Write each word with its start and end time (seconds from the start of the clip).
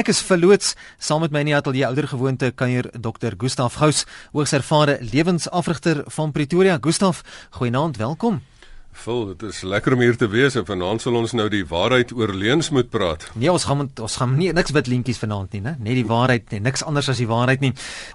Ek 0.00 0.08
is 0.08 0.22
verloots 0.24 0.70
saam 0.96 1.20
met 1.20 1.32
my 1.34 1.42
in 1.44 1.50
die 1.50 1.56
ateljee 1.58 1.84
ouer 1.84 2.06
gewoonte 2.08 2.48
kuier 2.56 2.86
Dr. 3.04 3.34
Gustaf 3.36 3.74
Gous, 3.82 4.06
hoogs 4.32 4.54
ervare 4.56 4.94
lewensafrigter 5.04 6.06
van 6.14 6.32
Pretoria. 6.32 6.78
Gustaf, 6.80 7.20
goeienaand, 7.58 8.00
welkom. 8.00 8.38
Vol, 8.92 9.30
dit 9.32 9.42
is 9.48 9.62
lekker 9.62 9.94
om 9.94 10.00
hier 10.02 10.16
te 10.18 10.26
wees 10.28 10.56
en 10.58 10.64
vanaand 10.66 11.00
sal 11.00 11.14
ons 11.16 11.32
nou 11.32 11.46
die 11.48 11.62
waarheid 11.64 12.10
oor 12.12 12.34
leuns 12.36 12.68
moet 12.74 12.90
praat. 12.92 13.22
Nee, 13.38 13.48
ons 13.48 13.64
gaan 13.64 13.86
ons 13.86 14.16
gaan 14.18 14.34
nie 14.36 14.50
niks 14.52 14.74
wit 14.76 14.90
lintjies 14.90 15.20
vanaand 15.22 15.54
nie, 15.56 15.60
né? 15.64 15.76
Net 15.80 15.96
die 15.96 16.04
waarheid, 16.04 16.50
nee, 16.52 16.60
niks 16.60 16.82
anders 16.84 17.08
as 17.08 17.20
die 17.22 17.28
waarheid 17.30 17.62
nie. 17.64 17.70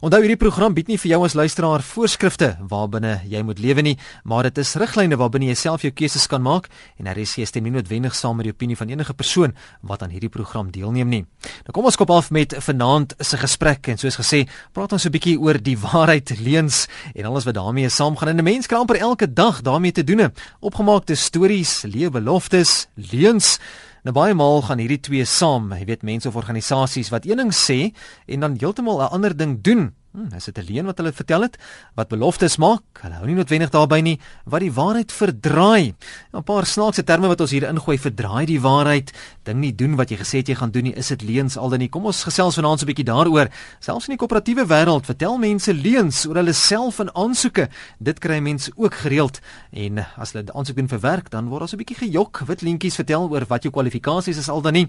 Onthou 0.05 0.19
hierdie 0.21 0.37
program 0.37 0.75
bied 0.77 0.91
nie 0.91 0.99
vir 1.01 1.15
jou 1.15 1.19
as 1.25 1.33
luisteraar 1.33 1.81
voorskrifte 1.81 2.51
waarbinne 2.69 3.15
jy 3.31 3.41
moet 3.47 3.61
lewe 3.63 3.85
nie, 3.87 3.95
maar 4.23 4.45
dit 4.45 4.61
is 4.61 4.75
riglyne 4.77 5.17
waarbinne 5.17 5.49
jy 5.49 5.55
self 5.57 5.87
jou 5.87 5.93
keuses 5.95 6.27
kan 6.29 6.43
maak 6.45 6.69
en 6.99 7.09
geen 7.15 7.49
stem 7.49 7.65
nie 7.65 7.73
noodwendig 7.73 8.13
saam 8.13 8.37
met 8.37 8.45
die 8.45 8.53
opinie 8.53 8.77
van 8.77 8.89
enige 8.89 9.13
persoon 9.13 9.55
wat 9.81 10.03
aan 10.03 10.13
hierdie 10.13 10.29
program 10.29 10.69
deelneem 10.71 11.09
nie. 11.09 11.23
Nou 11.65 11.73
kom 11.73 11.85
ons 11.85 11.97
kop 11.97 12.11
af 12.11 12.29
met 12.31 12.53
vanaand 12.59 13.15
se 13.19 13.37
gesprek 13.41 13.87
en 13.87 13.97
soos 13.97 14.19
gesê, 14.19 14.45
praat 14.73 14.93
ons 14.93 15.05
'n 15.05 15.11
bietjie 15.11 15.39
oor 15.39 15.57
die 15.57 15.77
waarheid, 15.77 16.37
leuns 16.39 16.87
en 17.15 17.25
alles 17.25 17.45
wat 17.45 17.55
daarmee 17.55 17.89
saamgaan. 17.89 18.29
En 18.29 18.37
'n 18.37 18.43
mens 18.43 18.67
kan 18.67 18.79
amper 18.79 18.97
elke 18.97 19.33
dag 19.33 19.61
daarmee 19.61 19.91
te 19.91 20.03
doen 20.03 20.31
opgemaakte 20.65 21.15
stories, 21.15 21.83
leebeloftes, 21.85 22.87
leuns. 23.11 23.59
Nou 24.05 24.13
baie 24.17 24.33
maal 24.37 24.63
gaan 24.65 24.81
hierdie 24.81 25.01
twee 25.01 25.25
saam. 25.29 25.69
Jy 25.77 25.85
weet 25.89 26.05
mense 26.05 26.29
of 26.29 26.37
organisasies 26.39 27.11
wat 27.13 27.27
een 27.29 27.41
ding 27.43 27.53
sê 27.53 27.91
en 28.25 28.45
dan 28.45 28.57
heeltemal 28.59 29.01
'n 29.01 29.13
ander 29.13 29.37
ding 29.37 29.61
doen. 29.61 29.93
Hm, 30.15 30.31
is 30.35 30.45
dit 30.45 30.57
'n 30.57 30.63
leuen 30.71 30.85
wat 30.85 30.97
hulle 30.97 31.11
vertel 31.11 31.41
het? 31.41 31.57
Wat 31.93 32.07
beloftes 32.07 32.55
maak? 32.57 32.83
Hulle 33.01 33.13
hou 33.15 33.25
nie 33.25 33.35
noodwendig 33.35 33.69
daarby 33.69 33.99
nie 33.99 34.19
wat 34.45 34.61
die 34.61 34.71
waarheid 34.71 35.11
verdraai. 35.11 35.93
'n 36.33 36.43
Paar 36.43 36.65
snaakse 36.65 37.03
terme 37.03 37.27
wat 37.27 37.41
ons 37.41 37.51
hier 37.51 37.67
ingooi, 37.67 37.97
verdraai 37.99 38.45
die 38.45 38.61
waarheid. 38.61 39.11
Ding 39.43 39.59
nie 39.59 39.75
doen 39.75 39.95
wat 39.95 40.09
jy 40.09 40.17
gesê 40.17 40.37
het 40.37 40.47
jy 40.47 40.55
gaan 40.55 40.71
doen 40.71 40.83
nie, 40.83 40.93
is 40.93 41.07
dit 41.07 41.21
leuns 41.21 41.57
al 41.57 41.69
dan 41.69 41.79
nie. 41.79 41.89
Kom 41.89 42.05
ons 42.05 42.23
gesels 42.23 42.55
vanaand 42.55 42.79
so 42.79 42.85
'n 42.85 42.93
bietjie 42.93 43.03
daaroor. 43.03 43.49
Selfs 43.79 44.07
in 44.07 44.15
die 44.15 44.25
koöperatiewe 44.25 44.65
wêreld 44.65 45.05
vertel 45.05 45.37
mense 45.37 45.73
leuns 45.73 46.25
oor 46.25 46.35
hulle 46.35 46.53
self 46.53 46.99
en 46.99 47.13
aansoeke. 47.13 47.69
Dit 47.99 48.19
kry 48.19 48.39
mense 48.39 48.71
ook 48.75 48.93
gereeld 48.93 49.41
en 49.71 50.05
as 50.17 50.31
hulle 50.31 50.53
aansoek 50.53 50.75
doen 50.75 50.87
vir 50.87 50.99
werk, 50.99 51.29
dan 51.29 51.49
word 51.49 51.59
daar 51.59 51.67
so 51.69 51.75
'n 51.75 51.83
bietjie 51.83 52.07
gejok, 52.07 52.41
wit 52.47 52.61
lintjies 52.61 52.95
vertel 52.95 53.29
oor 53.29 53.45
wat 53.47 53.63
jou 53.63 53.71
kwalifikasies 53.71 54.37
is 54.37 54.49
al 54.49 54.61
dan 54.61 54.73
nie. 54.73 54.87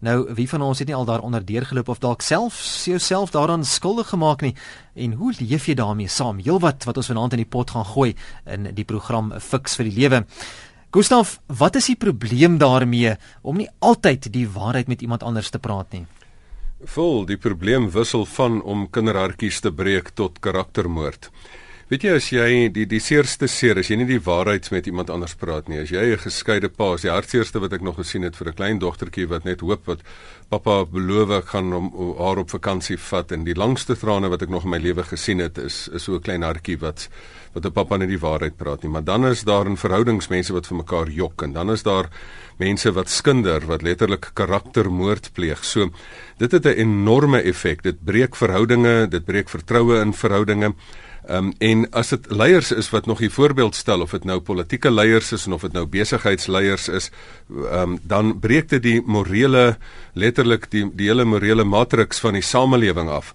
Nou, 0.00 0.34
wie 0.34 0.48
van 0.48 0.62
ons 0.62 0.78
het 0.78 0.88
nie 0.88 0.96
al 0.96 1.04
daaronder 1.04 1.44
deurgeloop 1.44 1.88
of 1.88 1.98
dalk 1.98 2.20
self 2.20 2.84
jouself 2.84 3.30
daaraan 3.30 3.64
skuldig 3.64 4.08
gemaak 4.08 4.42
nie? 4.42 4.54
En 4.94 5.12
hoe 5.20 5.32
leef 5.40 5.66
jy 5.66 5.74
daarmee 5.74 6.08
saam? 6.08 6.38
Heelwat 6.38 6.84
wat 6.88 6.96
ons 6.96 7.10
vanaand 7.12 7.36
in 7.36 7.44
die 7.44 7.50
pot 7.50 7.70
gaan 7.70 7.84
gooi 7.84 8.14
in 8.44 8.70
die 8.74 8.84
program 8.84 9.32
Fix 9.40 9.76
vir 9.76 9.90
die 9.90 9.96
Lewe. 10.00 10.24
Gustaf, 10.96 11.40
wat 11.46 11.76
is 11.76 11.90
die 11.90 11.98
probleem 12.00 12.58
daarmee 12.58 13.16
om 13.42 13.58
nie 13.60 13.68
altyd 13.84 14.30
die 14.32 14.46
waarheid 14.48 14.88
met 14.88 15.02
iemand 15.02 15.22
anders 15.22 15.50
te 15.50 15.58
praat 15.58 15.92
nie? 15.92 16.06
Vol, 16.84 17.24
die 17.28 17.38
probleem 17.40 17.90
wissel 17.90 18.26
van 18.28 18.62
om 18.62 18.86
kinderhartjies 18.92 19.60
te 19.64 19.72
breek 19.72 20.10
tot 20.14 20.40
karaktermoord. 20.44 21.30
Weet 21.86 22.02
jy 22.02 22.12
as 22.18 22.26
jy 22.34 22.46
die 22.74 22.82
die 22.90 22.98
seerste 22.98 23.46
seer 23.46 23.78
as 23.78 23.86
jy 23.86 23.94
nie 24.00 24.08
die 24.08 24.18
waarheid 24.18 24.66
met 24.74 24.88
iemand 24.90 25.10
anders 25.14 25.36
praat 25.38 25.68
nie 25.70 25.78
as 25.78 25.92
jy 25.94 26.02
'n 26.02 26.18
geskeide 26.18 26.68
pa 26.68 26.94
is 26.94 27.06
die 27.06 27.12
hartseerste 27.14 27.60
wat 27.62 27.74
ek 27.78 27.82
nog 27.86 28.02
gesien 28.02 28.26
het 28.26 28.34
vir 28.34 28.48
'n 28.48 28.56
klein 28.58 28.78
dogtertjie 28.82 29.28
wat 29.30 29.44
net 29.44 29.60
hoop 29.60 29.86
wat 29.86 30.02
pappa 30.50 30.84
beloof 30.84 31.30
ek 31.30 31.46
gaan 31.54 31.70
hom 31.72 31.86
haar 32.18 32.38
op 32.38 32.50
vakansie 32.50 32.98
vat 32.98 33.30
en 33.30 33.44
die 33.44 33.54
langste 33.54 33.94
trane 33.94 34.28
wat 34.28 34.42
ek 34.42 34.50
nog 34.50 34.64
in 34.64 34.70
my 34.70 34.78
lewe 34.78 35.04
gesien 35.04 35.38
het 35.38 35.58
is 35.58 35.88
is 35.94 36.02
so 36.02 36.16
'n 36.16 36.22
klein 36.22 36.42
hartjie 36.42 36.76
wat 36.80 37.08
wat 37.54 37.64
'n 37.64 37.72
pappa 37.72 37.96
net 37.96 38.08
die 38.08 38.18
waarheid 38.18 38.56
praat 38.56 38.82
nie. 38.82 38.90
Maar 38.90 39.04
dan 39.04 39.26
is 39.26 39.44
daar 39.44 39.66
in 39.66 39.76
verhoudings 39.76 40.28
mense 40.28 40.52
wat 40.52 40.66
vir 40.66 40.76
mekaar 40.76 41.08
jok 41.08 41.42
en 41.42 41.52
dan 41.52 41.70
is 41.70 41.82
daar 41.82 42.10
mense 42.58 42.92
wat 42.92 43.08
skinder 43.08 43.64
wat 43.66 43.82
letterlik 43.82 44.30
karaktermoord 44.34 45.30
pleeg. 45.34 45.64
So 45.64 45.90
dit 46.38 46.52
het 46.52 46.66
'n 46.66 46.78
enorme 46.78 47.42
effek 47.42 47.82
dit 47.82 48.04
breek 48.04 48.34
verhoudinge 48.34 49.08
dit 49.08 49.24
breek 49.24 49.48
vertroue 49.48 50.00
in 50.00 50.12
verhoudinge 50.12 50.74
um, 51.28 51.52
en 51.58 51.86
as 51.90 52.12
dit 52.14 52.30
leiers 52.30 52.72
is 52.72 52.90
wat 52.90 53.06
nog 53.06 53.20
'n 53.20 53.30
voorbeeld 53.30 53.74
stel 53.74 54.00
of 54.00 54.10
dit 54.10 54.24
nou 54.24 54.40
politieke 54.40 54.90
leiers 54.90 55.32
is 55.32 55.46
of 55.46 55.60
dit 55.60 55.72
nou 55.72 55.86
besigheidsleiers 55.86 56.88
is, 56.88 57.10
um, 57.50 57.98
dan 58.02 58.38
breek 58.38 58.68
dit 58.68 58.82
die 58.82 59.02
morele 59.06 59.76
letterlik 60.12 60.70
die 60.70 60.90
die 60.94 61.06
hele 61.06 61.24
morele 61.24 61.64
matriks 61.64 62.18
van 62.18 62.32
die 62.32 62.42
samelewing 62.42 63.08
af. 63.08 63.34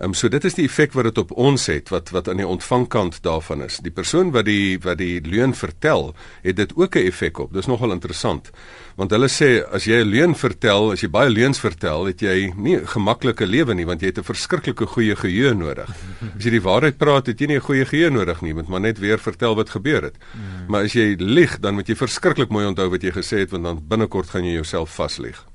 Ehm 0.00 0.08
um, 0.08 0.14
so 0.14 0.30
dit 0.32 0.44
is 0.48 0.54
die 0.56 0.64
effek 0.64 0.94
wat 0.96 1.10
dit 1.10 1.18
op 1.20 1.32
ons 1.36 1.66
het 1.68 1.90
wat 1.92 2.08
wat 2.14 2.28
aan 2.32 2.38
die 2.40 2.46
ontvangkant 2.48 3.18
daarvan 3.20 3.66
is. 3.66 3.82
Die 3.84 3.92
persoon 3.92 4.30
wat 4.32 4.46
die 4.48 4.78
wat 4.80 4.96
die 4.96 5.20
leuen 5.20 5.52
vertel, 5.52 6.14
het 6.40 6.56
dit 6.56 6.72
ook 6.76 6.96
'n 6.96 7.04
effek 7.10 7.38
op. 7.38 7.52
Dis 7.52 7.66
nogal 7.66 7.92
interessant. 7.92 8.50
Want 8.96 9.10
hulle 9.10 9.28
sê 9.28 9.60
as 9.72 9.84
jy 9.84 10.00
'n 10.00 10.08
leuen 10.08 10.34
vertel, 10.34 10.92
as 10.92 11.00
jy 11.00 11.10
baie 11.10 11.28
leuns 11.28 11.60
vertel, 11.60 12.06
het 12.06 12.20
jy 12.20 12.52
nie 12.56 12.76
'n 12.76 12.86
gemaklike 12.86 13.46
lewe 13.46 13.74
nie 13.74 13.84
want 13.84 14.00
jy 14.00 14.06
het 14.06 14.18
'n 14.18 14.24
verskriklike 14.24 14.86
goeie 14.86 15.16
geheue 15.16 15.54
nodig. 15.54 15.88
As 16.36 16.44
jy 16.44 16.50
die 16.50 16.62
waarheid 16.62 16.96
praat, 16.96 17.26
het 17.26 17.38
jy 17.38 17.46
nie 17.46 17.56
'n 17.56 17.68
goeie 17.68 17.84
geheue 17.84 18.10
nodig 18.10 18.40
nie, 18.40 18.54
want 18.54 18.68
maar 18.68 18.80
net 18.80 18.98
weer 18.98 19.18
vertel 19.18 19.54
wat 19.54 19.70
gebeur 19.70 20.02
het. 20.02 20.16
Hmm. 20.32 20.66
Maar 20.68 20.84
as 20.84 20.92
jy 20.92 21.16
lieg, 21.18 21.60
dan 21.60 21.74
moet 21.74 21.88
jy 21.88 21.94
verskriklik 21.94 22.48
mooi 22.48 22.66
onthou 22.66 22.88
wat 22.88 23.02
jy 23.02 23.10
gesê 23.10 23.38
het 23.38 23.50
want 23.50 23.64
dan 23.64 23.80
binnekort 23.88 24.30
gaan 24.30 24.44
jy 24.44 24.52
jouself 24.52 24.94
vaslieg. 24.94 25.49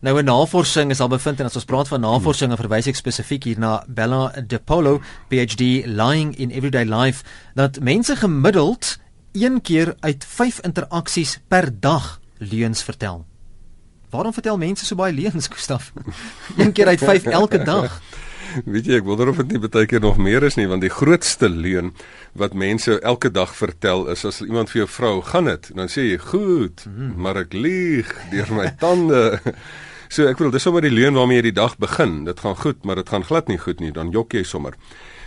Nou 0.00 0.18
'n 0.18 0.24
navorsing 0.24 0.90
is 0.90 1.00
al 1.00 1.08
bevind 1.08 1.40
en 1.40 1.44
as 1.44 1.54
ons 1.54 1.64
praat 1.64 1.88
van 1.88 2.00
navorsing, 2.00 2.56
verwys 2.56 2.86
ek 2.86 2.96
spesifiek 2.96 3.44
hier 3.44 3.58
na 3.58 3.84
Bella 3.86 4.32
DePolo, 4.46 5.00
PhD, 5.28 5.84
lying 5.84 6.36
in 6.36 6.50
everyday 6.50 6.84
life, 6.84 7.24
dat 7.54 7.80
mense 7.80 8.16
gemiddeld 8.16 8.98
een 9.32 9.60
keer 9.60 9.94
uit 10.00 10.24
5 10.24 10.60
interaksies 10.60 11.40
per 11.48 11.80
dag 11.80 12.20
leuns 12.38 12.82
vertel. 12.82 13.26
Waarom 14.10 14.32
vertel 14.32 14.56
mense 14.58 14.84
so 14.84 14.94
baie 14.94 15.12
leuns, 15.12 15.46
Gustaf? 15.46 15.92
een 16.56 16.72
keer 16.72 16.86
uit 16.86 16.98
5 16.98 17.24
elke 17.24 17.62
dag. 17.62 18.00
Weet 18.64 18.86
jy, 18.86 18.94
ek 18.94 19.04
wonder 19.04 19.28
of 19.28 19.36
dit 19.36 19.52
nie 19.52 19.68
baie 19.68 19.86
keer 19.86 20.00
nog 20.00 20.16
meer 20.16 20.42
is 20.42 20.56
nie, 20.56 20.66
want 20.66 20.80
die 20.80 20.90
grootste 20.90 21.48
leuen 21.48 21.92
wat 22.32 22.54
mense 22.54 23.00
elke 23.00 23.30
dag 23.30 23.52
vertel 23.56 24.08
is 24.08 24.24
as 24.24 24.40
iemand 24.40 24.70
vir 24.70 24.78
jou 24.78 24.88
vrou 24.88 25.20
gaan 25.22 25.44
dit, 25.44 25.70
dan 25.76 25.92
sê 25.92 26.08
jy 26.08 26.18
goed, 26.18 26.88
hmm. 26.88 27.14
maar 27.20 27.36
ek 27.36 27.52
lieg 27.52 28.16
deur 28.32 28.48
my 28.56 28.70
tande. 28.80 29.38
So 30.10 30.26
ek 30.26 30.40
wil 30.42 30.50
dis 30.50 30.64
sommer 30.66 30.82
die 30.82 30.90
leuen 30.90 31.14
waarmee 31.14 31.38
jy 31.38 31.50
die 31.52 31.58
dag 31.60 31.76
begin. 31.78 32.24
Dit 32.26 32.40
gaan 32.42 32.56
goed, 32.58 32.82
maar 32.82 32.98
dit 32.98 33.08
gaan 33.08 33.22
glad 33.22 33.46
nie 33.46 33.60
goed 33.62 33.78
nie. 33.78 33.92
Dan 33.94 34.10
jok 34.10 34.34
jy 34.34 34.42
sommer. 34.42 34.74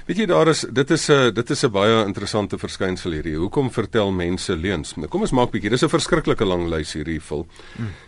Weet 0.04 0.18
jy 0.20 0.26
daar 0.28 0.50
is 0.52 0.66
dit 0.68 0.90
is 0.92 1.10
'n 1.10 1.34
dit 1.34 1.50
is 1.50 1.64
'n 1.64 1.72
baie 1.72 2.04
interessante 2.06 2.58
verskynsel 2.58 3.12
hierdie. 3.12 3.38
Hoekom 3.38 3.72
vertel 3.72 4.12
mense 4.12 4.56
leuns? 4.56 4.96
Nou 4.98 5.08
kom 5.08 5.22
ons 5.22 5.32
maak 5.32 5.52
bietjie. 5.52 5.70
Dis 5.70 5.84
'n 5.84 5.90
verskriklike 5.90 6.46
lang 6.46 6.68
lys 6.68 6.94
hierdie 6.94 7.22
vol. 7.22 7.48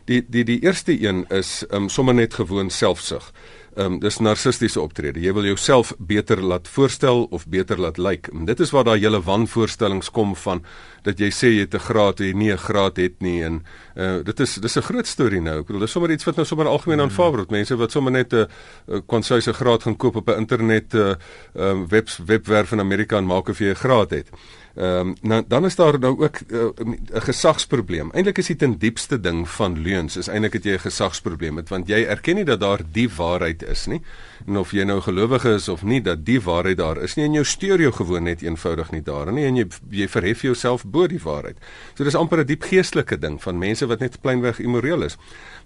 Die 0.05 0.21
die 0.27 0.43
die 0.43 0.59
eerste 0.63 0.91
een 0.91 1.25
is 1.29 1.63
um, 1.71 1.87
sommer 1.87 2.13
net 2.13 2.33
gewoon 2.33 2.69
selfsug 2.69 3.31
ehm 3.75 3.93
um, 3.93 3.99
dis 3.99 4.19
narcistiese 4.23 4.79
optrede. 4.79 5.19
Jy 5.19 5.33
wil 5.35 5.43
jouself 5.49 5.93
beter 5.99 6.39
laat 6.41 6.67
voorstel 6.67 7.25
of 7.35 7.47
beter 7.47 7.79
laat 7.79 7.97
lyk. 7.97 8.29
Like. 8.31 8.45
Dit 8.45 8.59
is 8.59 8.71
waar 8.71 8.83
daai 8.87 8.99
hele 8.99 9.19
wanvoorstellings 9.21 10.11
kom 10.11 10.35
van 10.35 10.63
dat 11.05 11.21
jy 11.21 11.29
sê 11.29 11.51
jy 11.53 11.66
het 11.66 11.75
'n 11.75 11.85
graad 11.89 12.19
en 12.19 12.38
nie 12.38 12.51
'n 12.51 12.57
graad 12.57 12.97
het 12.97 13.21
nie 13.21 13.43
en 13.43 13.63
uh, 13.95 14.23
dit 14.23 14.39
is 14.39 14.55
dis 14.55 14.77
'n 14.77 14.81
groot 14.81 15.07
storie 15.07 15.41
nou. 15.41 15.59
Ek 15.59 15.66
bedoel 15.67 15.81
dis 15.81 15.91
sommer 15.91 16.11
iets 16.11 16.25
wat 16.25 16.35
nou 16.35 16.45
sommer 16.45 16.67
algemeen 16.67 17.01
aanvaar 17.01 17.31
word. 17.31 17.51
Mense 17.51 17.75
wat 17.75 17.91
sommer 17.91 18.11
net 18.11 18.33
'n 18.33 18.47
uh, 18.88 18.99
konsuise 19.05 19.53
graad 19.53 19.83
gaan 19.83 19.97
koop 19.97 20.16
op 20.16 20.29
'n 20.29 20.39
internet 20.39 20.93
uh, 20.93 21.16
um, 21.55 21.88
web 21.88 22.09
webwerf 22.25 22.71
in 22.71 22.79
Amerika 22.79 23.17
en 23.17 23.25
maak 23.25 23.49
of 23.49 23.59
jy 23.59 23.69
'n 23.69 23.75
graad 23.75 24.09
het. 24.09 24.29
Ehm 24.75 25.07
um, 25.07 25.16
nou 25.21 25.43
dan 25.47 25.66
is 25.66 25.75
daar 25.75 25.99
nou 25.99 26.19
ook 26.19 26.35
eh, 26.35 26.59
'n 26.59 26.99
uh, 27.13 27.22
gesagsprobleem. 27.22 28.11
Eintlik 28.11 28.37
is 28.37 28.47
dit 28.47 28.61
'n 28.61 28.75
diepste 28.77 29.19
ding 29.19 29.49
van 29.49 29.81
leuns. 29.81 30.17
Is 30.17 30.27
eintlik 30.27 30.53
het 30.53 30.63
jy 30.63 30.73
'n 30.73 30.79
gesagsprobleem 30.79 31.53
met 31.53 31.69
want 31.69 31.87
jy 31.87 32.03
erken 32.03 32.35
nie 32.35 32.43
dat 32.43 32.59
daar 32.59 32.81
die 32.91 33.09
waarheid 33.09 33.63
is 33.63 33.85
nie. 33.85 34.01
En 34.47 34.57
of 34.57 34.72
jy 34.72 34.84
nou 34.84 35.00
gelowige 35.01 35.56
is 35.56 35.68
of 35.69 35.84
nie 35.84 36.01
dat 36.01 36.25
die 36.25 36.41
waarheid 36.41 36.78
daar 36.78 37.01
is 37.01 37.16
nie 37.16 37.25
en 37.25 37.34
jou 37.34 37.46
steur 37.46 37.81
jou 37.81 37.91
gewoon 37.91 38.23
net 38.23 38.41
eenvoudig 38.41 38.91
nie 38.91 39.01
daar 39.01 39.31
nie 39.34 39.46
en 39.47 39.56
jy 39.56 39.66
jy 39.90 40.07
verhef 40.12 40.41
jouself 40.41 40.85
bo 40.85 41.07
die 41.07 41.22
waarheid. 41.23 41.57
So 41.96 42.03
dis 42.03 42.16
amper 42.16 42.40
'n 42.40 42.46
diep 42.46 42.63
geestelike 42.63 43.18
ding 43.18 43.41
van 43.41 43.57
mense 43.57 43.85
wat 43.85 44.00
net 44.00 44.22
plainweg 44.22 44.59
immoreel 44.59 45.03
is. 45.03 45.18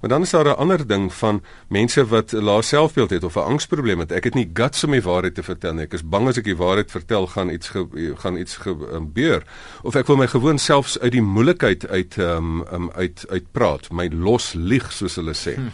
Maar 0.01 0.09
dan 0.09 0.21
is 0.21 0.29
daar 0.29 0.45
'n 0.45 0.57
ander 0.57 0.87
ding 0.87 1.13
van 1.13 1.41
mense 1.67 2.05
wat 2.05 2.33
'n 2.33 2.43
lae 2.43 2.61
selfbeeld 2.61 3.09
het 3.09 3.23
of 3.23 3.35
'n 3.35 3.49
angsprobleem 3.51 3.99
het. 3.99 4.11
Ek 4.11 4.23
het 4.23 4.33
nie 4.33 4.49
guts 4.53 4.83
om 4.83 4.91
die 4.91 5.01
waarheid 5.01 5.35
te 5.35 5.43
vertel 5.43 5.73
nie. 5.73 5.83
Ek 5.83 5.93
is 5.93 6.03
bang 6.03 6.27
as 6.27 6.37
ek 6.37 6.43
die 6.43 6.57
waarheid 6.57 6.91
vertel 6.91 7.27
gaan 7.27 7.49
iets 7.49 7.69
ge, 7.69 8.13
gaan 8.17 8.37
iets 8.37 8.57
gebeur 8.57 9.43
of 9.83 9.95
ek 9.95 10.07
wil 10.07 10.15
my 10.15 10.27
gewoon 10.27 10.57
selfs 10.57 10.99
uit 10.99 11.11
die 11.11 11.21
moeilikheid 11.21 11.87
uit 11.87 12.17
um, 12.17 12.63
um 12.71 12.91
uit 12.91 13.25
uitpraat, 13.29 13.91
my 13.91 14.09
los 14.13 14.53
lieg 14.53 14.91
soos 14.91 15.15
hulle 15.15 15.33
sê. 15.33 15.55
Hm. 15.55 15.67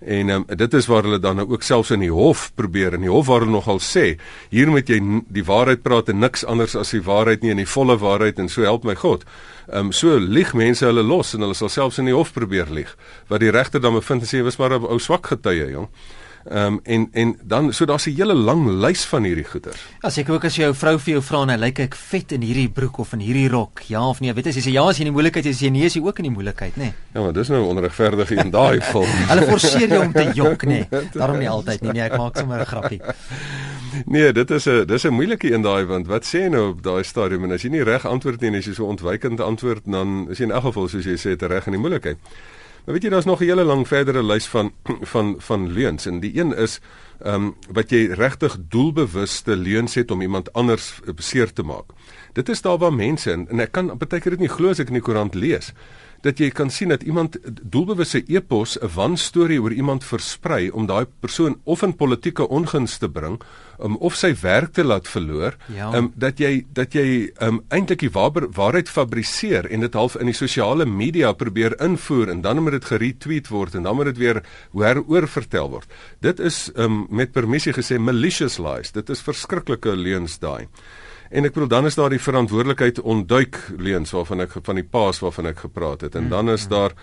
En 0.00 0.28
um, 0.28 0.44
dit 0.46 0.74
is 0.74 0.86
waar 0.86 1.02
hulle 1.02 1.18
dan 1.18 1.36
nou 1.36 1.48
ook 1.48 1.62
selfs 1.62 1.90
in 1.90 2.02
die 2.04 2.12
hof 2.12 2.50
probeer 2.54 2.94
en 2.94 3.00
die 3.00 3.10
hof 3.10 3.26
waar 3.26 3.40
hulle 3.40 3.54
nogal 3.54 3.80
sê, 3.80 4.18
hier 4.52 4.68
moet 4.70 4.88
jy 4.88 5.00
die 5.32 5.44
waarheid 5.44 5.82
praat 5.82 6.10
en 6.12 6.20
niks 6.20 6.44
anders 6.44 6.76
as 6.76 6.92
die 6.92 7.02
waarheid 7.02 7.42
nie 7.42 7.54
en 7.54 7.62
die 7.62 7.68
volle 7.68 7.96
waarheid 7.98 8.38
en 8.38 8.48
so 8.52 8.62
help 8.62 8.84
my 8.84 8.94
God. 8.94 9.24
Ehm 9.66 9.88
um, 9.88 9.92
so 9.92 10.18
lieg 10.18 10.52
mense 10.54 10.84
hulle 10.86 11.02
los 11.02 11.34
en 11.34 11.46
hulle 11.46 11.56
sal 11.56 11.72
selfs 11.72 11.98
in 11.98 12.10
die 12.10 12.14
hof 12.14 12.32
probeer 12.32 12.68
lieg. 12.70 12.92
Wat 13.28 13.40
die 13.40 13.50
regter 13.50 13.80
dan 13.80 13.96
bevind 13.96 14.22
en 14.22 14.28
sê 14.28 14.44
was 14.44 14.58
maar 14.58 14.76
'n 14.78 14.84
ou 14.84 14.98
swak 14.98 15.26
getuie, 15.26 15.70
jong. 15.70 15.88
Ehm 16.50 16.66
um, 16.66 16.80
en 16.84 17.08
en 17.12 17.38
dan 17.42 17.72
so 17.72 17.84
daar's 17.84 18.06
'n 18.06 18.14
hele 18.14 18.34
lang 18.34 18.68
lys 18.68 19.04
van 19.04 19.24
hierdie 19.24 19.44
goeders. 19.44 19.80
Ja, 20.02 20.10
seker 20.10 20.34
ook 20.34 20.44
as 20.44 20.56
jou 20.56 20.74
vrou 20.74 20.98
vir 20.98 21.12
jou 21.12 21.22
vra 21.22 21.42
en 21.42 21.48
hy 21.48 21.56
lyk 21.56 21.78
ek 21.78 21.94
vet 21.94 22.32
in 22.32 22.40
hierdie 22.42 22.68
broek 22.68 22.98
of 22.98 23.12
in 23.12 23.20
hierdie 23.20 23.48
rok. 23.48 23.80
Ja 23.88 24.08
of 24.08 24.20
nee, 24.20 24.32
weet 24.32 24.46
as 24.46 24.54
jy 24.54 24.62
sê 24.62 24.70
ja 24.72 24.88
as 24.88 24.96
jy 24.96 25.06
in 25.06 25.12
die 25.12 25.12
moeilikheid 25.12 25.46
is, 25.46 25.60
jy 25.60 25.70
nee 25.70 25.84
is 25.84 25.94
jy 25.94 26.02
ook 26.02 26.18
in 26.18 26.22
die 26.24 26.30
moeilikheid, 26.30 26.76
nê? 26.76 26.82
Nee. 26.82 26.94
Ja, 27.14 27.22
maar 27.22 27.32
dis 27.32 27.48
nou 27.48 27.64
onregverdig 27.66 28.30
in 28.30 28.50
daai 28.50 28.80
geval. 28.86 29.04
Hulle 29.04 29.46
forceer 29.46 29.88
jou 29.88 30.04
om 30.04 30.12
te 30.12 30.30
jok, 30.40 30.62
nê? 30.64 30.86
Nee. 30.90 31.08
Daarom 31.12 31.38
nie 31.38 31.50
altyd 31.50 31.82
nie. 31.82 31.92
Nee, 31.92 32.02
ek 32.02 32.16
maak 32.16 32.38
sommer 32.38 32.60
'n 32.60 32.66
grappie. 32.66 33.00
Nee, 34.04 34.32
dit 34.32 34.50
is 34.50 34.66
'n 34.66 34.86
dis 34.86 35.04
'n 35.04 35.12
moeilike 35.14 35.52
een 35.52 35.62
daai 35.62 35.84
want 35.84 36.06
wat 36.06 36.24
sê 36.24 36.38
jy 36.46 36.48
nou 36.48 36.70
op 36.70 36.82
daai 36.82 37.02
stadium 37.02 37.44
en 37.44 37.52
as 37.52 37.62
jy 37.62 37.70
nie 37.70 37.82
reg 37.82 38.06
antwoord 38.06 38.40
nie 38.40 38.48
en 38.50 38.54
as 38.56 38.64
jy 38.66 38.74
so 38.74 38.84
ontwykend 38.86 39.40
antwoord 39.40 39.82
dan 39.84 40.26
is 40.30 40.38
jy 40.38 40.44
in 40.44 40.50
elk 40.52 40.62
geval 40.62 40.88
soos 40.88 41.04
jy 41.04 41.16
sê 41.16 41.36
te 41.36 41.46
reg 41.46 41.66
in 41.66 41.72
die 41.72 41.80
moeilikheid. 41.80 42.16
Maar 42.86 42.94
weet 42.94 43.02
jy 43.02 43.10
daar's 43.10 43.26
nog 43.26 43.40
'n 43.40 43.44
hele 43.44 43.64
lang 43.64 43.88
verdere 43.88 44.22
lys 44.22 44.46
van 44.46 44.72
van 45.12 45.34
van 45.38 45.72
leuns 45.72 46.06
en 46.06 46.20
die 46.20 46.38
een 46.38 46.54
is 46.54 46.80
ehm 47.18 47.34
um, 47.34 47.54
wat 47.72 47.90
jy 47.90 48.06
regtig 48.14 48.56
doelbewuste 48.68 49.56
leuns 49.56 49.94
het 49.94 50.10
om 50.10 50.20
iemand 50.20 50.52
anders 50.52 51.00
beseer 51.14 51.52
te 51.52 51.62
maak. 51.62 51.84
Dit 52.32 52.48
is 52.48 52.62
daar 52.62 52.78
waar 52.78 52.94
mense 52.94 53.32
en, 53.32 53.48
en 53.48 53.60
ek 53.60 53.72
kan 53.72 53.98
baie 53.98 54.20
keer 54.20 54.30
dit 54.30 54.40
nie 54.40 54.48
glo 54.48 54.68
as 54.70 54.78
ek 54.78 54.88
in 54.88 55.00
die 55.00 55.02
koerant 55.02 55.34
lees 55.34 55.72
dat 56.22 56.38
jy 56.38 56.50
kan 56.50 56.70
sien 56.70 56.88
dat 56.88 57.02
iemand 57.02 57.36
doelbewuste 57.62 58.22
epos 58.26 58.78
'n 58.78 58.90
wanstorie 58.94 59.62
oor 59.62 59.72
iemand 59.72 60.04
versprei 60.04 60.70
om 60.70 60.86
daai 60.86 61.06
persoon 61.20 61.60
of 61.64 61.82
in 61.82 61.96
politieke 61.96 62.48
ongunst 62.48 63.00
te 63.00 63.08
bring 63.08 63.40
um, 63.82 63.96
of 63.96 64.16
sy 64.16 64.32
werk 64.42 64.72
te 64.76 64.84
laat 64.84 65.08
verloor 65.08 65.56
ja. 65.72 65.90
um, 65.96 66.12
dat 66.16 66.40
jy 66.42 66.64
dat 66.76 66.94
jy 66.96 67.30
um, 67.44 67.62
eintlik 67.74 68.04
die 68.04 68.12
waar, 68.12 68.48
waarheid 68.56 68.90
fabriseer 68.92 69.68
en 69.70 69.84
dit 69.86 69.98
half 69.98 70.16
in 70.20 70.30
die 70.30 70.36
sosiale 70.36 70.86
media 70.86 71.32
probeer 71.32 71.76
invoer 71.82 72.32
en 72.32 72.42
dan 72.44 72.62
moet 72.62 72.78
dit 72.78 72.90
geretweet 72.92 73.50
word 73.52 73.74
en 73.74 73.88
dan 73.88 73.96
moet 73.96 74.12
dit 74.12 74.22
weer 74.22 74.42
heroor 74.76 75.28
vertel 75.28 75.70
word. 75.70 75.98
Dit 76.24 76.40
is 76.40 76.66
um, 76.76 77.04
met 77.10 77.34
permissie 77.34 77.74
gesê 77.76 77.98
malicious 77.98 78.58
lies. 78.62 78.92
Dit 78.94 79.10
is 79.10 79.24
verskriklike 79.24 79.96
leuns 79.96 80.38
daai. 80.42 80.66
En 81.30 81.44
ek 81.44 81.56
bedoel 81.56 81.70
dan 81.70 81.88
is 81.88 81.96
daar 81.98 82.12
die 82.14 82.22
verantwoordelikheid 82.22 83.00
ontduik 83.02 83.58
leuns 83.78 84.12
waarvan 84.14 84.44
ek 84.46 84.58
van 84.62 84.78
die 84.78 84.86
paas 84.86 85.20
waarvan 85.24 85.50
ek 85.50 85.64
gepraat 85.66 86.06
het. 86.06 86.14
En 86.14 86.30
dan 86.30 86.52
is 86.52 86.68
daar 86.70 86.94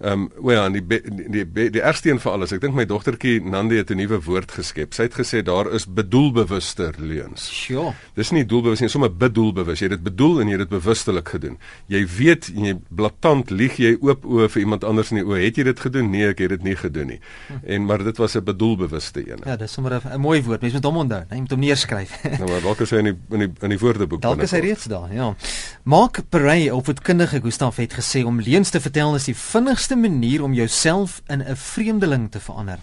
Ehm 0.00 0.12
um, 0.12 0.30
wel 0.44 0.62
ja, 0.62 0.68
die 0.70 0.86
die 0.86 1.44
die, 1.52 1.70
die 1.70 1.80
ergste 1.80 2.10
een 2.10 2.20
vir 2.20 2.32
alles. 2.32 2.52
Ek 2.52 2.60
dink 2.60 2.74
my 2.76 2.84
dogtertjie 2.84 3.40
Nandi 3.40 3.78
het 3.80 3.90
'n 3.90 3.96
nuwe 3.96 4.20
woord 4.20 4.52
geskep. 4.52 4.92
Sy 4.94 5.02
het 5.08 5.14
gesê 5.14 5.42
daar 5.42 5.72
is 5.72 5.86
bedoelbewuster 5.86 6.94
leuns. 6.98 7.48
Sjoe. 7.50 7.94
Dis 8.14 8.30
nie 8.30 8.44
doelbewus 8.44 8.80
nie, 8.80 8.88
sommer 8.88 9.16
bedoelbewus. 9.16 9.78
Jy 9.78 9.88
het 9.88 9.96
dit 9.96 10.02
bedoel 10.02 10.40
en 10.40 10.46
jy 10.46 10.58
het 10.58 10.68
dit 10.68 10.80
bewustelik 10.80 11.28
gedoen. 11.28 11.58
Jy 11.86 12.06
weet 12.18 12.50
en 12.54 12.64
jy 12.64 12.74
blaatant 12.88 13.50
lieg 13.50 13.76
jy 13.76 13.96
oop 14.00 14.24
oë 14.24 14.48
vir 14.48 14.60
iemand 14.62 14.84
anders 14.84 15.10
in 15.10 15.16
die 15.16 15.24
oë. 15.24 15.40
Het 15.44 15.56
jy 15.56 15.64
dit 15.64 15.80
gedoen? 15.80 16.10
Nee, 16.10 16.28
ek 16.28 16.38
het 16.38 16.48
dit 16.48 16.62
nie 16.62 16.76
gedoen 16.76 17.06
nie. 17.06 17.20
Hm. 17.46 17.52
En 17.64 17.84
maar 17.84 18.04
dit 18.04 18.16
was 18.16 18.36
'n 18.36 18.44
bedoelbewuste 18.44 19.30
een. 19.30 19.40
Ja, 19.44 19.56
dis 19.56 19.72
sommer 19.72 20.00
'n 20.04 20.20
mooi 20.20 20.42
woord. 20.42 20.60
Mens 20.60 20.74
moet 20.74 20.84
hom 20.84 20.96
onthou. 20.96 21.24
Jy 21.30 21.36
moet 21.36 21.50
hom 21.50 21.60
neerskryf. 21.60 22.22
nou 22.38 22.50
maar 22.50 22.60
dalk 22.60 22.80
is 22.80 22.90
hy 22.90 22.98
in 22.98 23.04
die 23.04 23.16
in 23.30 23.38
die 23.38 23.52
in 23.60 23.68
die 23.68 23.78
woordeboek. 23.78 24.20
Dalk 24.20 24.42
is 24.42 24.50
hy 24.50 24.58
reeds 24.58 24.84
daar, 24.84 25.12
ja. 25.12 25.34
Mark 25.82 26.20
Perey, 26.28 26.70
opvoedkundige 26.70 27.40
Gustaf 27.40 27.76
het 27.76 27.94
gesê 27.94 28.24
om 28.24 28.40
leuns 28.40 28.70
te 28.70 28.80
vertel 28.80 29.14
is 29.14 29.24
die 29.24 29.36
vinnigste 29.36 29.85
beste 29.86 30.10
manier 30.10 30.42
om 30.42 30.52
jouself 30.52 31.22
in 31.26 31.42
'n 31.42 31.56
vreemdeling 31.56 32.30
te 32.30 32.40
verander. 32.40 32.78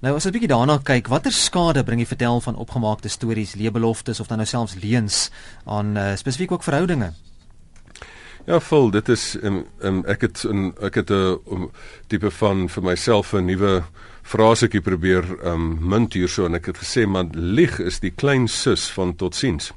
Nou 0.00 0.14
as 0.14 0.24
ons 0.24 0.24
'n 0.24 0.30
bietjie 0.30 0.48
daarna 0.48 0.78
kyk, 0.82 1.06
watter 1.06 1.32
skade 1.32 1.84
bring 1.84 1.98
die 1.98 2.06
vertel 2.06 2.40
van 2.40 2.56
opgemaakte 2.56 3.08
stories, 3.08 3.54
leebeloftes 3.54 4.20
of 4.20 4.26
dan 4.26 4.36
nou 4.36 4.48
selfs 4.48 4.74
leuns 4.74 5.30
aan 5.64 5.96
uh, 5.96 6.16
spesifiek 6.16 6.52
ook 6.52 6.62
verhoudinge? 6.62 7.12
Ja, 8.46 8.60
vol, 8.60 8.90
dit 8.90 9.08
is 9.08 9.36
um, 9.42 9.66
um, 9.80 10.04
ek 10.04 10.20
het 10.20 10.42
een, 10.42 10.74
ek 10.80 10.94
het 10.94 11.10
'n 11.10 11.38
um, 11.50 11.70
tipe 12.06 12.30
van 12.30 12.68
vir 12.68 12.82
myself 12.82 13.32
'n 13.32 13.44
nuwe 13.44 13.82
frasetjie 14.22 14.80
probeer 14.80 15.24
um 15.44 15.78
munt 15.80 16.12
hierso 16.12 16.44
en 16.44 16.54
ek 16.54 16.66
het 16.66 16.78
gesê 16.78 17.06
man 17.06 17.30
lieg 17.32 17.78
is 17.78 17.98
die 17.98 18.10
klein 18.10 18.48
sus 18.48 18.90
van 18.90 19.16
totsiens. 19.16 19.72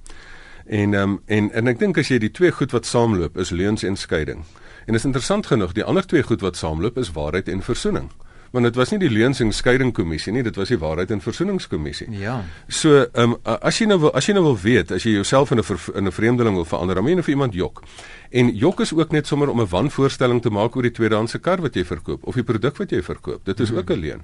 En 0.65 0.94
um, 0.94 1.22
en 1.25 1.51
en 1.51 1.68
ek 1.68 1.80
dink 1.80 1.98
as 1.98 2.07
jy 2.07 2.18
die 2.18 2.31
twee 2.31 2.51
goed 2.51 2.72
wat 2.72 2.86
saamloop 2.86 3.38
is 3.38 3.50
leuns 3.50 3.83
en 3.83 3.95
skeiding. 3.95 4.45
En 4.89 4.95
is 4.95 5.06
interessant 5.06 5.45
genoeg, 5.45 5.75
die 5.77 5.83
ander 5.86 6.06
twee 6.06 6.24
goed 6.25 6.41
wat 6.41 6.57
saamloop 6.57 6.95
is 6.97 7.12
waarheid 7.13 7.50
en 7.53 7.62
versoening. 7.62 8.07
Want 8.50 8.65
dit 8.65 8.77
was 8.80 8.89
nie 8.89 8.97
die 9.03 9.12
leuns 9.13 9.38
en 9.45 9.51
skeiding 9.53 9.91
kommissie 9.94 10.31
nie, 10.33 10.41
dit 10.41 10.56
was 10.57 10.71
die 10.74 10.80
waarheid 10.81 11.12
en 11.13 11.21
versoeningskommissie. 11.21 12.07
Ja. 12.18 12.39
So, 12.65 13.03
ehm 13.03 13.36
um, 13.36 13.57
as 13.62 13.77
jy 13.77 13.86
nou 13.91 14.00
wil 14.01 14.13
as 14.18 14.25
jy 14.25 14.33
nou 14.33 14.44
wil 14.47 14.57
weet, 14.57 14.95
as 14.97 15.06
jy 15.06 15.13
jouself 15.13 15.51
in 15.53 15.62
'n 15.62 15.77
in 15.94 16.07
'n 16.07 16.12
vreemdeling 16.12 16.56
wil 16.56 16.65
verander, 16.65 16.95
dan 16.95 17.03
moet 17.03 17.12
jy 17.12 17.19
nou 17.19 17.25
vir 17.25 17.36
iemand 17.36 17.53
jok. 17.53 17.83
En 18.31 18.56
jok 18.56 18.80
is 18.80 18.94
ook 18.94 19.12
net 19.12 19.27
sommer 19.27 19.50
om 19.50 19.62
'n 19.62 19.69
wanvoorstelling 19.69 20.41
te 20.41 20.50
maak 20.50 20.75
oor 20.75 20.81
die 20.81 20.91
tweedehandse 20.97 21.39
kar 21.39 21.62
wat 21.62 21.75
jy 21.75 21.86
verkoop 21.86 22.24
of 22.24 22.33
die 22.36 22.44
produk 22.44 22.77
wat 22.77 22.89
jy 22.89 23.03
verkoop. 23.03 23.45
Dit 23.45 23.59
is 23.59 23.69
mm 23.69 23.75
-hmm. 23.75 23.83
ook 23.83 23.89
'n 23.89 24.00
leuen. 24.00 24.21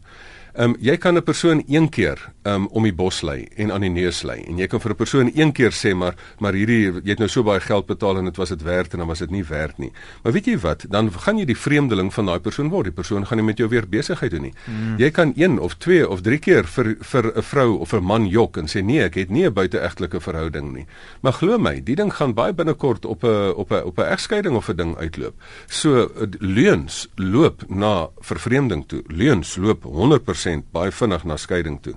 Ehm 0.55 0.69
um, 0.69 0.75
jy 0.79 0.95
kan 0.97 1.17
'n 1.17 1.23
persoon 1.23 1.63
een 1.67 1.89
keer 1.89 2.31
ehm 2.41 2.55
um, 2.55 2.67
om 2.67 2.83
die 2.83 2.93
bos 2.93 3.21
lei 3.21 3.47
en 3.55 3.71
aan 3.71 3.81
die 3.81 3.89
neus 3.89 4.21
lei 4.23 4.43
en 4.47 4.57
jy 4.57 4.67
kan 4.67 4.79
vir 4.79 4.91
'n 4.91 4.95
persoon 4.95 5.31
een 5.35 5.51
keer 5.51 5.71
sê 5.71 5.95
maar 5.95 6.15
maar 6.39 6.53
hierdie 6.53 6.93
jy 7.03 7.09
het 7.09 7.19
nou 7.19 7.27
so 7.27 7.43
baie 7.43 7.59
geld 7.59 7.85
betaal 7.85 8.17
en 8.17 8.23
dit 8.23 8.37
was 8.37 8.49
dit 8.49 8.61
werd 8.61 8.93
en 8.93 8.99
dan 8.99 9.07
was 9.07 9.19
dit 9.19 9.31
nie 9.31 9.43
werd 9.43 9.77
nie. 9.77 9.91
Maar 10.23 10.33
weet 10.33 10.45
jy 10.45 10.57
wat, 10.57 10.85
dan 10.89 11.11
gaan 11.11 11.37
jy 11.37 11.45
die 11.45 11.57
vreemdeling 11.57 12.13
van 12.13 12.25
daai 12.25 12.39
persoon 12.39 12.69
word. 12.69 12.83
Die 12.83 12.93
persoon 12.93 13.25
gaan 13.25 13.37
nie 13.37 13.45
met 13.45 13.57
jou 13.57 13.69
weer 13.69 13.89
besigheid 13.89 14.31
doen 14.31 14.41
nie. 14.41 14.53
Mm. 14.65 14.97
Jy 14.97 15.11
kan 15.11 15.33
een 15.35 15.59
of 15.59 15.75
twee 15.75 16.09
of 16.09 16.21
drie 16.21 16.39
keer 16.39 16.63
vir 16.63 16.95
vir 17.01 17.37
'n 17.37 17.41
vrou 17.41 17.79
of 17.79 17.93
'n 17.93 18.03
man 18.03 18.27
jok 18.27 18.57
en 18.57 18.67
sê 18.67 18.83
nee, 18.83 19.03
ek 19.03 19.15
het 19.15 19.29
nie 19.29 19.45
'n 19.45 19.53
buiteegtelike 19.53 20.21
verhouding 20.21 20.73
nie. 20.73 20.85
Maar 21.21 21.33
glo 21.33 21.57
my, 21.57 21.83
die 21.83 21.95
ding 21.95 22.13
gaan 22.13 22.33
baie 22.33 22.53
binnekort 22.53 23.05
op 23.05 23.23
'n 23.23 23.53
op 23.55 23.71
'n 23.71 23.83
op 23.83 23.97
'n 23.97 24.01
egskeiding 24.01 24.55
of 24.55 24.69
'n 24.69 24.75
ding 24.75 24.97
uitloop. 24.97 25.33
So 25.67 26.11
leuns 26.39 27.09
loop 27.15 27.63
na 27.67 28.09
vervreemding 28.19 28.87
toe. 28.87 29.03
Leuns 29.07 29.55
loop 29.55 29.83
100% 29.83 30.44
100% 30.45 30.71
baie 30.71 30.91
vinnig 30.91 31.25
na 31.25 31.37
skeiding 31.37 31.81
toe. 31.81 31.95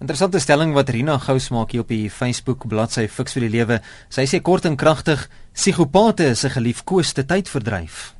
Interessante 0.00 0.40
stelling 0.42 0.74
wat 0.74 0.90
Rina 0.90 1.18
Gous 1.22 1.48
maak 1.54 1.72
hier 1.72 1.84
op 1.84 1.88
die 1.88 2.10
Facebook 2.10 2.66
bladsy 2.68 3.06
Fix 3.08 3.36
vir 3.36 3.46
die 3.46 3.52
lewe. 3.54 3.80
Sy 4.12 4.26
sê 4.26 4.40
kort 4.42 4.66
en 4.66 4.76
kragtig, 4.76 5.28
psigopate 5.54 6.26
is 6.34 6.44
'n 6.44 6.50
geliefkoeste 6.50 7.24
tydverdryf. 7.24 8.14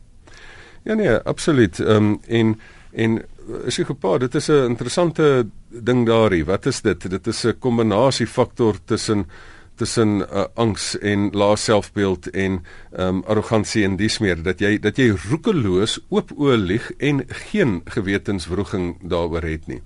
Ja 0.84 0.94
nee, 0.94 1.16
absoluut. 1.24 1.80
Ehm 1.80 1.96
um, 1.96 2.20
en 2.28 2.60
en 2.92 3.22
psigopaat, 3.66 4.20
dit 4.20 4.34
is 4.34 4.48
'n 4.48 4.70
interessante 4.70 5.46
ding 5.68 6.06
daarin. 6.06 6.44
Wat 6.44 6.66
is 6.66 6.80
dit? 6.80 7.10
Dit 7.10 7.26
is 7.26 7.44
'n 7.44 7.58
kombinasie 7.58 8.26
faktor 8.26 8.76
tussen 8.84 9.26
tussen 9.76 10.22
uh, 10.22 10.46
angs 10.54 10.94
en 10.98 11.30
lae 11.32 11.56
selfbeeld 11.56 12.30
en 12.30 12.60
um, 12.98 13.22
arrogansie 13.26 13.84
en 13.84 13.96
dies 13.96 14.18
meer 14.22 14.42
dat 14.42 14.60
jy 14.60 14.78
dat 14.78 14.98
jy 14.98 15.10
roekeloos 15.28 15.98
oop 16.08 16.32
oë 16.36 16.56
lieg 16.56 16.90
en 16.98 17.24
geen 17.50 17.80
gewetenswroging 17.84 18.96
daaroor 19.02 19.46
het 19.46 19.66
nie. 19.66 19.80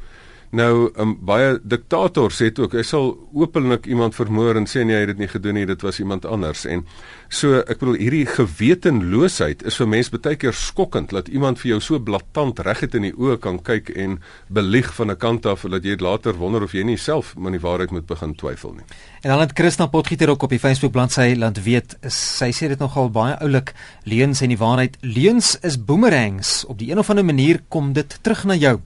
Nou 0.51 0.89
um, 0.97 1.13
baie 1.29 1.59
diktators 1.61 2.39
sê 2.41 2.49
ook 2.57 2.73
hy 2.73 2.83
sal 2.87 3.11
openlik 3.37 3.87
iemand 3.87 4.17
vermoor 4.17 4.57
en 4.57 4.69
sê 4.69 4.85
nee 4.85 4.97
hy 4.97 5.05
het 5.05 5.13
dit 5.13 5.25
nie 5.25 5.29
gedoen 5.29 5.61
nie 5.61 5.67
dit 5.69 5.83
was 5.85 6.01
iemand 6.01 6.25
anders 6.25 6.65
en 6.65 6.87
So 7.29 7.59
ek 7.61 7.83
bedoel 7.83 7.99
hierdie 8.01 8.25
gewetenloosheid 8.25 9.61
is 9.69 9.77
vir 9.77 9.89
mense 9.93 10.17
baie 10.17 10.39
keer 10.41 10.55
skokkend 10.57 11.13
dat 11.13 11.27
iemand 11.29 11.61
vir 11.61 11.75
jou 11.75 11.81
so 11.85 12.01
blaatant 12.01 12.63
reguit 12.65 12.95
in 12.97 13.05
die 13.05 13.13
oë 13.13 13.37
kan 13.45 13.59
kyk 13.61 13.91
en 13.93 14.17
belieg 14.49 14.89
van 14.97 15.11
'n 15.13 15.21
kant 15.21 15.45
af 15.47 15.67
dat 15.69 15.85
jy 15.85 16.01
later 16.01 16.33
wonder 16.33 16.63
of 16.63 16.73
jy 16.73 16.85
nie 16.85 16.97
self 16.97 17.37
met 17.37 17.53
die 17.53 17.61
waarheid 17.61 17.91
moet 17.91 18.07
begin 18.07 18.35
twyfel 18.35 18.73
nie. 18.73 18.87
En 19.21 19.31
dan 19.31 19.41
het 19.41 19.51
Christa 19.55 19.87
Potgieter 19.87 20.31
ook 20.31 20.43
op 20.43 20.51
die 20.51 20.59
Facebook 20.59 20.93
bladsy 20.93 21.35
laat 21.37 21.57
weet 21.63 21.97
sy 22.07 22.53
sê 22.55 22.69
dit 22.71 22.79
nogal 22.79 23.09
baie 23.11 23.35
oulik 23.43 23.73
leuns 24.07 24.45
en 24.47 24.53
die 24.53 24.59
waarheid 24.59 24.95
leuns 25.03 25.57
is 25.67 25.75
boomerangs 25.85 26.63
op 26.71 26.79
die 26.79 26.93
een 26.93 27.01
of 27.03 27.11
ander 27.11 27.25
manier 27.25 27.59
kom 27.69 27.91
dit 27.93 28.19
terug 28.23 28.45
na 28.47 28.55
jou. 28.55 28.77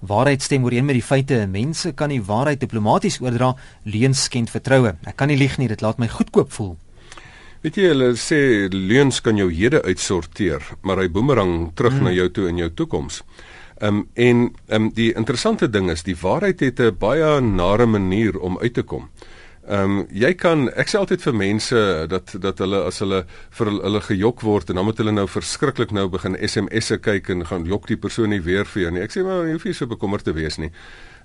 Waarheid 0.00 0.42
stem 0.42 0.64
ooreen 0.64 0.88
met 0.88 0.96
die 0.96 1.04
feite. 1.04 1.42
Mense 1.46 1.92
kan 1.92 2.08
die 2.08 2.22
waarheid 2.24 2.60
diplomaties 2.60 3.20
oordra, 3.20 3.52
leuns 3.84 4.22
skend 4.30 4.50
vertroue. 4.50 4.94
Ek 5.04 5.16
kan 5.20 5.28
nie 5.28 5.36
lieg 5.36 5.58
nie, 5.60 5.68
dit 5.68 5.84
laat 5.84 6.00
my 6.00 6.08
goedkoop 6.08 6.56
voel. 6.56 6.72
Weet 7.60 7.76
jy 7.76 7.92
hulle 7.92 8.08
sê 8.16 8.40
leuns 8.72 9.20
kan 9.20 9.36
jou 9.36 9.50
hede 9.52 9.82
uitsorteer, 9.84 10.64
maar 10.80 11.04
hy 11.04 11.10
boemerang 11.12 11.68
terug 11.76 11.98
hmm. 11.98 12.08
na 12.08 12.16
jou 12.16 12.30
toe 12.32 12.48
in 12.48 12.64
jou 12.64 12.70
toekoms. 12.80 13.20
Ehm 13.82 14.00
um, 14.00 14.08
en 14.14 14.40
ehm 14.70 14.88
um, 14.88 14.90
die 14.96 15.12
interessante 15.12 15.68
ding 15.68 15.92
is 15.92 16.02
die 16.08 16.16
waarheid 16.16 16.64
het 16.64 16.80
'n 16.80 16.96
baie 16.98 17.40
nare 17.40 17.86
manier 17.86 18.40
om 18.40 18.58
uit 18.58 18.74
te 18.74 18.82
kom. 18.82 19.10
Ehm 19.62 19.98
um, 19.98 20.06
jy 20.10 20.32
kan 20.34 20.64
ek 20.74 20.88
sê 20.90 20.98
altyd 20.98 21.22
vir 21.22 21.36
mense 21.38 21.80
dat 22.10 22.32
dat 22.42 22.58
hulle 22.58 22.80
as 22.88 22.96
hulle 22.98 23.20
vir 23.54 23.68
hulle 23.70 24.00
gejok 24.02 24.42
word 24.42 24.72
en 24.72 24.80
dan 24.80 24.84
moet 24.88 24.98
hulle 24.98 25.12
nou 25.14 25.28
verskriklik 25.30 25.92
nou 25.94 26.08
begin 26.10 26.34
SMS'e 26.34 26.98
kyk 26.98 27.30
en 27.30 27.46
gaan 27.46 27.68
jok 27.70 27.86
die 27.86 27.96
persoon 27.96 28.34
nie 28.34 28.40
weer 28.42 28.66
vir 28.66 28.82
jou 28.82 28.90
nie. 28.90 29.04
Ek 29.06 29.14
sê 29.14 29.22
maar 29.22 29.46
jy 29.46 29.54
hoef 29.54 29.68
nie 29.68 29.74
so 29.78 29.86
bekommerd 29.86 30.26
te 30.26 30.34
wees 30.34 30.58
nie. 30.58 30.72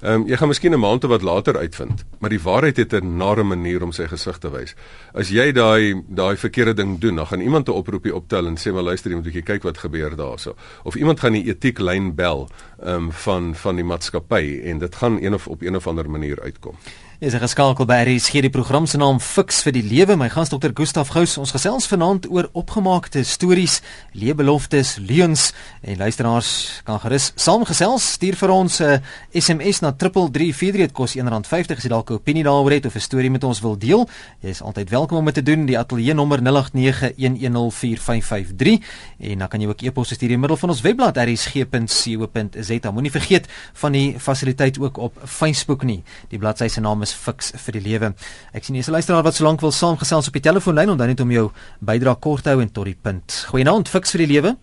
Ehm 0.04 0.22
um, 0.22 0.28
jy 0.30 0.38
gaan 0.38 0.52
miskien 0.54 0.74
'n 0.74 0.80
maand 0.80 1.04
of 1.04 1.10
wat 1.10 1.26
later 1.26 1.58
uitvind, 1.58 2.06
maar 2.20 2.30
die 2.30 2.44
waarheid 2.44 2.78
het 2.78 2.94
'n 2.94 3.18
nare 3.18 3.44
manier 3.44 3.84
om 3.84 3.92
sy 3.92 4.06
gesig 4.06 4.38
te 4.38 4.52
wys. 4.52 4.76
As 5.14 5.30
jy 5.30 5.52
daai 5.52 6.04
daai 6.08 6.38
verkeerde 6.38 6.74
ding 6.74 7.00
doen, 7.00 7.16
dan 7.16 7.26
gaan 7.26 7.42
iemand 7.42 7.70
'n 7.70 7.74
oproepie 7.74 8.16
optel 8.16 8.46
en 8.48 8.58
sê 8.58 8.72
maar 8.72 8.84
luister, 8.84 9.10
jy 9.10 9.16
moet 9.18 9.26
bietjie 9.26 9.50
kyk 9.50 9.64
wat 9.64 9.78
gebeur 9.78 10.16
daarso. 10.16 10.56
Of 10.84 10.96
iemand 10.96 11.20
gaan 11.20 11.34
die 11.34 11.50
etieklyn 11.50 12.16
bel 12.16 12.50
ehm 12.84 12.94
um, 12.94 13.12
van 13.12 13.56
van 13.56 13.76
die 13.76 13.86
maatskappy 13.86 14.62
en 14.64 14.78
dit 14.78 14.96
gaan 14.96 15.18
een 15.24 15.34
of 15.34 15.48
op 15.48 15.62
een 15.62 15.76
of 15.76 15.88
ander 15.88 16.10
manier 16.10 16.42
uitkom. 16.42 16.78
Is 17.20 17.34
'n 17.34 17.40
geskakel 17.40 17.86
by 17.86 18.04
RSG 18.06 18.42
die 18.42 18.50
program 18.50 18.86
se 18.86 18.98
naam 18.98 19.20
Fix 19.20 19.64
vir 19.64 19.72
die 19.72 19.82
lewe. 19.82 20.16
My 20.16 20.30
gas 20.30 20.50
Dr. 20.50 20.70
Gustaf 20.74 21.08
Gous. 21.08 21.38
Ons 21.38 21.52
gesels 21.52 21.88
vanaand 21.88 22.30
oor 22.30 22.50
opgemaakte 22.54 23.24
stories, 23.24 23.82
leebeloftes, 24.12 24.98
leuns 25.02 25.54
en 25.82 25.98
luisteraars 25.98 26.82
kan 26.84 27.00
gerus 27.00 27.32
saamgesels. 27.36 28.12
Stuur 28.12 28.36
vir 28.36 28.50
ons 28.50 28.82
'n 28.82 29.02
SMS 29.34 29.80
na 29.80 29.92
3343. 29.92 30.78
Dit 30.78 30.92
kos 30.92 31.16
R1.50 31.16 31.78
as 31.78 31.84
jy 31.84 31.90
dalk 31.90 32.12
'n 32.12 32.14
opinie 32.14 32.44
daaroor 32.44 32.72
het 32.72 32.86
of 32.86 32.96
'n 32.96 33.00
storie 33.00 33.32
met 33.32 33.44
ons 33.44 33.62
wil 33.62 33.78
deel. 33.78 34.10
Jy 34.42 34.50
is 34.50 34.62
altyd 34.62 34.90
welkom 34.90 35.18
om 35.18 35.26
dit 35.26 35.34
te 35.34 35.44
doen. 35.44 35.66
Die 35.66 35.80
ateljee 35.80 36.14
nommer 36.14 36.42
0891104553 36.42 38.80
en 39.20 39.38
dan 39.40 39.48
kan 39.48 39.62
jy 39.62 39.68
ook 39.68 39.82
e-pos 39.82 40.14
stuur 40.14 40.32
in 40.32 40.40
middel 40.40 40.58
van 40.58 40.70
ons 40.70 40.82
webblad 40.82 41.18
rsg.co.za. 41.18 42.92
Moenie 42.92 43.12
vergeet 43.12 43.48
van 43.74 43.92
die 43.92 44.20
fasiliteit 44.20 44.80
ook 44.80 44.98
op 44.98 45.14
Facebook 45.26 45.84
nie. 45.84 46.04
Die 46.30 46.38
bladsy 46.38 46.68
se 46.68 46.80
naam 46.80 47.06
is 47.08 47.16
Fix 47.16 47.52
vir 47.66 47.78
die 47.78 47.84
lewe. 47.86 48.12
Ek 48.56 48.66
sien 48.66 48.76
jy 48.76 48.84
is 48.84 48.90
'n 48.90 48.96
luisteraar 48.98 49.24
wat 49.24 49.36
solank 49.36 49.62
wil 49.62 49.72
saamgesels 49.72 50.28
op 50.28 50.34
die 50.34 50.42
telefoonlyn 50.42 50.90
en 50.90 50.98
dan 50.98 51.08
net 51.08 51.20
om 51.20 51.32
jou 51.32 51.52
bydrae 51.80 52.20
kort 52.20 52.46
hou 52.46 52.62
en 52.62 52.72
tot 52.72 52.86
die 52.86 52.98
punt. 53.02 53.48
Goeienaand 53.50 53.88
Fix 53.88 54.12
vir 54.12 54.26
die 54.26 54.34
lewe. 54.34 54.58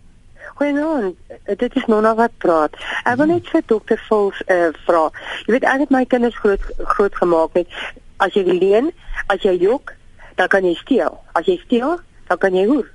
Goeienaand. 0.56 1.16
Dit 1.58 1.76
is 1.76 1.86
Nona 1.86 2.14
wat 2.14 2.30
praat. 2.38 2.76
Ek 3.04 3.16
wil 3.16 3.26
net 3.26 3.48
vir 3.48 3.62
dokter 3.66 3.98
Vols 4.08 4.42
uh, 4.48 4.70
vra. 4.86 5.10
Jy 5.46 5.52
weet 5.52 5.64
ek 5.64 5.80
het 5.80 5.90
my 5.90 6.04
kinders 6.04 6.36
groot 6.36 6.60
groot 6.96 7.14
gemaak 7.14 7.54
met 7.54 7.68
as 8.18 8.32
jy 8.34 8.44
leen, 8.44 8.92
as 9.26 9.42
jy 9.42 9.56
jok, 9.58 9.92
dan 10.36 10.48
kan 10.48 10.64
jy 10.64 10.74
steel. 10.74 11.20
As 11.32 11.46
jy 11.46 11.56
steel, 11.64 11.98
dan 12.28 12.38
kan 12.38 12.54
jy 12.54 12.66
hoer. 12.66 12.90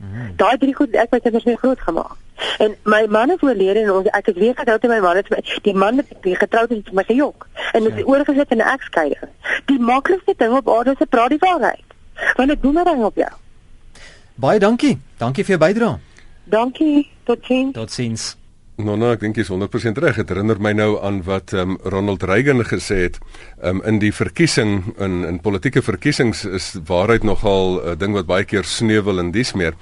Mm. 0.00 0.36
Daai 0.36 0.58
drie 0.58 0.74
goed 0.74 0.94
ek 0.94 1.10
het 1.10 1.32
myself 1.32 1.60
groot 1.60 1.80
gemaak. 1.80 2.16
En 2.58 2.76
my 2.84 3.06
man 3.08 3.30
is 3.30 3.42
oorlede 3.42 3.80
en 3.80 3.92
ons 3.92 4.08
ek 4.16 4.26
het 4.32 4.36
weer 4.36 4.54
getroud 4.56 4.82
met 4.82 4.90
my 4.90 5.00
man 5.00 5.16
het 5.16 5.60
die 5.62 5.74
man 5.74 5.94
met 6.00 6.06
wie 6.20 6.36
getroud 6.36 6.68
het 6.68 6.84
met 6.84 6.94
my 6.94 7.04
gejok 7.04 7.46
en 7.72 7.82
dit 7.82 7.96
ja. 7.96 8.04
oorgesit 8.04 8.50
in 8.50 8.56
'n 8.56 8.70
egskeiding. 8.74 9.30
Die 9.64 9.78
maklikste 9.78 10.34
ding 10.36 10.56
op 10.56 10.68
aarde 10.68 10.90
is 10.90 10.98
te 10.98 11.06
praat 11.06 11.28
die 11.28 11.38
waarheid. 11.38 11.84
Want 12.36 12.48
dit 12.48 12.60
boomerang 12.60 13.04
op 13.04 13.16
jou. 13.16 13.30
Baie 14.34 14.58
dankie. 14.58 14.98
Dankie 15.16 15.44
vir 15.44 15.56
jou 15.56 15.66
bydrae. 15.66 15.98
Dankie. 16.44 17.10
Totsiens. 17.24 17.72
Totsiens. 17.72 18.36
Nou 18.80 18.96
nou, 18.96 19.10
ek 19.12 19.20
dink 19.20 19.36
jy 19.36 19.44
is 19.44 19.50
100% 19.52 19.98
reg. 20.00 20.16
Dit 20.16 20.30
herinner 20.32 20.60
my 20.62 20.72
nou 20.72 20.94
aan 21.04 21.20
wat 21.26 21.52
um, 21.52 21.76
Ronald 21.84 22.22
Reagan 22.22 22.64
gesê 22.64 23.02
het 23.04 23.18
um, 23.62 23.82
in 23.84 24.00
die 24.00 24.12
verkiesing 24.14 24.94
in 24.98 25.24
in 25.28 25.40
politieke 25.44 25.82
verkiesings 25.84 26.44
is 26.44 26.72
waarheid 26.88 27.26
nogal 27.28 27.80
'n 27.80 27.92
uh, 27.92 27.98
ding 27.98 28.16
wat 28.16 28.26
baie 28.26 28.44
keer 28.44 28.64
sneuwel 28.64 29.18
en 29.18 29.30
dis 29.30 29.52
meer. 29.52 29.74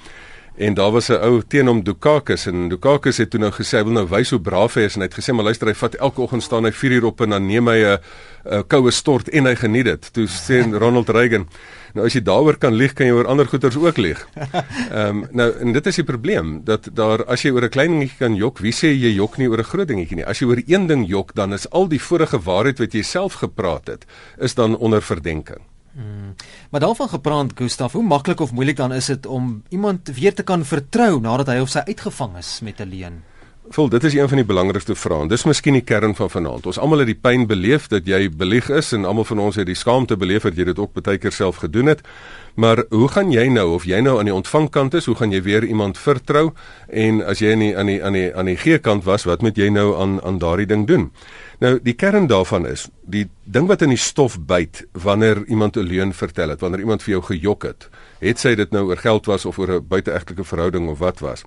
En 0.59 0.73
daar 0.73 0.91
was 0.91 1.07
'n 1.07 1.13
ou 1.23 1.41
teen 1.47 1.67
hom 1.67 1.83
Dukakis 1.83 2.45
en 2.45 2.67
Dukakis 2.67 3.17
het 3.17 3.29
toe 3.29 3.39
nou 3.39 3.51
gesê 3.51 3.77
hy 3.77 3.83
wil 3.83 3.93
nou 3.93 4.07
wys 4.07 4.29
hoe 4.29 4.39
braaf 4.39 4.73
hy 4.73 4.81
is 4.81 4.95
en 4.95 5.01
hy 5.01 5.07
het 5.07 5.19
gesê 5.19 5.33
maar 5.33 5.43
luister 5.43 5.67
hy 5.67 5.73
vat 5.73 5.95
elke 5.95 6.21
oggend 6.21 6.43
staan 6.43 6.63
hy 6.63 6.71
4 6.71 6.91
uur 6.91 7.05
op 7.05 7.21
en 7.21 7.29
dan 7.29 7.47
neem 7.47 7.67
hy 7.67 7.79
'n 7.83 8.63
koue 8.67 8.91
stort 8.91 9.29
en 9.29 9.45
hy 9.45 9.55
geniet 9.55 9.85
dit. 9.85 10.13
Toe 10.13 10.27
sê 10.27 10.77
Ronald 10.77 11.09
Reagan 11.09 11.47
nou 11.93 12.05
as 12.05 12.13
jy 12.13 12.21
daaroor 12.21 12.57
kan 12.57 12.73
lieg 12.73 12.93
kan 12.93 13.07
jy 13.07 13.13
oor 13.13 13.27
ander 13.27 13.45
goeters 13.45 13.77
ook 13.77 13.97
lieg. 13.97 14.27
Ehm 14.91 15.07
um, 15.07 15.27
nou 15.31 15.59
en 15.59 15.71
dit 15.71 15.87
is 15.87 15.95
die 15.95 16.03
probleem 16.03 16.61
dat 16.63 16.89
daar 16.93 17.25
as 17.25 17.41
jy 17.41 17.51
oor 17.51 17.63
'n 17.63 17.69
klein 17.69 17.91
dingetjie 17.91 18.17
kan 18.17 18.35
jok, 18.35 18.59
wie 18.59 18.73
sê 18.73 18.87
jy 18.87 19.15
jok 19.15 19.37
nie 19.37 19.47
oor 19.47 19.59
'n 19.59 19.71
groot 19.71 19.87
dingetjie 19.87 20.15
nie. 20.15 20.25
As 20.25 20.39
jy 20.39 20.45
oor 20.47 20.61
een 20.67 20.87
ding 20.87 21.07
jok 21.07 21.35
dan 21.35 21.53
is 21.53 21.69
al 21.69 21.87
die 21.87 22.01
vorige 22.01 22.39
waarheid 22.39 22.79
wat 22.79 22.93
jy 22.93 23.01
self 23.01 23.33
gepraat 23.33 23.87
het 23.87 24.05
is 24.37 24.55
dan 24.55 24.77
onder 24.77 25.01
verdenking. 25.01 25.61
Hmm. 25.99 26.35
Maar 26.71 26.79
daarvan 26.79 27.09
gepraat 27.09 27.51
Gustaf, 27.55 27.91
hoe 27.91 28.03
maklik 28.03 28.39
of 28.39 28.51
moeilik 28.51 28.75
dan 28.75 28.93
is 28.93 29.05
dit 29.05 29.25
om 29.25 29.63
iemand 29.69 30.07
weer 30.07 30.33
te 30.33 30.43
kan 30.43 30.65
vertrou 30.65 31.19
nadat 31.19 31.51
hy 31.51 31.57
of 31.59 31.69
sy 31.69 31.83
uitgevang 31.91 32.37
is 32.39 32.59
met 32.63 32.79
'n 32.79 32.87
leuen? 32.87 33.23
Vol, 33.69 33.89
dit 33.89 34.03
is 34.03 34.15
een 34.17 34.25
van 34.29 34.39
die 34.41 34.47
belangrikste 34.49 34.95
vrae. 34.97 35.27
Dis 35.29 35.43
miskien 35.45 35.75
die 35.77 35.83
kern 35.85 36.15
van 36.17 36.29
vanaand. 36.33 36.65
Ons 36.65 36.79
almal 36.81 37.03
het 37.03 37.11
die 37.11 37.19
pyn 37.21 37.43
beleef 37.45 37.85
dat 37.91 38.07
jy 38.09 38.23
belieg 38.33 38.65
is 38.73 38.87
en 38.97 39.03
almal 39.05 39.27
van 39.29 39.43
ons 39.43 39.59
het 39.61 39.67
die 39.69 39.77
skaamte 39.77 40.15
beleef 40.17 40.47
dat 40.47 40.57
jy 40.57 40.65
dit 40.71 40.79
ook 40.81 40.95
baie 40.97 41.19
keer 41.21 41.35
self 41.35 41.59
gedoen 41.61 41.91
het. 41.91 42.01
Maar 42.57 42.81
hoe 42.89 43.07
gaan 43.13 43.29
jy 43.29 43.45
nou 43.53 43.67
of 43.75 43.85
jy 43.85 43.99
nou 44.01 44.15
aan 44.17 44.25
die 44.25 44.33
ontvangkant 44.33 44.97
is, 44.97 45.05
hoe 45.05 45.13
gaan 45.19 45.35
jy 45.35 45.43
weer 45.45 45.67
iemand 45.67 46.01
vertrou? 46.01 46.49
En 46.89 47.21
as 47.21 47.43
jy 47.45 47.53
aan 47.53 47.61
die 47.61 47.69
aan 47.77 47.91
die 47.91 47.99
aan 48.03 48.17
die 48.17 48.27
aan 48.33 48.49
die 48.49 48.57
gee 48.57 48.79
kant 48.81 49.05
was, 49.05 49.27
wat 49.29 49.45
moet 49.45 49.57
jy 49.57 49.69
nou 49.69 49.93
aan 50.01 50.17
aan 50.25 50.41
daardie 50.41 50.65
ding 50.67 50.87
doen? 50.89 51.11
Nou 51.61 51.77
die 51.83 51.93
kern 51.93 52.25
daarvan 52.27 52.65
is 52.65 52.87
die 53.05 53.27
ding 53.45 53.69
wat 53.69 53.85
in 53.85 53.93
die 53.93 54.01
stof 54.01 54.39
byt 54.49 54.81
wanneer 54.97 55.43
iemand 55.45 55.77
'n 55.77 55.85
leuen 55.85 56.13
vertel 56.13 56.49
het, 56.49 56.61
wanneer 56.61 56.79
iemand 56.79 57.03
vir 57.03 57.11
jou 57.11 57.21
gejok 57.21 57.63
het, 57.63 57.89
het 58.19 58.39
sy 58.39 58.55
dit 58.55 58.71
nou 58.71 58.87
oor 58.89 58.97
geld 58.97 59.25
was 59.25 59.45
of 59.45 59.59
oor 59.59 59.77
'n 59.77 59.87
buiteegtelike 59.87 60.43
verhouding 60.43 60.89
of 60.89 60.99
wat 60.99 61.19
was. 61.19 61.45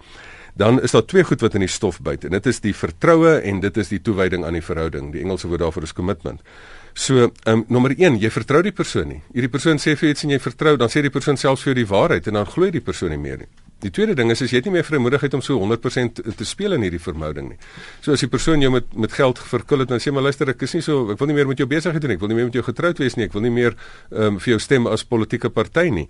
Dan 0.55 0.83
is 0.83 0.93
daar 0.93 1.05
twee 1.05 1.25
goed 1.25 1.41
wat 1.41 1.55
in 1.55 1.65
die 1.65 1.71
stof 1.71 2.01
byt 2.05 2.25
en 2.29 2.37
dit 2.37 2.47
is 2.47 2.61
die 2.61 2.75
vertroue 2.77 3.39
en 3.41 3.61
dit 3.61 3.77
is 3.77 3.89
die 3.89 4.01
toewyding 4.05 4.45
aan 4.45 4.59
die 4.59 4.65
verhouding. 4.65 5.13
Die 5.15 5.23
Engelse 5.25 5.49
woord 5.49 5.65
daarvoor 5.65 5.89
is 5.89 5.97
commitment. 5.97 6.45
So, 6.93 7.31
ehm 7.45 7.63
um, 7.63 7.65
nommer 7.69 7.95
1, 7.97 8.19
jy 8.21 8.31
vertrou 8.31 8.61
die 8.63 8.75
persoon 8.77 9.09
nie. 9.09 9.21
Hierdie 9.33 9.49
persoon 9.53 9.81
sê 9.81 9.97
vir 9.97 10.11
jou 10.11 10.13
iets 10.13 10.25
en 10.27 10.35
jy 10.35 10.41
vertrou, 10.45 10.77
dan 10.77 10.93
sê 10.93 11.01
die 11.01 11.13
persoon 11.13 11.41
selfs 11.41 11.65
vir 11.65 11.73
jou 11.73 11.79
die 11.81 11.89
waarheid 11.89 12.29
en 12.29 12.37
dan 12.43 12.51
glo 12.53 12.69
die 12.71 12.85
persoon 12.85 13.15
nie 13.15 13.23
meer 13.23 13.45
nie. 13.45 13.49
Die 13.83 13.91
tweede 13.91 14.15
ding 14.15 14.31
is 14.31 14.43
as 14.45 14.53
jy 14.53 14.61
het 14.61 14.69
nie 14.69 14.77
meer 14.77 14.87
vrymoedigheid 14.87 15.33
om 15.35 15.41
so 15.43 15.57
100% 15.59 16.21
te 16.39 16.47
speel 16.47 16.77
in 16.77 16.85
hierdie 16.87 17.01
verhouding 17.03 17.49
nie. 17.51 17.57
So 18.05 18.13
as 18.15 18.23
die 18.23 18.29
persoon 18.31 18.63
jou 18.63 18.71
met 18.71 18.93
met 18.95 19.15
geld 19.17 19.41
verkul 19.43 19.83
het 19.83 19.91
en 19.91 20.03
sê 20.03 20.13
maar 20.15 20.23
luister 20.29 20.53
ek 20.53 20.63
is 20.69 20.77
nie 20.77 20.85
so 20.87 21.09
ek 21.15 21.19
wil 21.19 21.33
nie 21.33 21.39
meer 21.41 21.49
met 21.51 21.59
jou 21.59 21.67
besigheid 21.67 22.05
doen 22.05 22.13
nie. 22.13 22.19
Ek 22.21 22.23
wil 22.23 22.31
nie 22.31 22.39
meer 22.39 22.51
met 22.53 22.59
jou 22.61 22.65
getroud 22.69 23.03
wees 23.03 23.17
nie. 23.19 23.27
Ek 23.27 23.35
wil 23.35 23.43
nie 23.49 23.55
meer 23.57 23.75
ehm 24.13 24.37
um, 24.37 24.39
vir 24.39 24.55
jou 24.55 24.61
stem 24.63 24.87
as 24.87 25.03
politieke 25.03 25.51
party 25.51 25.89
nie. 25.91 26.07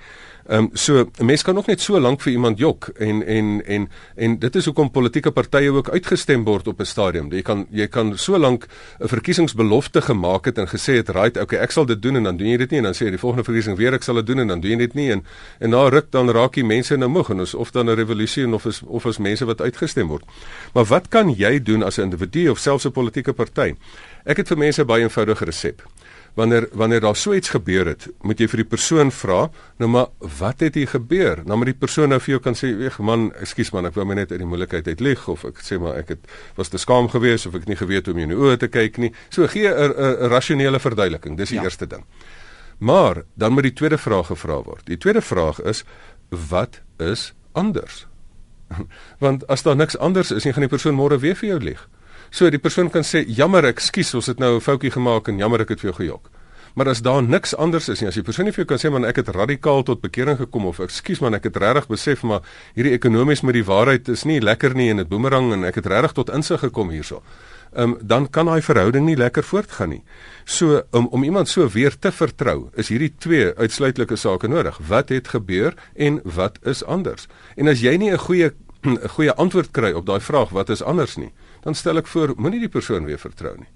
Ehm 0.47 0.59
um, 0.59 0.71
so 0.73 1.09
'n 1.19 1.25
mens 1.25 1.43
kan 1.43 1.55
nog 1.55 1.67
net 1.67 1.81
so 1.81 2.01
lank 2.01 2.21
vir 2.21 2.33
iemand 2.33 2.59
jok 2.59 2.89
en 2.99 3.27
en 3.27 3.65
en 3.67 3.89
en 4.15 4.39
dit 4.39 4.57
is 4.57 4.65
hoekom 4.65 4.91
politieke 4.91 5.31
partye 5.31 5.71
ook 5.71 5.89
uitgestem 5.89 6.45
word 6.45 6.69
op 6.69 6.81
'n 6.81 6.85
stadium. 6.85 7.33
Jy 7.33 7.43
kan 7.43 7.67
jy 7.71 7.87
kan 7.87 8.19
so 8.19 8.39
lank 8.39 8.67
'n 9.01 9.09
verkiesingsbelofte 9.09 10.03
gemaak 10.03 10.45
het 10.45 10.59
en 10.59 10.67
gesê 10.69 10.95
het 10.95 11.09
right, 11.09 11.37
okay, 11.37 11.59
ek 11.59 11.71
sal 11.71 11.87
dit 11.87 12.03
doen 12.03 12.17
en 12.17 12.23
dan 12.23 12.37
doen 12.37 12.49
jy 12.49 12.57
dit 12.57 12.71
nie 12.71 12.79
en 12.79 12.85
dan 12.85 12.95
sê 12.95 13.05
jy 13.05 13.11
die 13.11 13.19
volgende 13.19 13.45
verkiesing 13.45 13.77
weer 13.77 13.95
ek 13.95 14.03
sal 14.03 14.15
dit 14.15 14.27
doen 14.27 14.39
en 14.39 14.47
dan 14.47 14.61
doen 14.61 14.71
jy 14.71 14.77
dit 14.77 14.95
nie 14.95 15.11
en 15.11 15.25
en 15.59 15.71
na 15.71 15.89
ruk 15.89 16.11
dan 16.11 16.31
raak 16.31 16.55
die 16.55 16.65
mense 16.65 16.97
nou 16.97 17.09
moeg 17.09 17.31
en 17.31 17.41
ons 17.41 17.55
of 17.55 17.71
dan 17.71 17.91
'n 17.91 17.95
revolusie 17.95 18.55
of 18.55 18.67
is 18.67 18.83
of 18.83 19.05
is 19.05 19.19
mense 19.19 19.45
wat 19.45 19.61
uitgestem 19.61 20.09
word. 20.09 20.25
Maar 20.75 20.85
wat 20.85 21.09
kan 21.09 21.35
jy 21.35 21.63
doen 21.63 21.83
as 21.83 21.99
'n 21.99 22.03
individu 22.03 22.49
of 22.49 22.59
selfs 22.59 22.85
'n 22.87 22.93
politieke 22.93 23.33
party? 23.33 23.75
Ek 24.25 24.37
het 24.37 24.49
vir 24.49 24.59
mense 24.59 24.85
baie 24.85 25.03
eenvoudige 25.03 25.45
resep. 25.45 25.83
Wanneer 26.35 26.69
wanneer 26.73 27.01
daar 27.01 27.17
so 27.17 27.35
iets 27.35 27.53
gebeur 27.53 27.87
het, 27.87 28.07
moet 28.25 28.39
jy 28.41 28.47
vir 28.49 28.63
die 28.63 28.69
persoon 28.69 29.11
vra, 29.13 29.51
nou 29.77 29.89
maar 29.93 30.07
wat 30.39 30.63
het 30.65 30.79
hier 30.81 30.89
gebeur? 30.89 31.43
Nou 31.45 31.59
maar 31.61 31.69
die 31.69 31.77
persoon 31.77 32.09
nou 32.09 32.21
vir 32.21 32.33
jou 32.35 32.41
kan 32.41 32.55
sê, 32.57 32.73
"Ag 32.87 32.99
man, 32.99 33.33
ekskuus 33.41 33.73
man, 33.73 33.87
ek 33.87 33.95
wou 33.95 34.05
my 34.07 34.15
net 34.15 34.31
uit 34.33 34.41
die 34.41 34.49
moeilikheid 34.49 34.89
uit 34.89 35.01
lig 35.01 35.29
of 35.29 35.45
ek 35.45 35.61
sê 35.61 35.79
maar 35.81 35.97
ek 35.97 36.09
het 36.09 36.19
was 36.57 36.69
te 36.69 36.79
skaam 36.79 37.09
geweest 37.09 37.47
of 37.47 37.55
ek 37.55 37.61
het 37.61 37.69
nie 37.69 37.77
geweet 37.77 38.07
hoe 38.07 38.15
om 38.15 38.21
jou 38.21 38.31
in 38.31 38.37
die 38.37 38.45
oë 38.45 38.57
te 38.57 38.69
kyk 38.69 38.99
nie." 38.99 39.13
So 39.29 39.47
gee 39.47 39.69
'n 39.69 40.29
rasionele 40.29 40.81
verduideliking. 40.81 41.37
Dis 41.37 41.49
die 41.49 41.59
ja. 41.59 41.65
eerste 41.65 41.87
ding. 41.87 42.05
Maar 42.79 43.23
dan 43.35 43.53
moet 43.53 43.63
die 43.63 43.73
tweede 43.73 43.99
vraag 43.99 44.27
gevra 44.27 44.63
word. 44.63 44.87
Die 44.87 44.99
tweede 44.99 45.21
vraag 45.21 45.61
is 45.61 45.85
wat 46.29 46.81
is 46.99 47.35
anders. 47.53 48.07
Want 49.19 49.47
as 49.47 49.63
daar 49.63 49.77
niks 49.77 49.99
anders 49.99 50.31
is, 50.31 50.45
nie 50.45 50.53
gaan 50.53 50.67
die 50.67 50.73
persoon 50.73 50.97
môre 50.97 51.19
weer 51.19 51.37
vir 51.37 51.49
jou 51.49 51.61
lieg. 51.61 51.89
So 52.33 52.49
die 52.49 52.61
persoon 52.63 52.89
kan 52.89 53.05
sê 53.05 53.21
jammer, 53.29 53.67
ekskuus, 53.69 54.15
ons 54.17 54.27
het 54.27 54.39
nou 54.39 54.57
'n 54.57 54.61
foutjie 54.61 54.91
gemaak 54.91 55.29
en 55.29 55.39
jammer 55.39 55.61
ek 55.61 55.69
het 55.69 55.81
vir 55.81 55.93
jou 55.93 55.97
gejok. 56.01 56.31
Maar 56.75 56.89
as 56.89 57.03
daar 57.03 57.23
niks 57.23 57.55
anders 57.55 57.89
is 57.89 58.01
nie, 58.01 58.09
as 58.09 58.15
die 58.15 58.23
persoon 58.23 58.47
nie 58.47 58.53
vir 58.53 58.65
jou 58.65 58.69
kan 58.69 58.79
sê 58.79 58.91
man 58.91 59.05
ek 59.05 59.17
het 59.17 59.29
radikaal 59.29 59.83
tot 59.83 60.01
bekering 60.01 60.39
gekom 60.39 60.67
of 60.67 60.79
ekskuus 60.79 61.21
man 61.21 61.35
ek 61.35 61.45
het 61.45 61.57
regtig 61.57 61.87
besef 61.89 62.23
maar 62.23 62.41
hierdie 62.75 62.95
ekonomies 62.95 63.43
met 63.43 63.55
die 63.55 63.65
waarheid 63.65 64.09
is 64.09 64.25
nie 64.25 64.41
lekker 64.41 64.75
nie 64.75 64.91
en 64.91 64.97
dit 64.97 65.09
boemerang 65.09 65.53
en 65.53 65.65
ek 65.65 65.75
het 65.75 65.87
regtig 65.87 66.13
tot 66.13 66.31
insig 66.31 66.61
gekom 66.61 66.91
hierso 66.91 67.23
um, 67.77 67.97
dan 68.01 68.31
kan 68.31 68.47
daai 68.47 68.63
verhouding 68.63 69.07
nie 69.07 69.17
lekker 69.17 69.45
voortgaan 69.45 69.97
nie. 69.97 70.03
So 70.45 70.83
om 70.91 71.09
om 71.13 71.25
iemand 71.25 71.49
so 71.49 71.69
weer 71.69 71.99
te 71.99 72.13
vertrou, 72.13 72.71
is 72.77 72.89
hierdie 72.93 73.13
twee 73.19 73.53
uitsluitlike 73.57 74.17
sake 74.17 74.49
nodig. 74.49 74.79
Wat 74.89 75.09
het 75.09 75.29
gebeur 75.29 75.75
en 75.95 76.21
wat 76.25 76.59
is 76.63 76.85
anders? 76.85 77.29
En 77.57 77.69
as 77.69 77.81
jy 77.81 77.97
nie 77.97 78.11
'n 78.11 78.19
goeie 78.19 78.53
'n 78.85 78.99
goeie 79.15 79.35
antwoord 79.35 79.71
kry 79.71 79.93
op 79.93 80.07
daai 80.07 80.21
vraag 80.21 80.51
wat 80.51 80.69
is 80.69 80.83
anders 80.83 81.17
nie, 81.17 81.33
dan 81.63 81.75
stel 81.75 81.97
ek 81.97 82.07
voor 82.07 82.35
moenie 82.37 82.61
die 82.61 82.69
persoon 82.73 83.05
weer 83.05 83.19
vertrou 83.19 83.57
nie. 83.59 83.71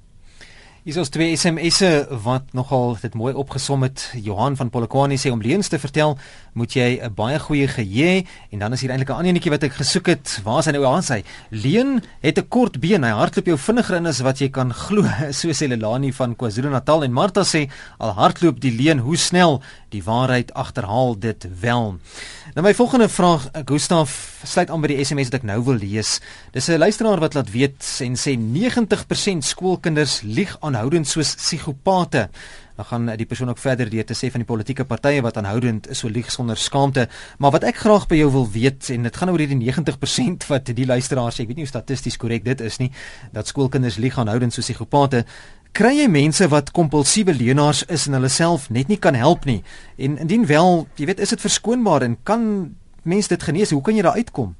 Hier 0.86 1.00
is 1.02 1.08
twee 1.10 1.34
SMS'e 1.34 1.88
wat 2.22 2.52
nogal 2.54 2.92
dit 3.02 3.14
mooi 3.18 3.32
opgesom 3.34 3.82
het. 3.82 4.04
Johan 4.22 4.54
van 4.54 4.68
Polokwane 4.70 5.16
sê 5.18 5.32
om 5.34 5.40
leuns 5.42 5.66
te 5.66 5.80
vertel, 5.82 6.14
moet 6.54 6.76
jy 6.78 7.00
'n 7.02 7.10
baie 7.10 7.40
goeie 7.42 7.66
geheue 7.66 8.22
en 8.52 8.58
dan 8.58 8.72
is 8.72 8.80
hier 8.80 8.90
eintlik 8.90 9.10
'n 9.10 9.18
ander 9.18 9.34
enetjie 9.34 9.50
wat 9.50 9.64
ek 9.64 9.72
gesoek 9.72 10.06
het. 10.06 10.40
Waar 10.44 10.58
is 10.58 10.66
hy 10.66 10.72
nou? 10.72 10.98
Is 10.98 11.08
hy? 11.08 11.24
Leuen 11.50 12.02
het 12.22 12.38
'n 12.38 12.48
kort 12.48 12.78
been. 12.78 13.02
Hy 13.02 13.10
hardloop 13.10 13.46
jou 13.46 13.58
vinniger 13.58 13.96
in 13.96 14.06
as 14.06 14.20
wat 14.20 14.38
jy 14.38 14.48
kan 14.48 14.72
glo, 14.72 15.02
so 15.32 15.48
sê 15.48 15.66
Lelani 15.66 16.12
van 16.12 16.36
KwaZulu-Natal 16.36 17.02
en 17.02 17.12
Martha 17.12 17.42
sê 17.42 17.68
al 17.98 18.12
hardloop 18.12 18.60
die 18.60 18.70
leuen 18.70 18.98
hoe 18.98 19.16
snel 19.16 19.62
die 19.90 20.04
waarheid 20.04 20.54
agterhaal 20.54 21.18
dit 21.18 21.48
wel. 21.60 21.98
Nou 22.56 22.64
my 22.64 22.74
volgende 22.74 23.08
vraag, 23.08 23.50
Gustaf, 23.68 24.40
sluit 24.48 24.70
aan 24.72 24.80
by 24.80 24.88
die 24.88 25.02
SMS 25.04 25.28
wat 25.28 25.42
ek 25.42 25.42
nou 25.44 25.58
wil 25.66 25.76
lees. 25.76 26.14
Dis 26.54 26.70
'n 26.72 26.80
luisteraar 26.80 27.20
wat 27.20 27.34
laat 27.36 27.50
weet 27.52 27.84
en 28.00 28.16
sê 28.16 28.32
90% 28.32 29.44
skoolkinders 29.44 30.22
lieg 30.22 30.56
aan 30.60 30.72
aanhoudend 30.72 31.06
soos 31.06 31.34
psigopate. 31.34 32.30
Dan 32.76 32.84
gaan 32.84 33.16
die 33.16 33.26
persoon 33.26 33.48
ook 33.48 33.58
verder 33.58 33.90
deur 33.90 34.04
te 34.04 34.14
sê 34.14 34.30
van 34.30 34.40
die 34.40 34.48
politieke 34.48 34.84
partye 34.84 35.20
wat 35.20 35.36
aanhoudend 35.36 35.88
is 35.88 35.98
so 35.98 36.08
lieg 36.08 36.32
sonder 36.32 36.56
skaamte. 36.56 37.08
Maar 37.38 37.50
wat 37.50 37.64
ek 37.64 37.76
graag 37.76 38.06
by 38.06 38.16
jou 38.16 38.30
wil 38.30 38.50
weet 38.50 38.88
en 38.88 39.02
dit 39.02 39.16
gaan 39.16 39.30
oor 39.30 39.38
hierdie 39.38 39.72
90% 39.72 40.46
wat 40.46 40.64
die 40.64 40.86
luisteraars 40.86 41.36
sê, 41.36 41.40
ek 41.40 41.48
weet 41.48 41.56
nie 41.56 41.64
hoe 41.64 41.76
statisties 41.76 42.16
korrek 42.16 42.44
dit 42.44 42.60
is 42.60 42.78
nie, 42.78 42.90
dat 43.32 43.46
skoolkinders 43.46 43.96
lieg 43.96 44.18
aanhoudend 44.18 44.52
soos 44.52 44.64
psigopate. 44.64 45.26
Kry 45.76 45.92
jy 45.98 46.06
mense 46.08 46.46
wat 46.48 46.70
kompulsiewe 46.76 47.34
leenaars 47.36 47.82
is 47.92 48.06
en 48.08 48.16
hulle 48.16 48.30
self 48.32 48.70
net 48.72 48.88
nie 48.88 48.96
kan 49.00 49.16
help 49.18 49.44
nie. 49.44 49.60
En 50.00 50.16
indien 50.24 50.46
wel, 50.48 50.86
jy 50.96 51.08
weet, 51.10 51.20
is 51.20 51.34
dit 51.34 51.42
verskoonbaar 51.44 52.06
en 52.06 52.14
kan 52.24 52.46
mense 53.04 53.28
dit 53.28 53.42
genees? 53.44 53.74
Hoe 53.76 53.82
kan 53.84 53.96
jy 53.96 54.04
daar 54.06 54.16
uitkom? 54.16 54.54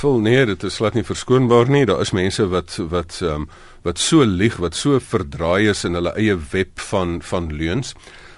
Vol 0.00 0.20
nee, 0.24 0.40
dit 0.46 0.64
is 0.64 0.78
glad 0.80 0.96
nie 0.96 1.04
verskoonbaar 1.04 1.68
nie. 1.72 1.84
Daar 1.88 2.00
is 2.04 2.14
mense 2.16 2.46
wat 2.52 2.78
wat 2.92 3.20
ehm 3.20 3.44
um, 3.44 3.50
wat 3.84 4.00
so 4.00 4.24
lieg, 4.24 4.58
wat 4.60 4.76
so 4.76 5.00
verdraai 5.00 5.70
is 5.72 5.86
in 5.88 5.96
hulle 5.96 6.12
eie 6.20 6.36
web 6.52 6.80
van 6.90 7.20
van 7.24 7.48
leuns, 7.56 7.94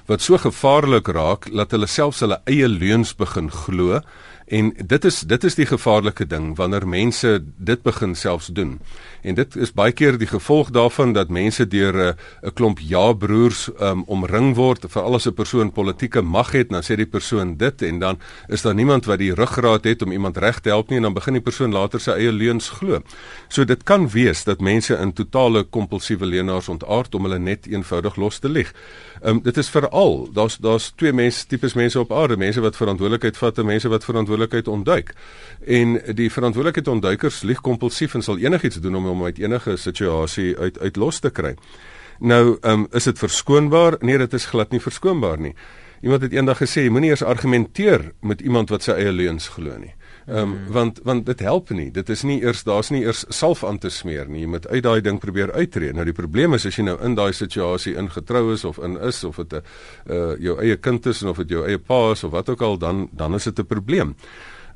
wat 0.06 0.22
so 0.22 0.38
gevaarlik 0.38 1.10
raak 1.10 1.48
dat 1.50 1.74
hulle 1.74 1.90
selfs 1.90 2.22
hulle 2.22 2.38
eie 2.46 2.68
leuns 2.70 3.14
begin 3.18 3.50
glo. 3.50 4.00
En 4.52 4.72
dit 4.86 5.04
is 5.04 5.20
dit 5.20 5.44
is 5.44 5.54
die 5.56 5.66
gevaarlike 5.66 6.26
ding 6.28 6.50
wanneer 6.58 6.84
mense 6.88 7.30
dit 7.56 7.82
begin 7.82 8.12
selfs 8.14 8.50
doen. 8.52 8.80
En 9.22 9.34
dit 9.38 9.56
is 9.56 9.70
baie 9.72 9.94
keer 9.96 10.18
die 10.20 10.28
gevolg 10.28 10.70
daarvan 10.76 11.14
dat 11.16 11.30
mense 11.32 11.64
deur 11.68 11.94
'n 11.96 12.12
uh, 12.44 12.50
klomp 12.54 12.78
ja-broers 12.78 13.70
um, 13.80 14.02
omring 14.06 14.54
word, 14.54 14.84
veral 14.88 15.14
as 15.14 15.26
'n 15.26 15.34
persoon 15.34 15.72
politieke 15.72 16.20
mag 16.20 16.52
het, 16.52 16.68
dan 16.68 16.82
sê 16.82 16.96
die 16.96 17.06
persoon 17.06 17.56
dit 17.56 17.82
en 17.82 17.98
dan 17.98 18.18
is 18.48 18.62
daar 18.62 18.74
niemand 18.74 19.04
wat 19.04 19.18
die 19.18 19.34
ruggraat 19.34 19.84
het 19.84 20.02
om 20.02 20.12
iemand 20.12 20.36
reg 20.36 20.60
te 20.60 20.68
help 20.68 20.88
nie 20.88 20.96
en 20.96 21.02
dan 21.02 21.14
begin 21.14 21.32
die 21.32 21.42
persoon 21.42 21.72
later 21.72 22.00
sy 22.00 22.10
eie 22.10 22.32
leuns 22.32 22.68
glo. 22.68 23.00
So 23.48 23.64
dit 23.64 23.82
kan 23.82 24.08
wees 24.08 24.44
dat 24.44 24.60
mense 24.60 24.96
in 24.96 25.12
totale 25.12 25.64
kompulsiewe 25.64 26.26
leenaars 26.26 26.68
ontaard 26.68 27.14
om 27.14 27.22
hulle 27.22 27.38
net 27.38 27.66
eenvoudig 27.66 28.16
los 28.16 28.38
te 28.38 28.48
lieg. 28.48 28.74
Um, 29.24 29.40
dit 29.42 29.56
is 29.56 29.68
veral 29.68 30.28
daar's 30.32 30.58
daar's 30.58 30.92
twee 30.96 31.12
mense 31.12 31.46
tipes 31.46 31.74
mense 31.74 32.00
op 32.00 32.12
aarde, 32.12 32.36
mense 32.36 32.60
wat 32.60 32.76
verantwoordelikheid 32.76 33.36
vat 33.36 33.58
en 33.58 33.66
mense 33.66 33.88
wat 33.88 34.04
verantwoordelikheid 34.42 34.68
ontduik. 34.68 35.14
En 35.66 36.14
die 36.14 36.30
verantwoordelikheid 36.30 36.88
ontduikers 36.88 37.42
lieg 37.42 37.60
kompulsief 37.60 38.14
en 38.14 38.22
sal 38.22 38.38
enigiets 38.38 38.80
doen 38.80 38.96
om 38.96 39.06
om 39.06 39.24
uit 39.24 39.38
enige 39.38 39.76
situasie 39.76 40.56
uit 40.58 40.78
uit 40.78 40.96
los 40.96 41.20
te 41.20 41.30
kry. 41.30 41.56
Nou, 42.18 42.58
um, 42.62 42.86
is 42.92 43.04
dit 43.04 43.18
verskoonbaar? 43.18 43.96
Nee, 44.00 44.18
dit 44.18 44.32
is 44.32 44.46
glad 44.46 44.70
nie 44.70 44.80
verskoonbaar 44.80 45.40
nie. 45.40 45.54
Iemand 46.02 46.22
het 46.22 46.32
eendag 46.32 46.58
gesê, 46.58 46.88
moenie 46.90 47.10
eers 47.10 47.22
argumenteer 47.22 48.12
met 48.20 48.40
iemand 48.40 48.70
wat 48.70 48.82
sy 48.82 48.92
eie 48.92 49.12
leuns 49.12 49.48
glo 49.48 49.76
nie. 49.78 49.94
Ehm 50.26 50.38
um, 50.38 50.50
hmm. 50.52 50.72
want 50.72 51.00
want 51.02 51.26
dit 51.26 51.40
help 51.40 51.70
nie. 51.70 51.90
Dit 51.90 52.08
is 52.08 52.22
nie 52.22 52.38
eers 52.42 52.62
daar's 52.62 52.90
nie 52.90 53.02
eers 53.02 53.24
salf 53.28 53.64
aan 53.64 53.78
te 53.78 53.90
smeer 53.90 54.28
nie. 54.28 54.44
Jy 54.44 54.46
moet 54.54 54.68
uit 54.68 54.82
daai 54.82 55.00
ding 55.00 55.18
probeer 55.20 55.52
uittreë. 55.52 55.92
Nou 55.92 56.04
die 56.04 56.14
probleem 56.14 56.54
is 56.54 56.66
as 56.66 56.78
jy 56.78 56.84
nou 56.86 56.96
in 57.02 57.14
daai 57.18 57.32
situasie 57.32 57.96
ingetrou 57.98 58.52
is 58.52 58.64
of 58.64 58.78
in 58.78 58.98
is 59.00 59.24
of 59.24 59.36
dit 59.36 59.52
'n 59.52 59.62
uh, 60.12 60.38
jou 60.38 60.58
eie 60.60 60.76
kind 60.76 61.06
is 61.06 61.22
of 61.22 61.36
dit 61.36 61.48
jou 61.48 61.66
eie 61.66 61.78
pa 61.78 62.12
is 62.12 62.24
of 62.24 62.30
wat 62.30 62.48
ook 62.48 62.62
al 62.62 62.78
dan 62.78 63.08
dan 63.12 63.34
is 63.34 63.44
dit 63.44 63.58
'n 63.58 63.66
probleem. 63.66 64.16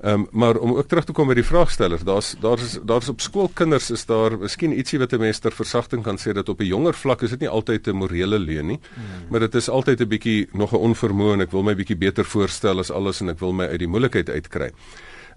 Ehm 0.01 0.13
um, 0.13 0.27
maar 0.31 0.57
om 0.57 0.75
ook 0.75 0.89
terug 0.89 1.05
te 1.05 1.13
kom 1.13 1.27
by 1.27 1.35
die 1.35 1.45
vraagsteller, 1.45 2.05
daar's 2.05 2.35
daar's 2.41 2.79
daar's 2.85 3.09
op 3.09 3.21
skoolkinders 3.21 3.91
is 3.91 4.05
daar 4.07 4.39
miskien 4.39 4.73
ietsie 4.73 4.99
wat 4.99 5.13
'n 5.13 5.19
mens 5.19 5.39
ter 5.39 5.53
versagting 5.53 6.03
kan 6.03 6.19
sê 6.19 6.33
dat 6.33 6.49
op 6.49 6.61
'n 6.61 6.65
jonger 6.65 6.95
vlak 6.95 7.23
is 7.23 7.31
dit 7.31 7.41
nie 7.41 7.49
altyd 7.49 7.87
'n 7.87 7.97
morele 7.97 8.39
leuen 8.39 8.67
nie, 8.67 8.81
hmm. 8.95 9.31
maar 9.31 9.41
dit 9.41 9.55
is 9.55 9.69
altyd 9.69 10.01
'n 10.01 10.09
bietjie 10.09 10.49
nog 10.53 10.73
'n 10.73 10.77
onvermoë 10.77 11.33
en 11.33 11.41
ek 11.41 11.51
wil 11.51 11.63
my 11.63 11.75
bietjie 11.75 11.97
beter 11.97 12.25
voorstel 12.25 12.79
as 12.79 12.91
alles 12.91 13.21
en 13.21 13.29
ek 13.29 13.39
wil 13.39 13.53
my 13.53 13.67
uit 13.67 13.79
die 13.79 13.89
moeilikheid 13.89 14.29
uitkry. 14.29 14.71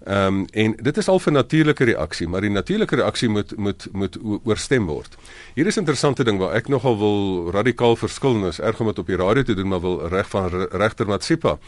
Ehm 0.04 0.26
um, 0.26 0.46
en 0.52 0.76
dit 0.82 0.96
is 0.96 1.08
al 1.08 1.20
'n 1.24 1.32
natuurlike 1.32 1.84
reaksie, 1.84 2.28
maar 2.28 2.40
die 2.40 2.50
natuurlike 2.50 2.96
reaksie 2.96 3.28
moet 3.28 3.56
moet 3.56 3.88
moet 3.92 4.18
oorstem 4.44 4.86
word. 4.86 5.16
Hier 5.54 5.66
is 5.66 5.76
'n 5.76 5.78
interessante 5.78 6.24
ding 6.24 6.38
waar 6.38 6.54
ek 6.54 6.68
nogal 6.68 6.98
wil 6.98 7.50
radikaal 7.50 7.96
verskil 7.96 8.34
en 8.34 8.44
is 8.44 8.60
erg 8.60 8.80
om 8.80 8.86
dit 8.86 8.98
op 8.98 9.06
die 9.06 9.16
radio 9.16 9.42
te 9.42 9.54
doen, 9.54 9.68
maar 9.68 9.80
wil 9.80 10.08
reg 10.08 10.28
van 10.28 10.48
regter 10.70 11.06
Matsipa 11.06 11.58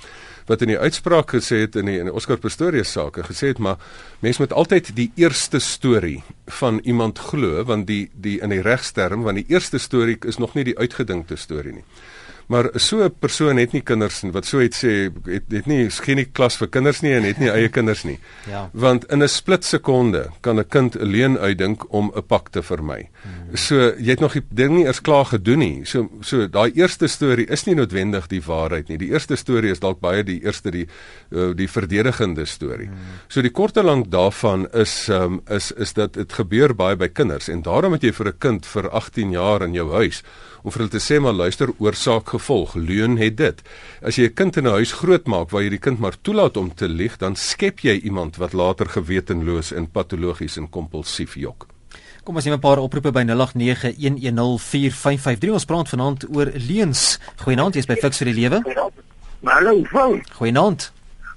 wat 0.47 0.63
in 0.63 0.73
die 0.73 0.79
uitspraak 0.79 1.31
gesê 1.35 1.63
het 1.67 1.77
in 1.77 1.87
die 1.87 1.99
in 1.99 2.09
die 2.11 2.15
Oscar 2.15 2.39
Pistorius 2.39 2.93
saak 2.93 3.19
gesê 3.29 3.53
het 3.53 3.59
maar 3.59 3.77
mense 4.21 4.43
moet 4.43 4.53
altyd 4.53 4.91
die 4.97 5.11
eerste 5.15 5.59
storie 5.59 6.23
van 6.47 6.81
iemand 6.83 7.19
glo 7.19 7.65
want 7.65 7.87
die 7.87 8.11
die 8.15 8.41
in 8.41 8.49
die 8.49 8.63
regsterm 8.63 9.23
want 9.23 9.37
die 9.37 9.49
eerste 9.49 9.79
storie 9.79 10.19
is 10.27 10.39
nog 10.39 10.55
nie 10.55 10.65
die 10.65 10.79
uitgedinkte 10.79 11.37
storie 11.37 11.73
nie. 11.73 11.85
Maar 12.53 12.69
so 12.75 13.03
'n 13.05 13.15
persoon 13.19 13.57
het 13.57 13.73
nie 13.73 13.81
kinders 13.81 14.23
nie 14.23 14.33
wat 14.33 14.45
so 14.45 14.61
iets 14.61 14.85
sê 14.85 15.09
het 15.25 15.43
het 15.49 15.67
nie 15.67 15.91
skien 15.91 16.17
nie 16.17 16.29
klas 16.33 16.57
vir 16.57 16.69
kinders 16.69 17.01
nie 17.01 17.13
en 17.15 17.23
het 17.23 17.39
nie 17.39 17.49
eie 17.49 17.69
kinders 17.69 18.05
nie. 18.05 18.19
Ja. 18.51 18.69
Want 18.73 19.05
in 19.05 19.23
'n 19.23 19.29
split 19.29 19.65
sekonde 19.65 20.31
kan 20.41 20.59
'n 20.59 20.69
kind 20.69 21.01
alleen 21.01 21.39
uitdink 21.39 21.93
om 21.93 22.13
'n 22.15 22.23
pak 22.27 22.49
te 22.49 22.63
vermy. 22.63 23.09
Hmm. 23.23 23.57
So 23.57 23.95
jy 23.99 24.11
het 24.11 24.21
nog 24.21 24.33
die 24.33 24.43
ding 24.51 24.77
nie 24.77 24.85
eers 24.85 25.01
klaar 25.01 25.25
gedoen 25.25 25.59
nie. 25.59 25.85
So 25.85 26.11
so 26.21 26.49
daai 26.49 26.73
eerste 26.75 27.07
storie 27.07 27.47
is 27.47 27.65
nie 27.65 27.75
noodwendig 27.75 28.27
die 28.27 28.43
waarheid 28.43 28.89
nie. 28.89 28.99
Die 28.99 29.11
eerste 29.11 29.37
storie 29.37 29.71
is 29.71 29.81
dalk 29.81 30.01
baie 30.01 30.25
die 30.25 30.45
eerste 30.45 30.71
die 30.71 30.87
uh, 31.31 31.55
die 31.55 31.69
verdedigende 31.69 32.45
storie. 32.45 32.87
Hmm. 32.87 32.97
So 33.29 33.43
die 33.43 33.51
kort 33.51 33.77
en 33.77 33.85
lank 33.85 34.11
daarvan 34.11 34.69
is 34.73 35.09
um, 35.09 35.41
is 35.49 35.73
is 35.73 35.93
dat 35.93 36.13
dit 36.13 36.33
gebeur 36.33 36.75
baie 36.75 36.97
by 36.97 37.09
kinders 37.09 37.49
en 37.49 37.63
daarom 37.63 37.93
het 37.93 38.03
jy 38.03 38.13
vir 38.13 38.27
'n 38.27 38.39
kind 38.39 38.67
vir 38.67 38.91
18 38.91 39.31
jaar 39.31 39.63
in 39.63 39.73
jou 39.73 39.93
huis 39.93 40.23
om 40.63 40.71
vir 40.71 40.85
hulle 40.85 40.95
te 40.95 41.03
sê 41.03 41.19
maar 41.21 41.35
luister 41.35 41.69
oorsaak 41.79 42.29
gevolg 42.35 42.75
leuen 42.75 43.19
het 43.19 43.37
dit 43.37 43.63
as 44.03 44.17
jy 44.17 44.27
'n 44.27 44.35
kind 44.35 44.57
in 44.57 44.67
'n 44.67 44.77
huis 44.79 44.93
grootmaak 44.93 45.51
waar 45.51 45.63
jy 45.63 45.71
die 45.71 45.85
kind 45.87 46.01
maar 46.01 46.17
toelaat 46.23 46.57
om 46.57 46.75
te 46.75 46.89
lieg 46.89 47.19
dan 47.19 47.37
skep 47.37 47.81
jy 47.81 48.01
iemand 48.05 48.37
wat 48.37 48.53
later 48.53 48.87
gewetenloos 48.87 49.73
en 49.73 49.91
patologies 49.91 50.57
en 50.57 50.71
kompulsief 50.71 51.35
jok 51.35 51.67
Kom 52.25 52.37
ons 52.37 52.45
neem 52.45 52.55
'n 52.55 52.61
paar 52.61 52.79
oproepe 52.79 53.11
by 53.11 53.25
0891104553. 53.25 55.53
Ons 55.53 55.65
praat 55.65 55.89
vanaand 55.89 56.27
oor 56.31 56.51
leuns. 56.55 57.19
Goeienaand, 57.37 57.75
jy's 57.75 57.87
by 57.87 57.97
Fix 57.97 58.17
vir 58.19 58.27
die 58.27 58.41
Lewe. 58.41 58.63
Hallo, 59.43 59.85
vrou. 59.85 60.21
Goeienaand. 60.39 60.93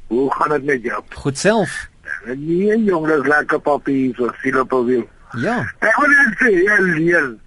Hoe 0.08 0.34
gaan 0.34 0.50
dit 0.50 0.64
met 0.64 0.84
jou? 0.84 1.04
Goed 1.16 1.38
self. 1.38 1.90
Nee, 2.26 2.84
jong, 2.84 3.08
dis 3.08 3.26
lekker 3.26 3.60
papie, 3.60 4.14
so 4.16 4.30
Filippo. 4.42 4.86
Ja. 5.38 5.74
Ek 5.80 5.96
wil 5.98 6.10
net 6.10 6.38
sê, 6.38 6.64
ja, 6.64 6.82
leuen. 6.82 7.40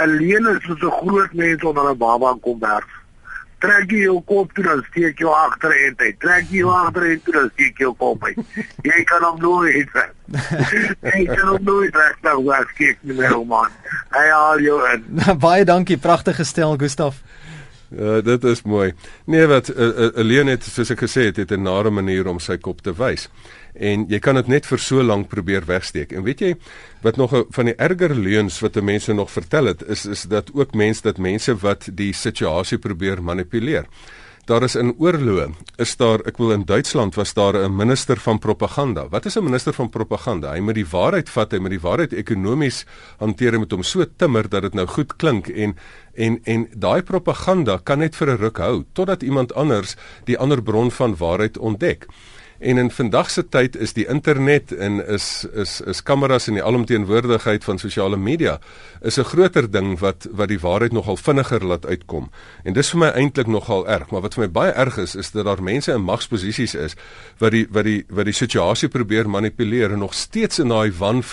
'n 0.00 0.16
leuen 0.16 0.46
is 0.56 0.64
so 0.80 0.88
'n 0.88 1.06
groot 1.06 1.32
mens 1.32 1.64
onder 1.64 1.90
'n 1.90 1.98
baba 1.98 2.36
kom 2.40 2.58
berg. 2.58 2.88
Trek 3.58 3.90
jy 3.90 4.02
jou 4.02 4.20
kop 4.26 4.52
toe 4.52 4.64
dan 4.64 4.84
steek 4.90 5.18
jy 5.18 5.26
agter 5.26 5.70
en 5.70 5.94
jy 5.98 6.16
trek 6.18 6.46
jy 6.50 6.64
agter 6.66 7.10
en 7.10 7.20
toe 7.22 7.32
dan 7.32 7.50
steek 7.52 7.78
jy 7.78 7.84
jou 7.84 7.94
kop 7.94 8.24
uit. 8.24 8.38
Jy 8.82 9.04
kan 9.04 9.22
hom 9.22 9.38
nooit 9.40 9.88
sê. 9.94 10.04
Jy 11.02 11.24
kan 11.26 11.46
hom 11.48 11.62
nooit 11.64 11.94
reg 11.94 12.16
nou 12.22 12.44
wat 12.44 12.72
kyk 12.74 12.98
nie 13.02 13.14
meer 13.14 13.46
man. 13.46 13.70
Hy 14.10 14.26
al 14.30 14.60
jou 14.60 14.80
en 14.88 15.04
baie 15.46 15.64
dankie 15.64 15.96
pragtige 15.96 16.44
stel 16.44 16.76
Gustaf. 16.76 17.22
Uh, 17.92 18.22
dit 18.24 18.44
is 18.44 18.62
mooi. 18.62 18.92
Nee 19.24 19.46
wat 19.46 19.68
'n 19.68 19.80
uh, 19.80 19.86
uh, 19.86 20.04
uh, 20.16 20.24
leuen 20.24 20.46
het 20.46 20.64
soos 20.64 20.90
ek 20.90 21.04
gesê 21.04 21.28
het, 21.28 21.36
het 21.36 21.50
'n 21.50 21.62
nare 21.62 21.90
manier 21.90 22.26
om 22.26 22.38
sy 22.38 22.56
kop 22.56 22.80
te 22.80 22.92
wys 22.92 23.28
en 23.74 24.06
jy 24.08 24.18
kan 24.18 24.34
dit 24.34 24.48
net 24.48 24.66
vir 24.66 24.78
so 24.78 25.02
lank 25.02 25.28
probeer 25.28 25.64
wegsteek. 25.66 26.12
En 26.12 26.22
weet 26.22 26.40
jy 26.40 26.54
wat 27.02 27.16
nog 27.16 27.34
van 27.50 27.70
die 27.70 27.76
erger 27.78 28.14
leuns 28.14 28.60
wat 28.60 28.80
mense 28.82 29.12
nog 29.12 29.30
vertel 29.30 29.72
het 29.72 29.82
is 29.88 30.04
is 30.06 30.22
dat 30.22 30.52
ook 30.54 30.74
mense 30.74 31.02
dat 31.02 31.18
mense 31.18 31.54
wat 31.62 31.88
die 31.92 32.12
situasie 32.12 32.78
probeer 32.78 33.22
manipuleer. 33.22 33.88
Daar 34.50 34.64
is 34.66 34.74
in 34.74 34.88
oorloë, 34.98 35.52
is 35.78 35.92
daar, 36.00 36.18
ek 36.26 36.40
wil 36.42 36.50
in 36.50 36.64
Duitsland 36.66 37.14
was 37.14 37.30
daar 37.34 37.54
'n 37.54 37.76
minister 37.76 38.18
van 38.18 38.38
propaganda. 38.38 39.08
Wat 39.08 39.26
is 39.26 39.36
'n 39.38 39.44
minister 39.44 39.72
van 39.72 39.88
propaganda? 39.88 40.52
Hy 40.52 40.60
moet 40.60 40.74
die 40.74 40.86
waarheid 40.90 41.30
vat, 41.30 41.52
hy 41.52 41.58
moet 41.58 41.70
die 41.70 41.80
waarheid 41.80 42.12
ekonomies 42.12 42.84
hanteer 43.18 43.58
met 43.58 43.70
hom 43.70 43.82
so 43.82 44.04
timmer 44.16 44.48
dat 44.48 44.62
dit 44.62 44.74
nou 44.74 44.86
goed 44.86 45.16
klink 45.16 45.48
en 45.48 45.76
en 46.14 46.40
en 46.44 46.68
daai 46.74 47.02
propaganda 47.02 47.78
kan 47.84 47.98
net 47.98 48.16
vir 48.16 48.30
'n 48.30 48.36
ruk 48.36 48.58
hou 48.58 48.84
totdat 48.92 49.22
iemand 49.22 49.54
anders 49.54 49.96
die 50.24 50.38
ander 50.38 50.62
bron 50.62 50.90
van 50.90 51.16
waarheid 51.16 51.58
ontdek. 51.58 52.06
En 52.62 52.78
in 52.78 52.90
vandag 52.90 53.30
se 53.30 53.42
tyd 53.48 53.76
is 53.76 53.90
die 53.92 54.04
internet 54.06 54.70
en 54.72 55.00
is 55.06 55.46
is 55.52 55.80
is 55.80 56.02
kameras 56.02 56.46
en 56.46 56.54
die 56.54 56.62
alomteenwoordigheid 56.62 57.64
van 57.66 57.78
sosiale 57.82 58.16
media 58.16 58.60
is 59.00 59.18
'n 59.18 59.24
groter 59.24 59.70
ding 59.70 59.98
wat 59.98 60.28
wat 60.30 60.48
die 60.48 60.60
waarheid 60.60 60.92
nogal 60.92 61.16
vinniger 61.16 61.64
laat 61.64 61.86
uitkom. 61.86 62.30
En 62.62 62.72
dis 62.72 62.90
vir 62.90 62.98
my 62.98 63.06
eintlik 63.06 63.46
nogal 63.46 63.88
erg, 63.88 64.10
maar 64.10 64.20
wat 64.20 64.34
vir 64.34 64.44
my 64.44 64.50
baie 64.50 64.70
erg 64.70 64.96
is 64.96 65.14
is 65.14 65.30
dat 65.30 65.44
daar 65.44 65.62
mense 65.62 65.92
in 65.92 66.02
magsposisies 66.02 66.74
is 66.74 66.94
wat 67.38 67.50
die 67.50 67.66
wat 67.70 67.84
die 67.84 68.04
wat 68.08 68.24
die 68.24 68.34
situasie 68.34 68.88
probeer 68.88 69.30
manipuleer 69.30 69.92
en 69.92 69.98
nog 69.98 70.14
steeds 70.14 70.58
in 70.58 70.68
daai 70.68 70.92
wan 70.98 71.24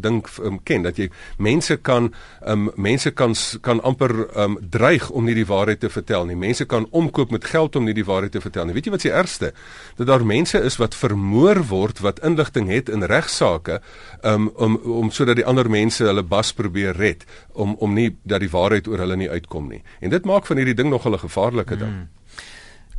dink 0.00 0.28
um, 0.42 0.62
ken 0.62 0.82
dat 0.82 0.96
jy 0.96 1.10
mense 1.38 1.76
kan 1.76 2.14
um, 2.46 2.70
mense 2.76 3.10
kan 3.10 3.34
kan 3.60 3.82
amper 3.82 4.38
um, 4.38 4.58
dreig 4.70 5.10
om 5.10 5.24
nie 5.24 5.34
die 5.34 5.46
waarheid 5.46 5.80
te 5.80 5.90
vertel 5.90 6.26
nie. 6.26 6.36
Mense 6.36 6.64
kan 6.64 6.86
omkoop 6.90 7.30
met 7.30 7.44
geld 7.44 7.76
om 7.76 7.84
nie 7.84 7.94
die 7.94 8.04
waarheid 8.04 8.32
te 8.32 8.40
vertel 8.40 8.64
nie. 8.64 8.74
Weet 8.74 8.84
jy 8.84 8.90
wat 8.90 9.00
se 9.00 9.10
ergste? 9.10 9.52
Dat 9.96 10.06
daar 10.06 10.24
mense 10.24 10.59
is 10.64 10.76
wat 10.76 10.94
vermoor 10.94 11.62
word 11.68 12.00
wat 12.04 12.22
inligting 12.24 12.68
het 12.68 12.88
in 12.88 13.02
regsaake 13.02 13.80
um, 14.22 14.48
om 14.54 14.76
om 14.76 15.10
sodat 15.10 15.36
die 15.36 15.46
ander 15.46 15.70
mense 15.70 16.04
hulle 16.04 16.22
bas 16.22 16.52
probeer 16.52 16.96
red 16.96 17.24
om 17.52 17.74
om 17.78 17.94
nie 17.94 18.16
dat 18.22 18.40
die 18.40 18.50
waarheid 18.50 18.88
oor 18.88 18.98
hulle 18.98 19.16
nie 19.16 19.30
uitkom 19.30 19.68
nie. 19.68 19.82
En 20.00 20.10
dit 20.10 20.24
maak 20.24 20.46
van 20.46 20.56
hierdie 20.56 20.74
ding 20.74 20.90
nog 20.90 21.06
'n 21.06 21.18
gevaarlike 21.18 21.76
ding. 21.76 21.90
Mm. 21.90 22.08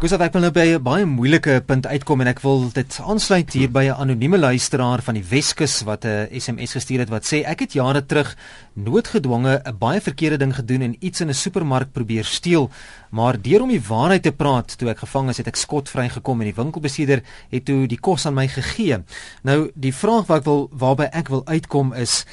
Gustav, 0.01 0.23
ek 0.25 0.33
wil 0.33 0.41
nou 0.41 0.49
by 0.49 0.63
'n 0.65 0.81
baie 0.81 1.05
moeilike 1.05 1.61
punt 1.61 1.85
uitkom 1.85 2.21
en 2.21 2.27
ek 2.27 2.39
wil 2.41 2.71
dit 2.73 2.99
aansluit 3.05 3.53
hier 3.53 3.69
by 3.69 3.83
'n 3.85 4.01
anonieme 4.01 4.37
luisteraar 4.37 4.99
van 4.99 5.13
die 5.13 5.23
Weskus 5.29 5.83
wat 5.85 6.05
'n 6.05 6.27
SMS 6.33 6.73
gestuur 6.73 6.99
het 7.01 7.09
wat 7.09 7.23
sê 7.23 7.45
ek 7.45 7.59
het 7.59 7.73
jare 7.73 8.01
terug 8.05 8.35
noodgedwonge 8.73 9.61
'n 9.63 9.77
baie 9.77 10.01
verkeerde 10.01 10.37
ding 10.37 10.55
gedoen 10.55 10.81
en 10.81 10.95
iets 10.99 11.21
in 11.21 11.29
'n 11.29 11.33
supermark 11.33 11.91
probeer 11.91 12.25
steel, 12.25 12.71
maar 13.11 13.41
deur 13.41 13.61
om 13.61 13.69
die 13.69 13.87
waarheid 13.87 14.23
te 14.23 14.31
praat, 14.31 14.77
toe 14.77 14.89
ek 14.89 15.05
gevang 15.05 15.29
is, 15.29 15.37
het 15.37 15.47
ek 15.47 15.55
skotvry 15.55 16.09
gekom 16.09 16.41
en 16.41 16.47
die 16.47 16.63
winkelbestuurder 16.63 17.21
het 17.51 17.65
toe 17.65 17.87
die 17.87 17.99
kos 17.99 18.25
aan 18.25 18.33
my 18.33 18.47
gegee. 18.47 19.03
Nou 19.43 19.69
die 19.75 19.93
vraag 19.93 20.25
wat 20.25 20.37
ek 20.39 20.45
wil 20.45 20.69
waarby 20.73 21.09
ek 21.11 21.27
wil 21.27 21.45
uitkom 21.45 21.93
is 21.93 22.25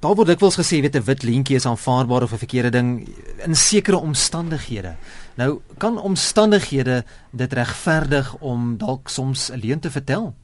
daar 0.00 0.14
word 0.14 0.28
dikwels 0.28 0.58
gesê 0.58 0.80
weet 0.80 0.96
'n 0.96 1.04
wit 1.04 1.22
leentjie 1.22 1.56
is 1.56 1.66
aanvaarbaar 1.66 2.22
of 2.22 2.32
'n 2.32 2.38
verkeerde 2.38 2.70
ding 2.70 3.08
in 3.44 3.56
sekere 3.56 3.96
omstandighede. 3.96 4.96
Nou 5.36 5.60
kan 5.78 5.98
omstandighede 5.98 7.04
dit 7.30 7.52
regverdig 7.52 8.36
om 8.40 8.78
dalk 8.78 9.08
soms 9.08 9.50
'n 9.50 9.60
leuen 9.60 9.80
te 9.80 9.90
vertel? 9.90 10.34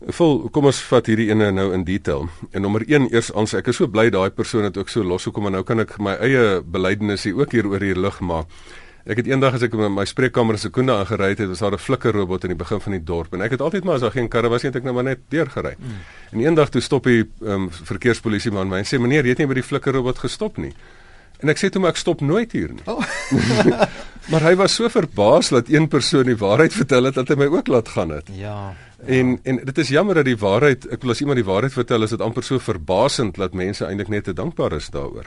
Vol, 0.00 0.48
kom 0.48 0.64
ons 0.64 0.78
vat 0.80 1.06
hierdie 1.06 1.28
ene 1.28 1.50
nou 1.52 1.74
in 1.76 1.84
detail. 1.84 2.28
En 2.50 2.62
nommer 2.62 2.80
1 2.88 3.10
eers 3.12 3.30
ons 3.30 3.52
ek 3.54 3.66
is 3.66 3.76
so 3.76 3.86
bly 3.86 4.08
daai 4.10 4.30
persoon 4.30 4.64
het 4.64 4.78
ook 4.80 4.88
so 4.88 5.04
losgekom 5.04 5.46
en 5.46 5.52
nou 5.52 5.62
kan 5.62 5.80
ek 5.80 5.98
my 5.98 6.14
eie 6.24 6.62
belydenis 6.64 7.26
hier 7.28 7.36
ook 7.36 7.52
hier 7.52 7.66
oor 7.66 7.80
hier 7.80 8.00
lig 8.00 8.20
maak. 8.20 8.46
Ek 9.10 9.18
het 9.18 9.26
eendag 9.26 9.56
as 9.56 9.64
ek 9.66 9.72
in 9.74 9.90
my 9.90 10.04
spreekkamer 10.06 10.58
sekonde 10.60 10.94
aangery 10.94 11.32
het, 11.32 11.42
was 11.50 11.58
daar 11.58 11.74
'n 11.74 11.82
flikkerrobot 11.82 12.44
in 12.44 12.54
die 12.54 12.58
begin 12.58 12.80
van 12.80 12.92
die 12.92 13.02
dorp 13.02 13.34
en 13.34 13.42
ek 13.42 13.50
het 13.50 13.60
altyd 13.60 13.84
maar 13.84 13.94
as 13.94 14.00
daar 14.00 14.14
geen 14.14 14.28
karre 14.28 14.48
was 14.48 14.62
nie, 14.62 14.70
het 14.70 14.76
ek 14.76 14.84
nou 14.84 14.94
maar 14.94 15.04
net 15.04 15.18
deurgery. 15.28 15.74
Mm. 15.78 15.98
En 16.32 16.40
eendag 16.40 16.68
toe 16.70 16.80
stop 16.80 17.04
die 17.04 17.24
um, 17.42 17.70
verkeerspolisie 17.70 18.52
man 18.52 18.68
my 18.68 18.78
en 18.78 18.84
sê 18.84 19.00
meneer, 19.00 19.24
jy 19.24 19.30
het 19.30 19.38
nie 19.38 19.46
by 19.46 19.54
die 19.54 19.66
flikkerrobot 19.66 20.18
gestop 20.18 20.58
nie. 20.58 20.72
En 21.40 21.48
ek 21.48 21.58
sê 21.58 21.70
toe 21.70 21.80
maar 21.80 21.90
ek 21.90 21.96
stop 21.96 22.20
nooit 22.20 22.52
hier 22.52 22.70
nie. 22.72 22.84
Oh. 22.84 23.02
maar 24.30 24.42
hy 24.44 24.54
was 24.60 24.74
so 24.74 24.88
verbaas 24.88 25.48
dat 25.48 25.68
een 25.68 25.88
persoon 25.88 26.24
die 26.24 26.36
waarheid 26.36 26.72
vertel 26.72 27.04
het 27.04 27.14
dat 27.14 27.28
hy 27.28 27.34
my 27.34 27.46
ook 27.50 27.66
laat 27.66 27.88
gaan 27.88 28.10
het. 28.14 28.28
Ja. 28.36 28.74
En 29.06 29.38
en 29.42 29.60
dit 29.64 29.78
is 29.78 29.88
jammer 29.88 30.14
dat 30.14 30.24
die 30.24 30.36
waarheid, 30.36 30.86
ek 30.92 31.02
wil 31.02 31.10
as 31.10 31.20
iemand 31.20 31.40
die 31.40 31.48
waarheid 31.48 31.72
vertel, 31.72 32.02
is 32.02 32.10
dit 32.10 32.20
amper 32.20 32.44
so 32.44 32.58
verbasend 32.58 33.40
dat 33.40 33.56
mense 33.56 33.84
eintlik 33.86 34.08
net 34.08 34.24
te 34.24 34.36
dankbaar 34.36 34.76
is 34.76 34.90
daaroor. 34.92 35.26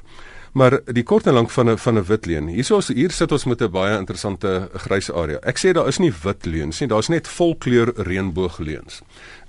Maar 0.54 0.76
die 0.86 1.04
kort 1.04 1.26
en 1.28 1.34
lank 1.34 1.50
van 1.50 1.70
'n 1.70 1.78
van 1.78 1.98
'n 1.98 2.06
wit 2.06 2.26
leuen. 2.26 2.48
Hiersoos 2.48 2.88
hier 2.88 3.12
sit 3.12 3.32
ons 3.32 3.46
met 3.46 3.62
'n 3.62 3.72
baie 3.72 3.98
interessante 3.98 4.70
grys 4.74 5.12
area. 5.12 5.40
Ek 5.42 5.58
sê 5.58 5.72
daar 5.74 5.88
is 5.88 5.98
nie 5.98 6.14
wit 6.24 6.46
leuns 6.46 6.80
nie, 6.80 6.90
daar's 6.90 7.08
net 7.08 7.28
volkleur 7.28 7.94
reënboogleuns. 7.96 9.02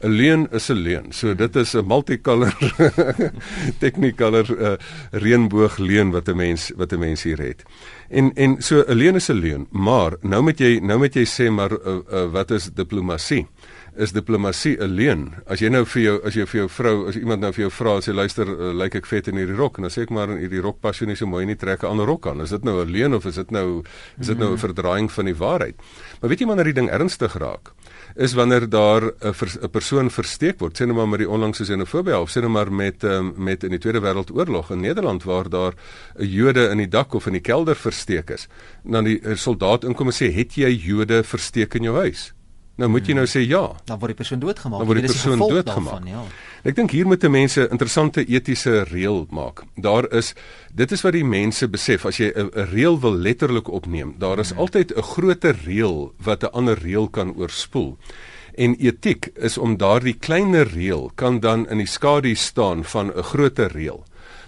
'n 0.03 0.09
Leuen 0.09 0.49
is 0.53 0.69
'n 0.71 0.77
leuen. 0.77 1.13
So 1.13 1.35
dit 1.35 1.57
is 1.57 1.75
'n 1.75 1.87
multicolor 1.87 2.57
technicolor 3.85 4.47
uh, 4.59 4.77
reënboogleuen 5.11 6.11
wat 6.11 6.29
'n 6.29 6.37
mens 6.37 6.73
wat 6.77 6.93
'n 6.93 6.99
mens 6.99 7.23
hier 7.23 7.39
het. 7.39 7.63
En 8.09 8.33
en 8.35 8.63
so 8.63 8.85
'n 8.87 8.95
leuen 8.95 9.15
is 9.15 9.29
'n 9.29 9.33
leuen, 9.33 9.67
maar 9.71 10.17
nou 10.21 10.43
moet 10.43 10.59
jy 10.59 10.79
nou 10.79 10.99
moet 10.99 11.15
jy 11.15 11.25
sê 11.25 11.51
maar 11.51 11.73
uh, 11.73 11.99
uh, 12.13 12.31
wat 12.31 12.51
is 12.51 12.71
diplomatie? 12.75 13.47
Is 13.97 14.13
diplomatie 14.13 14.77
'n 14.81 14.95
leuen. 14.95 15.35
As 15.47 15.61
jy 15.61 15.69
nou 15.69 15.85
vir 15.85 16.03
jou 16.03 16.21
as 16.27 16.35
jy 16.35 16.47
vir 16.47 16.61
jou 16.61 16.69
vrou, 16.69 17.09
as 17.09 17.17
iemand 17.17 17.41
nou 17.41 17.53
vir 17.53 17.63
jou 17.63 17.71
vra 17.71 17.97
as 17.97 18.07
jy 18.07 18.13
luister, 18.13 18.49
uh, 18.49 18.73
lyk 18.73 18.95
ek 18.95 19.07
vet 19.07 19.29
in 19.29 19.37
hierdie 19.37 19.57
rok 19.57 19.79
en 19.79 19.83
dan 19.83 19.91
sê 19.91 20.03
ek 20.03 20.11
maar 20.11 20.31
in 20.31 20.39
hierdie 20.39 20.61
rok 20.61 20.81
pas 20.81 20.99
jy 20.99 21.07
nie 21.07 21.17
so 21.17 21.27
mooi 21.27 21.47
nie, 21.47 21.55
trek 21.55 21.83
'n 21.83 21.87
ander 21.87 22.07
rok 22.07 22.27
aan. 22.27 22.41
Is 22.41 22.51
dit 22.51 22.65
nou 22.65 22.85
'n 22.85 22.91
leuen 22.91 23.15
of 23.15 23.27
is 23.27 23.35
dit 23.35 23.51
nou 23.51 23.83
is 24.19 24.27
dit 24.27 24.39
nou 24.39 24.53
'n 24.53 24.59
verdraaiing 24.59 25.11
van 25.11 25.25
die 25.25 25.35
waarheid? 25.35 25.75
Maar 26.21 26.31
weet 26.31 26.41
jy 26.41 26.47
wanneer 26.47 26.65
die 26.65 26.73
ding 26.73 26.91
ernstig 26.91 27.35
raak? 27.35 27.73
Is 28.17 28.35
wanneer 28.35 28.69
daar 28.69 29.13
'n 29.23 29.71
persoon 29.71 30.11
versteek 30.11 30.59
word, 30.61 30.81
sê 30.81 30.87
nou 30.87 30.97
maar 30.97 31.09
met 31.09 31.19
die 31.19 31.29
onlangse 31.29 31.65
xenofobie 31.65 32.19
of 32.19 32.31
sê 32.31 32.41
nou 32.41 32.51
maar 32.51 32.73
met 32.73 33.05
um, 33.05 33.35
met 33.37 33.65
in 33.65 33.71
die 33.71 33.79
Tweede 33.79 34.01
Wêreldoorlog 34.01 34.71
in 34.71 34.81
Nederland 34.81 35.25
waar 35.25 35.49
daar 35.49 35.75
'n 36.19 36.27
Jode 36.27 36.71
in 36.71 36.79
die 36.79 36.89
dak 36.89 37.15
of 37.15 37.27
in 37.27 37.33
die 37.33 37.41
kelder 37.41 37.77
versteek 37.77 38.31
is. 38.31 38.49
Dan 38.83 39.05
die 39.05 39.21
soldaat 39.35 39.85
inkom 39.85 40.07
en 40.07 40.13
sê, 40.13 40.33
"Het 40.33 40.55
jy 40.55 40.71
Jode 40.71 41.23
versteek 41.23 41.75
in 41.75 41.83
jou 41.83 41.97
huis?" 41.97 42.35
Nou 42.77 42.89
moet 42.91 43.07
jy 43.07 43.15
nou 43.15 43.27
sê 43.31 43.45
ja. 43.47 43.69
Dan 43.87 44.01
word 44.03 44.15
die 44.15 44.19
persoon 44.19 44.41
doodgemaak. 44.43 44.83
Dan 44.83 44.89
word 44.89 45.01
die 45.05 45.11
persoon 45.13 45.39
doodgemaak. 45.39 46.07
Ja. 46.11 46.25
Ek 46.67 46.75
dink 46.75 46.95
hier 46.97 47.07
moet 47.07 47.23
mense 47.31 47.69
interessante 47.69 48.25
etiese 48.27 48.83
reël 48.89 49.27
maak. 49.31 49.63
Daar 49.77 50.09
is 50.11 50.33
dit 50.75 50.93
is 50.93 51.05
wat 51.07 51.15
die 51.15 51.25
mense 51.25 51.69
besef 51.71 52.07
as 52.07 52.19
jy 52.19 52.33
'n 52.35 52.51
reël 52.73 52.99
wil 53.01 53.15
letterlik 53.15 53.69
opneem. 53.69 54.15
Daar 54.19 54.39
is 54.39 54.51
hmm. 54.51 54.59
altyd 54.59 54.97
'n 54.97 55.03
groter 55.03 55.57
reël 55.65 56.15
wat 56.19 56.43
'n 56.43 56.53
ander 56.53 56.79
reël 56.79 57.09
kan 57.09 57.35
oorspoel. 57.37 57.97
En 58.55 58.75
etiek 58.79 59.31
is 59.35 59.59
om 59.59 59.77
daardie 59.77 60.15
kleiner 60.15 60.67
reël 60.67 61.11
kan 61.15 61.41
dan 61.41 61.69
in 61.69 61.79
die 61.79 61.87
skadu 61.87 62.35
staan 62.35 62.85
van 62.85 63.13
'n 63.15 63.23
groter 63.23 63.71
reël. 63.71 64.05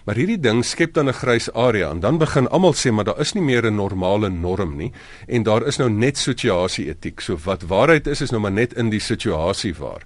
Maar 0.07 0.21
hierdie 0.21 0.39
ding 0.39 0.61
skep 0.63 0.93
dan 0.95 1.09
'n 1.09 1.19
grys 1.19 1.49
area 1.53 1.91
en 1.91 2.01
dan 2.01 2.19
begin 2.19 2.49
almal 2.49 2.75
sê 2.75 2.93
maar 2.93 3.05
daar 3.05 3.21
is 3.21 3.33
nie 3.35 3.43
meer 3.43 3.67
'n 3.67 3.75
normale 3.75 4.29
norm 4.29 4.77
nie 4.77 4.93
en 5.27 5.43
daar 5.43 5.67
is 5.67 5.79
nou 5.79 5.91
net 5.91 6.19
situasie 6.19 6.89
etiek. 6.89 7.21
So 7.21 7.37
wat 7.45 7.63
waarheid 7.63 8.07
is 8.07 8.21
is 8.21 8.31
nou 8.31 8.41
maar 8.41 8.53
net 8.53 8.73
in 8.73 8.91
die 8.91 9.01
situasie 9.01 9.75
waar 9.75 10.03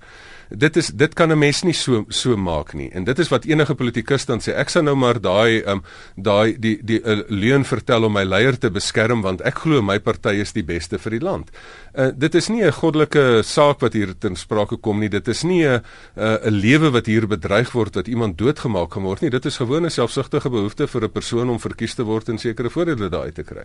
dit 0.51 0.77
is 0.77 0.89
dit 0.89 1.15
kan 1.15 1.31
'n 1.31 1.39
mens 1.39 1.63
nie 1.63 1.75
so 1.75 2.05
so 2.09 2.37
maak 2.37 2.73
nie. 2.75 2.91
En 2.93 3.05
dit 3.05 3.19
is 3.19 3.29
wat 3.29 3.45
enige 3.45 3.75
politikus 3.75 4.27
dan 4.27 4.41
sê. 4.41 4.55
Ek 4.55 4.69
sal 4.69 4.83
nou 4.83 4.97
maar 4.97 5.21
daai 5.21 5.63
um 5.67 5.83
daai 6.17 6.59
die 6.59 6.71
die, 6.83 7.01
die 7.01 7.01
uh, 7.05 7.23
leuen 7.29 7.65
vertel 7.65 8.05
om 8.05 8.13
my 8.13 8.25
leier 8.25 8.59
te 8.59 8.71
beskerm 8.71 9.23
want 9.23 9.41
ek 9.41 9.59
glo 9.65 9.83
my 9.83 9.99
party 9.99 10.41
is 10.41 10.53
die 10.53 10.63
beste 10.63 10.99
vir 10.99 11.11
die 11.11 11.25
land. 11.25 11.51
Uh, 11.95 12.11
dit 12.15 12.35
is 12.35 12.49
nie 12.49 12.63
'n 12.65 12.73
goddelike 12.73 13.43
saak 13.43 13.81
wat 13.81 13.93
hier 13.93 14.15
ten 14.19 14.37
sprake 14.37 14.77
kom 14.77 15.01
nie. 15.01 15.09
Dit 15.09 15.29
is 15.29 15.43
nie 15.43 15.65
'n 15.67 15.83
'n 16.17 16.51
lewe 16.51 16.91
wat 16.91 17.07
hier 17.07 17.27
bedreig 17.27 17.73
word 17.73 17.93
dat 17.93 18.09
iemand 18.09 18.39
doodgemaak 18.39 18.93
gaan 18.93 19.03
word 19.03 19.21
nie. 19.23 19.31
Dit 19.31 19.47
is 19.47 19.57
gewone 19.57 19.91
selfsugtige 19.91 20.51
behoefte 20.51 20.87
vir 20.87 21.05
'n 21.05 21.11
persoon 21.11 21.51
om 21.51 21.59
verkies 21.59 21.95
te 21.95 22.03
word 22.03 22.29
en 22.29 22.39
sekere 22.39 22.71
voordele 22.71 23.09
daai 23.09 23.33
te 23.33 23.43
kry. 23.43 23.65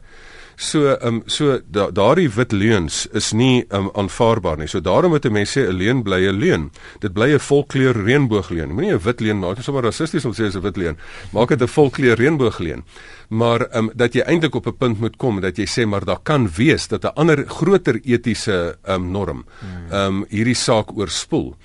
So 0.56 0.98
um 1.02 1.24
so 1.28 1.60
da, 1.68 1.90
daardie 1.92 2.30
wit 2.32 2.52
leuns 2.52 3.06
is 3.14 3.34
nie 3.34 3.66
um 3.76 3.90
aanvaarbaar 3.94 4.58
nie. 4.58 4.68
So 4.68 4.80
daarom 4.80 5.12
moet 5.12 5.26
'n 5.26 5.32
mens 5.32 5.58
sê 5.58 5.68
'n 5.68 5.76
leuen 5.76 6.04
bly 6.04 6.28
'n 6.28 6.40
leuen. 6.40 6.72
Dit 7.00 7.14
bly 7.14 7.34
'n 7.34 7.40
volkleur 7.40 7.94
reënboogleuen. 7.94 8.74
Moenie 8.74 8.94
'n 8.94 9.04
wit 9.04 9.20
leuen 9.20 9.40
maak, 9.40 9.50
dit 9.56 9.60
is 9.60 9.66
sommer 9.66 9.84
rassisties 9.84 10.26
om 10.26 10.32
te 10.32 10.44
sê 10.44 10.46
is 10.46 10.56
'n 10.56 10.62
wit 10.62 10.78
leuen. 10.78 10.98
Maak 11.32 11.50
dit 11.50 11.62
'n 11.62 11.68
volkleur 11.68 12.16
reënboogleuen. 12.16 12.84
Maar 13.30 13.76
um 13.76 13.92
dat 13.96 14.14
jy 14.14 14.22
eintlik 14.22 14.56
op 14.56 14.68
'n 14.68 14.78
punt 14.78 15.00
moet 15.00 15.18
kom 15.18 15.42
dat 15.42 15.58
jy 15.58 15.66
sê 15.66 15.86
maar 15.88 16.06
daar 16.06 16.20
kan 16.24 16.50
wees 16.56 16.88
dat 16.88 17.04
'n 17.04 17.16
ander 17.16 17.46
groter 17.48 18.00
etiese 18.04 18.78
um 18.88 19.12
norm 19.12 19.46
um 19.92 20.26
hierdie 20.30 20.56
saak 20.56 20.98
oorspoel. 20.98 21.56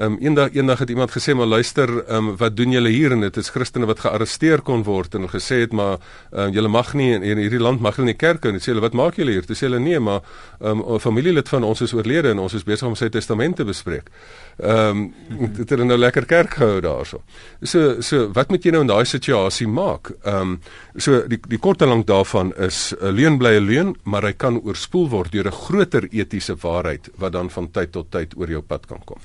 Ehm 0.00 0.12
um, 0.12 0.18
eendag 0.20 0.54
eendag 0.56 0.78
het 0.78 0.88
iemand 0.88 1.10
gesê 1.12 1.34
maar 1.36 1.46
luister, 1.46 1.90
ehm 2.06 2.28
um, 2.28 2.36
wat 2.36 2.56
doen 2.56 2.70
julle 2.72 2.88
hier 2.88 3.12
en 3.12 3.20
dit 3.20 3.36
is 3.36 3.48
Christene 3.52 3.84
wat 3.86 3.98
gearresteer 4.00 4.62
kon 4.64 4.82
word 4.82 5.14
en 5.14 5.28
gesê 5.28 5.58
het 5.60 5.72
maar 5.76 5.98
ehm 6.32 6.46
um, 6.46 6.52
julle 6.56 6.68
mag 6.68 6.94
nie 6.94 7.10
in 7.12 7.36
hierdie 7.36 7.60
land 7.60 7.80
mag 7.80 7.96
julle 7.96 8.08
nie 8.08 8.16
kerk 8.16 8.44
in. 8.48 8.56
Sê 8.56 8.72
hulle 8.72 8.80
wat 8.80 8.96
maak 8.96 9.18
julle 9.20 9.34
hier? 9.34 9.44
Dis 9.46 9.60
hulle 9.60 9.78
nee, 9.78 9.98
maar 10.00 10.22
ehm 10.60 10.80
um, 10.80 10.98
familielid 10.98 11.48
van 11.48 11.64
ons 11.68 11.82
is 11.84 11.92
oorlede 11.92 12.30
en 12.32 12.38
ons 12.38 12.54
is 12.54 12.64
besig 12.64 12.88
om 12.88 12.96
sy 12.96 13.10
testament 13.12 13.56
te 13.56 13.64
bespreek. 13.64 14.08
Ehm 14.56 15.02
um, 15.02 15.52
dit 15.58 15.68
het 15.70 15.84
nou 15.84 15.98
lekker 15.98 16.24
kerk 16.24 16.56
gehou 16.62 16.80
daarso. 16.80 17.20
So 17.62 18.00
so 18.00 18.32
wat 18.32 18.48
moet 18.48 18.64
jy 18.64 18.72
nou 18.72 18.80
in 18.80 18.92
daai 18.94 19.04
situasie 19.04 19.68
maak? 19.68 20.14
Ehm 20.24 20.40
um, 20.40 20.58
so 20.96 21.26
die 21.28 21.42
die 21.44 21.60
kort 21.60 21.82
en 21.82 21.92
lank 21.92 22.06
daarvan 22.06 22.54
is 22.56 22.94
'n 22.96 23.12
leuen 23.12 23.38
bly 23.38 23.54
'n 23.60 23.66
leuen, 23.66 23.94
maar 24.04 24.22
hy 24.22 24.32
kan 24.32 24.60
oorspoel 24.64 25.08
word 25.08 25.32
deur 25.32 25.46
'n 25.46 25.60
groter 25.68 26.08
etiese 26.10 26.56
waarheid 26.56 27.10
wat 27.18 27.32
dan 27.32 27.50
van 27.50 27.70
tyd 27.70 27.92
tot 27.92 28.10
tyd 28.10 28.32
oor 28.36 28.48
jou 28.48 28.62
pad 28.62 28.86
kan 28.86 29.04
kom. 29.04 29.20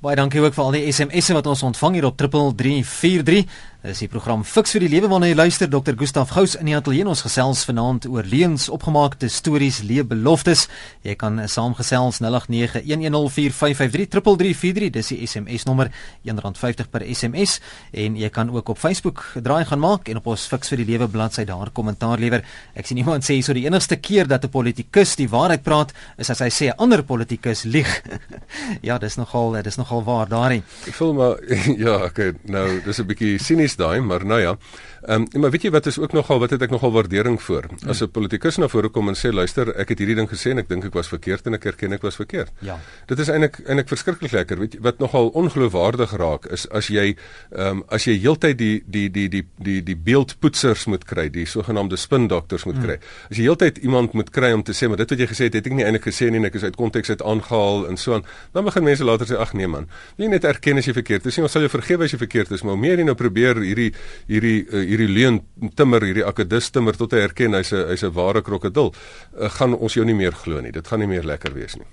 Baie 0.00 0.16
dankie 0.16 0.40
ook 0.40 0.54
vir 0.56 0.64
al 0.64 0.76
die 0.78 0.92
SMS'e 0.96 1.34
wat 1.36 1.48
ons 1.50 1.60
ontvang 1.66 1.98
hier 1.98 2.06
op 2.08 2.14
3343. 2.16 3.42
Dis 3.80 4.02
die 4.02 4.10
program 4.12 4.42
Fix 4.44 4.74
vir 4.74 4.82
die 4.84 4.90
Lewe 4.92 5.08
waarna 5.08 5.30
jy 5.30 5.36
luister. 5.38 5.64
Dr. 5.72 5.94
Gustaf 5.96 6.34
Gous 6.34 6.52
in 6.58 6.66
die 6.68 6.74
ateljee 6.76 7.06
ons 7.08 7.22
gesels 7.24 7.62
vanaand 7.64 8.04
oor 8.12 8.26
leuns, 8.28 8.68
opgemaakte 8.68 9.24
stories, 9.32 9.80
leebeloftes. 9.88 10.68
Jy 11.00 11.16
kan 11.16 11.40
saamgesels 11.48 12.20
08911045533343. 12.20 14.92
Dis 14.92 15.08
die 15.14 15.24
SMS 15.24 15.64
nommer 15.64 15.88
R1.50 16.28 16.92
per 16.92 17.00
SMS 17.08 17.56
en 17.96 18.20
jy 18.20 18.28
kan 18.28 18.52
ook 18.52 18.68
op 18.74 18.78
Facebook 18.82 19.24
draai 19.40 19.64
gaan 19.70 19.80
maak 19.80 20.12
en 20.12 20.20
op 20.20 20.28
ons 20.34 20.44
Fix 20.52 20.68
vir 20.74 20.82
die 20.82 20.88
Lewe 20.92 21.08
bladsy 21.08 21.48
daar 21.48 21.72
kommentaar 21.72 22.20
lewer. 22.20 22.44
Ek 22.76 22.84
sien 22.84 23.00
iemand 23.00 23.24
sê 23.24 23.40
so 23.40 23.56
die 23.56 23.64
enigste 23.64 23.96
keer 23.96 24.28
dat 24.28 24.44
'n 24.44 24.52
politikus 24.52 25.16
die 25.16 25.32
waarheid 25.32 25.64
praat 25.64 25.96
is 26.18 26.28
as 26.28 26.40
hy 26.44 26.50
sê 26.52 26.68
'n 26.68 26.76
ander 26.76 27.02
politikus 27.02 27.64
lieg. 27.64 28.02
ja, 28.88 28.98
dis 28.98 29.16
nogal 29.16 29.62
dis 29.62 29.76
nogal 29.76 30.04
waar 30.04 30.28
daarin. 30.28 30.62
Ek 30.84 30.94
voel 30.94 31.14
maar 31.14 31.36
ja, 31.86 32.04
okay, 32.04 32.32
nou 32.44 32.80
dis 32.84 32.98
'n 33.00 33.06
bietjie 33.06 33.38
sinies 33.38 33.69
daai, 33.76 34.00
maar 34.00 34.26
nou 34.26 34.40
ja. 34.40 34.56
Ehm 35.00 35.26
um, 35.32 35.40
maar 35.40 35.50
weet 35.50 35.62
jy 35.62 35.70
wat 35.70 35.86
is 35.86 35.98
ook 35.98 36.12
nogal 36.12 36.38
wat 36.38 36.50
het 36.50 36.62
ek 36.62 36.70
nogal 36.70 36.92
waardering 36.92 37.38
vir? 37.42 37.68
As 37.88 38.02
'n 38.02 38.10
politikus 38.10 38.56
na 38.58 38.68
vore 38.68 38.88
kom 38.88 39.08
en 39.08 39.14
sê 39.14 39.32
luister, 39.32 39.72
ek 39.76 39.88
het 39.88 39.98
hierdie 39.98 40.16
ding 40.16 40.28
gesê 40.28 40.50
en 40.50 40.58
ek 40.58 40.68
dink 40.68 40.84
ek 40.84 40.94
was 40.94 41.08
verkeerd 41.08 41.46
en 41.46 41.54
ek 41.54 41.64
erken 41.64 41.92
ek 41.92 42.02
was 42.02 42.16
verkeerd. 42.16 42.52
Ja. 42.60 42.78
Dit 43.06 43.18
is 43.18 43.28
eintlik 43.28 43.60
eintlik 43.66 43.88
verskriklik 43.88 44.32
lekker. 44.32 44.58
Weet 44.58 44.74
jy 44.74 44.80
wat 44.80 44.98
nogal 44.98 45.28
ongeloofwaardig 45.28 46.12
raak 46.16 46.46
is 46.46 46.68
as 46.70 46.88
jy 46.88 47.16
ehm 47.50 47.66
um, 47.66 47.84
as 47.88 48.04
jy 48.04 48.18
heeltyd 48.20 48.58
die 48.58 48.82
die 48.86 49.08
die 49.10 49.28
die 49.28 49.46
die 49.56 49.82
die 49.82 49.96
beeldpoetsers 49.96 50.86
moet 50.86 51.04
kry, 51.04 51.30
die 51.30 51.46
sogenaamde 51.46 51.96
spin 51.96 52.28
dokters 52.28 52.64
moet 52.64 52.78
kry. 52.82 52.96
Mm. 52.96 53.30
As 53.30 53.36
jy 53.36 53.42
heeltyd 53.42 53.78
iemand 53.78 54.12
moet 54.12 54.30
kry 54.30 54.52
om 54.52 54.62
te 54.62 54.72
sê 54.72 54.88
maar 54.88 54.96
dit 54.96 55.10
wat 55.10 55.18
jy 55.18 55.26
gesê 55.26 55.44
het, 55.44 55.54
het 55.54 55.66
ek 55.66 55.72
nie 55.72 55.84
eintlik 55.84 56.04
gesê 56.04 56.30
nie 56.30 56.38
en 56.38 56.44
ek 56.44 56.54
is 56.54 56.64
uit 56.64 56.76
konteks 56.76 57.10
uit 57.10 57.22
aangehaal 57.22 57.88
en 57.88 57.96
so 57.96 58.14
aan, 58.14 58.24
dan 58.52 58.64
begin 58.64 58.84
mense 58.84 59.04
later 59.04 59.26
sê 59.26 59.40
ag 59.40 59.54
nee 59.54 59.66
man. 59.66 59.88
Jy 60.16 60.28
net 60.28 60.44
erken 60.44 60.78
as 60.78 60.86
jy 60.86 60.92
verkeerd 60.92 61.26
is. 61.26 61.36
Jy 61.36 61.48
sal 61.48 61.62
jou 61.62 61.72
vergewe 61.72 62.04
as 62.04 62.12
jy 62.12 62.18
verkeerd 62.18 62.50
is, 62.50 62.62
maar 62.62 62.76
hoe 62.76 62.82
meer 62.82 62.98
jy 62.98 63.06
nou 63.08 63.16
probeer 63.18 63.56
hierdie 63.64 63.90
hierdie 64.28 64.66
uh, 64.68 64.84
hierdie 64.90 65.10
leuen 65.10 65.40
timmer 65.78 66.04
hierdie 66.04 66.26
akedus 66.26 66.70
timmer 66.74 66.98
tot 66.98 67.14
hy 67.14 67.22
erken 67.28 67.54
hy's 67.58 67.72
'n 67.72 67.86
hy's 67.92 68.04
'n 68.04 68.14
ware 68.14 68.42
krokodil 68.42 68.92
uh, 68.92 69.48
gaan 69.58 69.74
ons 69.74 69.94
jou 69.94 70.04
nie 70.04 70.18
meer 70.18 70.32
glo 70.32 70.60
nie 70.60 70.72
dit 70.72 70.86
gaan 70.86 71.00
nie 71.00 71.12
meer 71.14 71.24
lekker 71.24 71.54
wees 71.54 71.76
nie 71.76 71.88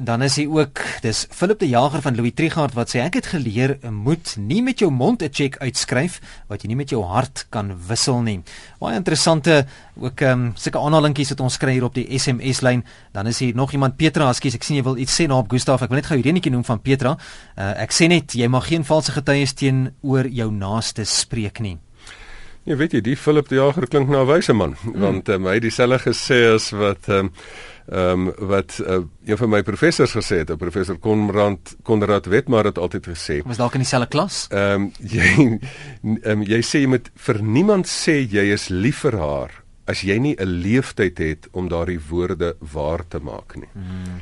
Dan 0.00 0.22
is 0.22 0.36
hy 0.38 0.46
ook, 0.48 0.80
dis 1.04 1.26
Philip 1.34 1.58
de 1.60 1.68
Jager 1.68 2.00
van 2.00 2.14
Louis 2.16 2.32
Trigard 2.34 2.72
wat 2.76 2.92
sê 2.92 3.02
ek 3.02 3.18
het 3.18 3.26
geleer 3.34 3.74
moet 3.92 4.32
nie 4.38 4.62
met 4.64 4.80
jou 4.80 4.88
mond 4.90 5.22
'n 5.22 5.28
cheque 5.32 5.58
uitskryf 5.60 6.20
wat 6.48 6.62
jy 6.62 6.68
nie 6.68 6.76
met 6.76 6.90
jou 6.90 7.02
hart 7.04 7.46
kan 7.50 7.74
wissel 7.88 8.22
nie. 8.22 8.40
Baie 8.78 8.96
interessante 8.96 9.66
ook 9.96 10.20
ehm 10.20 10.32
um, 10.32 10.52
sulke 10.54 10.78
aanhalingies 10.78 11.28
wat 11.28 11.40
ons 11.40 11.56
kry 11.56 11.72
hier 11.72 11.84
op 11.84 11.94
die 11.94 12.18
SMS 12.18 12.60
lyn. 12.60 12.84
Dan 13.12 13.26
is 13.26 13.38
hier 13.38 13.54
nog 13.54 13.72
iemand 13.72 13.96
Petra, 13.96 14.28
ekskuus, 14.28 14.54
ek 14.54 14.62
sien 14.62 14.76
jy 14.76 14.82
wil 14.82 14.96
iets 14.96 15.20
sê 15.20 15.26
na 15.26 15.38
op 15.38 15.50
Gustaf. 15.50 15.82
Ek 15.82 15.88
wil 15.88 15.96
net 15.96 16.06
gou 16.06 16.16
hierdie 16.16 16.32
enetjie 16.32 16.52
noem 16.52 16.64
van 16.64 16.80
Petra. 16.80 17.18
Uh, 17.58 17.82
ek 17.82 17.92
sê 17.92 18.08
net 18.08 18.32
jy 18.32 18.48
mag 18.48 18.66
geen 18.66 18.84
valse 18.84 19.12
getuies 19.12 19.54
teenoor 19.54 20.26
jou 20.26 20.50
naaste 20.50 21.04
spreek 21.04 21.60
nie. 21.60 21.78
Ja, 22.68 22.76
weet 22.76 22.92
jy, 22.92 23.00
die 23.00 23.16
Philip 23.16 23.48
de 23.48 23.56
Jager 23.56 23.86
klink 23.88 24.08
na 24.08 24.20
'n 24.20 24.26
wyse 24.28 24.52
man, 24.52 24.76
hmm. 24.82 25.00
want 25.00 25.28
um, 25.28 25.46
hy 25.46 25.54
het 25.56 25.62
dieselfde 25.62 25.98
gesê 26.10 26.40
as 26.54 26.70
wat 26.70 27.08
ehm 27.08 27.30
um, 27.30 27.32
ehm 27.90 28.28
um, 28.28 28.48
wat 28.48 28.76
uh, 28.86 29.00
een 29.26 29.36
van 29.36 29.48
my 29.50 29.62
professors 29.62 30.12
gesê 30.12 30.44
het, 30.44 30.52
professor 30.58 30.98
Konrad 30.98 31.76
Konrad 31.82 32.26
Wetmar 32.26 32.64
het 32.64 32.78
altyd 32.78 33.06
gesê. 33.06 33.40
Was 33.44 33.56
dalk 33.56 33.74
in 33.74 33.82
dieselfde 33.82 34.08
klas? 34.08 34.46
Ehm 34.50 34.82
um, 34.82 34.92
jy 35.00 35.58
ehm 36.02 36.40
um, 36.40 36.42
jy 36.42 36.60
sê 36.60 36.84
jy 36.84 36.86
moet 36.86 37.10
vir 37.16 37.42
niemand 37.42 37.88
sê 37.88 38.20
jy 38.20 38.52
is 38.52 38.68
lief 38.68 39.02
vir 39.08 39.16
haar 39.18 39.50
as 39.90 40.04
jy 40.04 40.18
nie 40.18 40.36
'n 40.36 40.60
leeftyd 40.62 41.18
het 41.18 41.48
om 41.52 41.68
daardie 41.68 42.00
woorde 42.10 42.56
waar 42.60 43.08
te 43.08 43.18
maak 43.18 43.56
nie. 43.56 43.68
Hmm. 43.72 44.20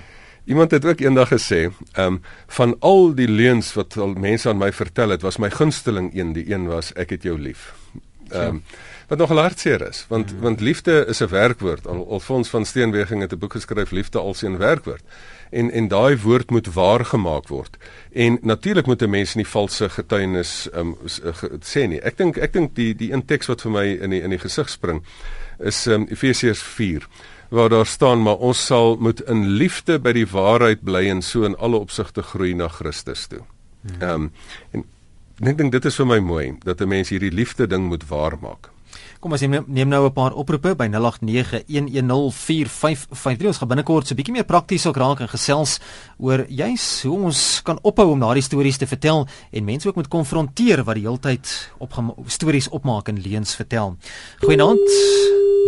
Iemand 0.48 0.70
het 0.70 0.84
ook 0.84 1.00
eendag 1.00 1.28
gesê, 1.28 1.68
ehm 1.92 2.06
um, 2.06 2.22
van 2.46 2.76
al 2.80 3.14
die 3.14 3.28
leuns 3.28 3.74
wat 3.74 3.96
al 3.96 4.14
mense 4.14 4.48
aan 4.48 4.58
my 4.58 4.72
vertel 4.72 5.10
het, 5.10 5.22
was 5.22 5.38
my 5.38 5.50
gunsteling 5.50 6.14
een, 6.14 6.32
die 6.32 6.52
een 6.52 6.66
was 6.66 6.92
ek 6.92 7.10
het 7.10 7.22
jou 7.22 7.38
lief. 7.38 7.74
Ehm 8.28 8.46
um, 8.46 8.62
wat 9.08 9.18
nog 9.18 9.28
hartseer 9.28 9.88
is 9.88 10.04
want 10.08 10.32
mm. 10.32 10.40
want 10.40 10.60
liefde 10.60 11.06
is 11.08 11.20
'n 11.20 11.28
werkwoord 11.28 11.86
al 11.86 12.06
Alfons 12.08 12.48
van 12.48 12.64
Steenweging 12.64 13.20
het 13.20 13.32
'n 13.32 13.38
boek 13.38 13.52
geskryf 13.52 13.90
liefde 13.90 14.18
als 14.18 14.42
'n 14.42 14.56
werkwoord 14.56 15.02
en 15.50 15.70
en 15.70 15.88
daai 15.88 16.18
woord 16.18 16.50
moet 16.50 16.72
waar 16.72 17.04
gemaak 17.04 17.48
word 17.48 17.76
en 18.12 18.38
natuurlik 18.42 18.86
moet 18.86 19.02
'n 19.02 19.10
mens 19.10 19.34
nie 19.34 19.46
valse 19.46 19.88
getuienis 19.88 20.68
um, 20.74 20.96
sê 21.60 21.88
nie 21.88 22.00
ek 22.00 22.16
dink 22.16 22.36
ek 22.36 22.52
dink 22.52 22.74
die 22.74 22.94
die 22.94 23.12
een 23.12 23.24
teks 23.24 23.46
wat 23.46 23.60
vir 23.60 23.70
my 23.70 23.86
in 23.86 24.10
die 24.10 24.22
in 24.22 24.30
die 24.30 24.38
gesig 24.38 24.68
spring 24.68 25.02
is 25.58 25.86
um, 25.86 26.06
Efesiërs 26.10 26.62
4 26.62 27.08
waar 27.48 27.68
daar 27.68 27.86
staan 27.86 28.22
maar 28.22 28.36
ons 28.36 28.66
sal 28.66 28.96
moet 28.96 29.20
in 29.20 29.46
liefde 29.46 29.98
by 29.98 30.12
die 30.12 30.26
waarheid 30.26 30.84
bly 30.84 31.08
en 31.08 31.22
so 31.22 31.44
in 31.44 31.56
alle 31.56 31.76
opsigte 31.76 32.22
groei 32.22 32.54
na 32.54 32.68
Christus 32.68 33.26
toe. 33.26 33.40
Mm. 33.80 34.02
Ehm 34.02 34.12
um, 34.12 34.32
en 34.70 34.84
ek 35.46 35.54
dink 35.58 35.70
dit 35.70 35.84
is 35.86 35.96
vir 36.00 36.06
my 36.06 36.18
mooi 36.18 36.46
dat 36.64 36.80
'n 36.82 36.88
mens 36.88 37.08
hierdie 37.14 37.30
liefde 37.30 37.66
ding 37.66 37.86
moet 37.86 38.08
waarmaak. 38.08 38.70
Kom 39.18 39.34
ons 39.34 39.42
neem, 39.42 39.64
neem 39.66 39.90
nou 39.90 40.06
'n 40.06 40.14
paar 40.14 40.30
oproepe 40.32 40.78
by 40.78 40.86
0891104553. 40.86 43.46
Ons 43.46 43.58
gaan 43.58 43.68
binnekort 43.68 44.06
so 44.06 44.14
'n 44.14 44.16
bietjie 44.16 44.32
meer 44.32 44.44
prakties 44.44 44.86
ook 44.86 44.96
raak 44.96 45.20
en 45.20 45.28
gesels 45.28 45.80
oor 46.18 46.46
juis 46.48 47.02
hoe 47.02 47.24
ons 47.24 47.60
kan 47.64 47.78
ophou 47.82 48.10
om 48.10 48.20
daardie 48.20 48.42
stories 48.42 48.76
te 48.76 48.86
vertel 48.86 49.26
en 49.50 49.64
mense 49.64 49.88
ook 49.88 49.96
moet 49.96 50.08
konfronteer 50.08 50.84
wat 50.84 50.94
die 50.94 51.04
heeltyd 51.04 51.70
op 51.78 51.92
stories 52.26 52.68
opmaak 52.68 53.08
en 53.08 53.20
leuns 53.20 53.54
vertel. 53.54 53.96
Goeienaand. 54.38 54.88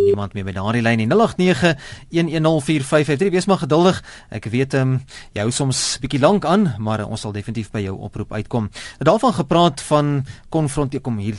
Niemand 0.04 0.32
meer 0.32 0.44
by 0.44 0.52
daardie 0.52 0.82
lyn 0.82 0.96
nie. 0.96 1.08
0891104553. 1.08 3.30
Wees 3.30 3.46
maar 3.46 3.58
geduldig. 3.58 4.04
Ek 4.30 4.44
weet 4.44 4.74
ehm 4.74 4.92
um, 4.92 5.00
jy 5.32 5.40
hou 5.40 5.50
soms 5.50 5.98
bietjie 6.00 6.20
lank 6.20 6.44
aan, 6.44 6.74
maar 6.78 7.00
uh, 7.00 7.10
ons 7.10 7.20
sal 7.20 7.32
definitief 7.32 7.70
by 7.70 7.80
jou 7.80 7.98
oproep 7.98 8.32
uitkom. 8.32 8.70
Daarvan 8.98 9.32
gepraat 9.32 9.80
van 9.80 10.26
konfronteer 10.48 11.00
kom 11.00 11.18
hier 11.18 11.34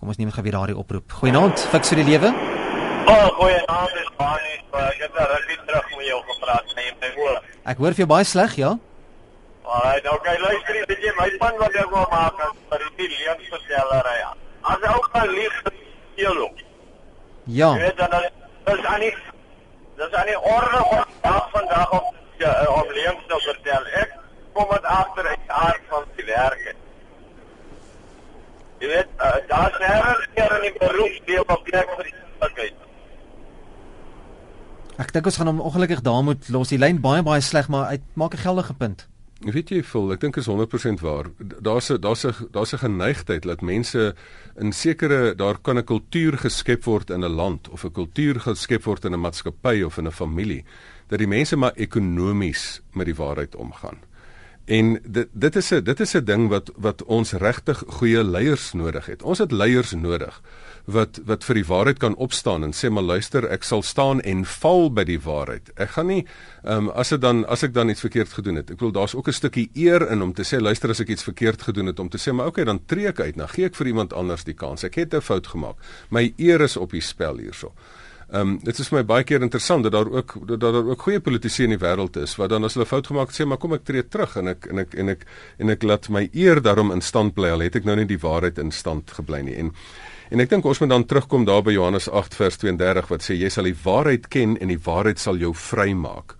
Kom 0.00 0.08
ons 0.08 0.16
neem 0.16 0.30
gou 0.32 0.42
weer 0.42 0.54
daardie 0.56 0.76
oproep. 0.80 1.12
Goeienaand, 1.12 1.60
fiks 1.70 1.90
vir 1.92 2.00
die 2.00 2.06
lewe. 2.08 2.30
O, 2.32 3.12
oh, 3.12 3.26
goeienaand, 3.36 3.96
dis 3.98 4.12
baie. 4.16 4.54
Ek 4.80 5.02
het 5.04 5.12
daar 5.16 5.28
reg 5.34 5.58
terug 5.66 5.90
met 5.96 6.06
jou 6.06 6.20
gepraat, 6.30 6.70
nee, 6.78 6.94
my 7.02 7.10
hoor. 7.18 7.42
Ek 7.68 7.82
hoor 7.82 7.96
vir 7.96 8.04
jou 8.04 8.08
baie 8.08 8.24
sleg, 8.24 8.54
ja? 8.56 8.70
Alraai, 9.70 10.00
nou 10.06 10.14
kyk 10.24 10.40
luister 10.40 10.78
weet 10.88 11.04
jy 11.04 11.12
my 11.18 11.26
pan 11.42 11.60
wat 11.60 11.76
ek 11.82 11.92
wou 11.92 12.06
maak 12.10 12.40
vir 12.70 12.86
die 12.96 13.10
leuns 13.12 13.52
vertellery. 13.52 14.16
As 14.72 14.88
ou 14.94 15.02
kan 15.12 15.28
lieg, 15.36 15.60
jy 16.16 16.32
loop. 16.38 16.64
Ja. 17.44 17.74
Jy 17.76 17.84
weet 17.84 18.00
dan 18.00 18.16
is 18.72 18.88
aan 18.88 19.04
nie 19.04 19.12
Dis 20.00 20.14
aan 20.16 20.30
die 20.32 20.38
orde 20.40 20.80
van 20.88 21.04
dag 21.20 21.48
vandag 21.52 21.90
op 21.92 22.14
ja, 22.40 22.50
om 22.72 22.92
leuns 22.96 23.26
te 23.28 23.40
vertel. 23.44 23.88
Ek 24.00 24.14
kom 24.56 24.70
met 24.72 24.86
agter 24.88 25.26
uit 25.28 25.52
aard 25.60 25.82
van 25.92 26.06
die 26.16 26.24
werk. 26.24 26.70
Jy 28.80 28.88
weet, 28.88 29.08
uh, 29.20 29.36
daar's 29.48 29.76
nêrens 29.82 30.28
meer 30.36 30.52
in 30.56 30.62
die 30.64 30.76
beroepsdeel 30.78 31.44
van 31.46 31.62
plek 31.66 31.90
vir 31.96 32.06
die 32.08 32.14
sekuriteit. 32.16 32.76
Ek 35.00 35.12
dink 35.16 35.28
ons 35.30 35.38
gaan 35.40 35.48
hom 35.48 35.62
ongelukkig 35.64 36.02
daar 36.04 36.24
moet 36.24 36.48
los. 36.52 36.72
Die 36.72 36.80
lyn 36.80 37.00
baie 37.00 37.22
baie 37.24 37.40
sleg, 37.44 37.68
maar 37.72 37.88
hy 37.88 38.00
maak 38.20 38.34
'n 38.34 38.44
geldige 38.44 38.74
punt. 38.74 39.06
Ek 39.40 39.54
weet 39.56 39.70
jy 39.72 39.82
voel, 39.82 40.12
ek 40.12 40.20
dink 40.20 40.36
is 40.36 40.48
100% 40.48 41.00
waar. 41.00 41.30
Daar's 41.40 41.88
'n 41.90 42.00
daar's 42.00 42.24
'n 42.26 42.48
daar's 42.52 42.74
'n 42.74 42.84
geneigtheid 42.84 43.42
dat 43.42 43.62
mense 43.62 44.14
in 44.56 44.72
sekere 44.72 45.34
daar 45.34 45.58
kan 45.58 45.78
'n 45.78 45.84
kultuur 45.84 46.36
geskep 46.38 46.84
word 46.84 47.10
in 47.10 47.24
'n 47.24 47.32
land 47.32 47.68
of 47.68 47.84
'n 47.84 47.92
kultuur 47.92 48.40
geskep 48.40 48.84
word 48.84 49.04
in 49.04 49.12
'n 49.12 49.20
maatskappy 49.20 49.82
of 49.82 49.96
in 49.96 50.06
'n 50.06 50.12
familie 50.12 50.64
dat 51.08 51.18
die 51.18 51.28
mense 51.28 51.56
maar 51.56 51.72
ekonomies 51.74 52.80
met 52.92 53.06
die 53.06 53.14
waarheid 53.14 53.56
omgaan. 53.56 53.98
En 54.70 54.98
dit 55.02 55.28
dit 55.32 55.56
is 55.56 55.70
'n 55.74 55.82
dit 55.82 56.00
is 56.00 56.14
'n 56.14 56.24
ding 56.24 56.48
wat 56.48 56.70
wat 56.76 57.02
ons 57.04 57.32
regtig 57.32 57.82
goeie 57.86 58.24
leiers 58.24 58.72
nodig 58.72 59.06
het. 59.06 59.22
Ons 59.22 59.38
het 59.38 59.52
leiers 59.52 59.92
nodig 59.92 60.42
wat 60.84 61.20
wat 61.24 61.44
vir 61.44 61.54
die 61.54 61.64
waarheid 61.64 61.98
kan 61.98 62.14
opstaan 62.14 62.62
en 62.62 62.72
sê 62.72 62.90
maar 62.90 63.02
luister, 63.02 63.48
ek 63.48 63.62
sal 63.62 63.82
staan 63.82 64.20
en 64.20 64.44
val 64.44 64.92
by 64.92 65.04
die 65.04 65.20
waarheid. 65.20 65.70
Ek 65.74 65.90
gaan 65.90 66.06
nie 66.06 66.26
ehm 66.62 66.76
um, 66.76 66.88
as 66.88 67.08
dit 67.08 67.20
dan 67.20 67.46
as 67.46 67.62
ek 67.62 67.74
dan 67.74 67.88
iets 67.88 68.00
verkeerd 68.00 68.32
gedoen 68.32 68.54
het. 68.54 68.70
Ek 68.70 68.80
wil 68.80 68.92
daar's 68.92 69.14
ook 69.14 69.28
'n 69.28 69.32
stukkie 69.32 69.70
eer 69.74 70.10
in 70.10 70.22
om 70.22 70.32
te 70.32 70.42
sê 70.42 70.60
luister 70.60 70.90
as 70.90 71.00
ek 71.00 71.08
iets 71.08 71.24
verkeerd 71.24 71.62
gedoen 71.62 71.86
het 71.86 71.98
om 71.98 72.08
te 72.08 72.18
sê 72.18 72.32
maar 72.32 72.46
okay, 72.46 72.64
dan 72.64 72.84
tree 72.86 73.06
ek 73.06 73.20
uit. 73.20 73.36
Dan 73.36 73.48
gee 73.48 73.64
ek 73.64 73.74
vir 73.74 73.86
iemand 73.86 74.12
anders 74.12 74.44
die 74.44 74.54
kans. 74.54 74.84
Ek 74.84 74.94
het 74.94 75.14
'n 75.14 75.20
fout 75.20 75.46
gemaak. 75.46 75.76
My 76.10 76.32
eer 76.36 76.60
is 76.60 76.76
op 76.76 76.90
die 76.90 77.00
spel 77.00 77.36
hierso. 77.36 77.66
Ehm 77.66 77.99
um, 78.32 78.58
dit 78.62 78.78
is 78.78 78.88
vir 78.88 79.00
my 79.00 79.04
baie 79.06 79.24
keer 79.26 79.42
interessant 79.42 79.84
dat 79.86 79.92
daar 79.92 80.10
ook 80.10 80.36
dat 80.48 80.60
daar 80.60 80.80
ook 80.92 81.02
goeie 81.06 81.20
politici 81.20 81.64
in 81.64 81.74
die 81.74 81.80
wêreld 81.82 82.16
is 82.16 82.36
wat 82.38 82.50
dan 82.50 82.64
as 82.64 82.76
hulle 82.78 82.86
fout 82.86 83.06
gemaak 83.06 83.32
het 83.32 83.40
sê 83.40 83.46
maar 83.46 83.58
kom 83.62 83.74
ek 83.74 83.84
tree 83.84 84.02
terug 84.02 84.36
en 84.36 84.54
ek 84.54 84.70
en 84.70 84.84
ek 84.84 84.94
en 84.94 85.14
ek 85.14 85.26
en 85.58 85.74
ek 85.76 85.82
laat 85.82 86.08
my 86.08 86.28
eer 86.32 86.62
daarom 86.62 86.92
in 86.94 87.02
stand 87.02 87.34
bly 87.34 87.50
al 87.54 87.66
het 87.66 87.76
ek 87.76 87.88
nou 87.88 87.96
nie 87.96 88.08
die 88.10 88.20
waarheid 88.20 88.58
in 88.58 88.70
stand 88.70 89.10
gebly 89.18 89.42
nie 89.46 89.58
en 89.58 89.74
en 90.30 90.40
ek 90.40 90.50
dink 90.50 90.66
ons 90.66 90.80
moet 90.80 90.92
dan 90.92 91.06
terugkom 91.10 91.44
daar 91.44 91.62
by 91.66 91.74
Johannes 91.74 92.08
8 92.08 92.36
vers 92.38 92.60
32 92.62 93.08
wat 93.10 93.24
sê 93.26 93.34
jy 93.34 93.50
sal 93.50 93.66
die 93.66 93.78
waarheid 93.84 94.28
ken 94.30 94.56
en 94.60 94.70
die 94.70 94.78
waarheid 94.78 95.18
sal 95.18 95.40
jou 95.40 95.50
vrymaak. 95.54 96.36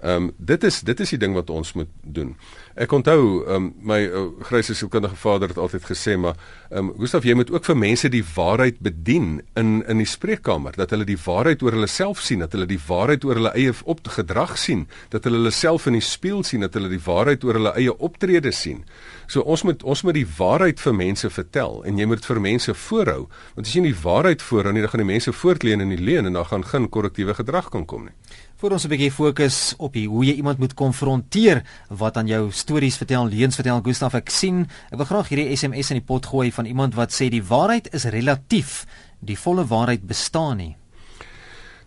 Ehm 0.00 0.28
um, 0.28 0.32
dit 0.36 0.64
is 0.64 0.80
dit 0.84 1.00
is 1.00 1.14
die 1.16 1.20
ding 1.20 1.34
wat 1.36 1.50
ons 1.50 1.72
moet 1.76 1.88
doen. 2.02 2.34
Ek 2.78 2.92
onthou 2.94 3.42
um, 3.50 3.72
my 3.82 3.98
uh, 4.06 4.28
grysse 4.46 4.76
sielkundige 4.78 5.16
vader 5.18 5.50
het 5.50 5.58
altyd 5.58 5.88
gesê 5.88 6.14
maar 6.20 6.36
um, 6.70 6.92
Gustaf 7.00 7.24
jy 7.26 7.34
moet 7.34 7.50
ook 7.50 7.64
vir 7.66 7.76
mense 7.76 8.10
die 8.12 8.22
waarheid 8.22 8.78
bedien 8.78 9.40
in 9.58 9.80
in 9.90 9.98
die 9.98 10.06
spreekkamer 10.06 10.78
dat 10.78 10.94
hulle 10.94 11.08
die 11.08 11.18
waarheid 11.18 11.64
oor 11.66 11.74
hulle 11.74 11.90
self 11.90 12.22
sien 12.22 12.44
dat 12.44 12.54
hulle 12.54 12.68
die 12.70 12.78
waarheid 12.86 13.26
oor 13.26 13.40
hulle 13.40 13.52
eie 13.58 13.74
opgedrag 13.82 14.54
sien 14.58 14.86
dat 15.10 15.26
hulle 15.26 15.40
hulle 15.40 15.54
self 15.54 15.88
in 15.90 15.98
die 15.98 16.04
spieël 16.04 16.44
sien 16.46 16.62
dat 16.62 16.78
hulle 16.78 16.92
die 16.92 17.02
waarheid 17.02 17.44
oor 17.44 17.58
hulle 17.58 17.74
eie 17.74 17.96
optrede 17.98 18.52
sien. 18.54 18.84
So 19.26 19.42
ons 19.42 19.66
moet 19.66 19.82
ons 19.82 20.04
moet 20.06 20.14
die 20.14 20.28
waarheid 20.38 20.78
vir 20.78 20.94
mense 20.94 21.30
vertel 21.30 21.82
en 21.90 21.98
jy 21.98 22.06
moet 22.06 22.26
vir 22.26 22.42
mense 22.44 22.76
voorhou 22.86 23.24
want 23.26 23.66
as 23.66 23.74
jy 23.74 23.82
nie 23.82 23.94
die 23.96 24.04
waarheid 24.04 24.46
voorhou 24.46 24.76
nie 24.76 24.86
dan 24.86 24.94
gaan 24.94 25.04
die 25.04 25.10
mense 25.10 25.34
voortleun 25.34 25.82
in 25.82 25.96
die 25.96 25.98
leuen 25.98 26.30
en 26.30 26.38
dan 26.38 26.46
gaan 26.46 26.64
geen 26.70 26.88
korrektiewe 26.88 27.34
gedrag 27.34 27.74
kan 27.74 27.86
kom 27.86 28.06
nie 28.06 28.14
Voor 28.60 28.74
ons 28.76 28.84
'n 28.84 28.92
bietjie 28.92 29.12
fokus 29.12 29.74
op 29.78 29.94
die, 29.96 30.08
hoe 30.08 30.24
jy 30.24 30.34
iemand 30.36 30.58
moet 30.58 30.74
konfronteer 30.74 31.62
wat 31.88 32.16
aan 32.16 32.26
jou 32.26 32.50
stories 32.52 32.96
vertel, 32.96 33.28
leuns 33.28 33.54
vertel, 33.54 33.80
Gustaf, 33.80 34.14
ek 34.14 34.28
sien, 34.28 34.68
ek 34.92 34.98
wil 34.98 35.06
graag 35.06 35.28
hierdie 35.28 35.56
SMS 35.56 35.90
in 35.90 35.96
die 35.96 36.04
pot 36.04 36.26
gooi 36.26 36.52
van 36.52 36.66
iemand 36.66 36.94
wat 36.94 37.10
sê 37.10 37.30
die 37.30 37.42
waarheid 37.42 37.88
is 37.94 38.04
relatief, 38.04 38.84
die 39.20 39.38
volle 39.38 39.64
waarheid 39.64 40.06
bestaan 40.06 40.56
nie. 40.56 40.76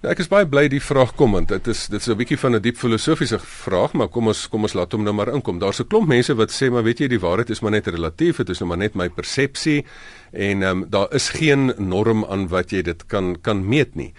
Ja, 0.01 0.09
ek 0.09 0.19
is 0.19 0.27
baie 0.27 0.43
bly 0.43 0.65
die 0.67 0.81
vraag 0.81 1.13
kom 1.15 1.31
want 1.31 1.47
dit 1.47 1.67
is 1.67 1.87
dit 1.87 2.01
is 2.01 2.09
'n 2.09 2.17
bietjie 2.17 2.39
van 2.39 2.55
'n 2.55 2.61
diep 2.61 2.77
filosofiese 2.77 3.39
vraag, 3.39 3.93
maar 3.93 4.07
kom 4.07 4.27
ons 4.27 4.49
kom 4.49 4.63
ons 4.63 4.73
laat 4.73 4.91
hom 4.91 5.03
nou 5.03 5.13
maar 5.13 5.31
inkom. 5.31 5.59
Daar's 5.59 5.79
'n 5.79 5.87
klomp 5.87 6.07
mense 6.07 6.33
wat 6.35 6.49
sê 6.51 6.71
maar 6.71 6.83
weet 6.83 6.99
jy 6.99 7.07
die 7.07 7.19
waarheid 7.19 7.49
is 7.51 7.61
maar 7.61 7.71
net 7.71 7.87
relatief, 7.87 8.37
dit 8.37 8.49
is 8.49 8.59
nou 8.59 8.67
maar 8.67 8.77
net 8.77 8.95
my 8.95 9.09
persepsie 9.09 9.85
en 10.33 10.63
ehm 10.63 10.83
um, 10.83 10.89
daar 10.89 11.13
is 11.13 11.29
geen 11.29 11.73
norm 11.77 12.25
aan 12.25 12.47
wat 12.47 12.71
jy 12.71 12.81
dit 12.81 13.05
kan 13.05 13.35
kan 13.41 13.65
meet 13.67 13.95
nie. 13.95 14.13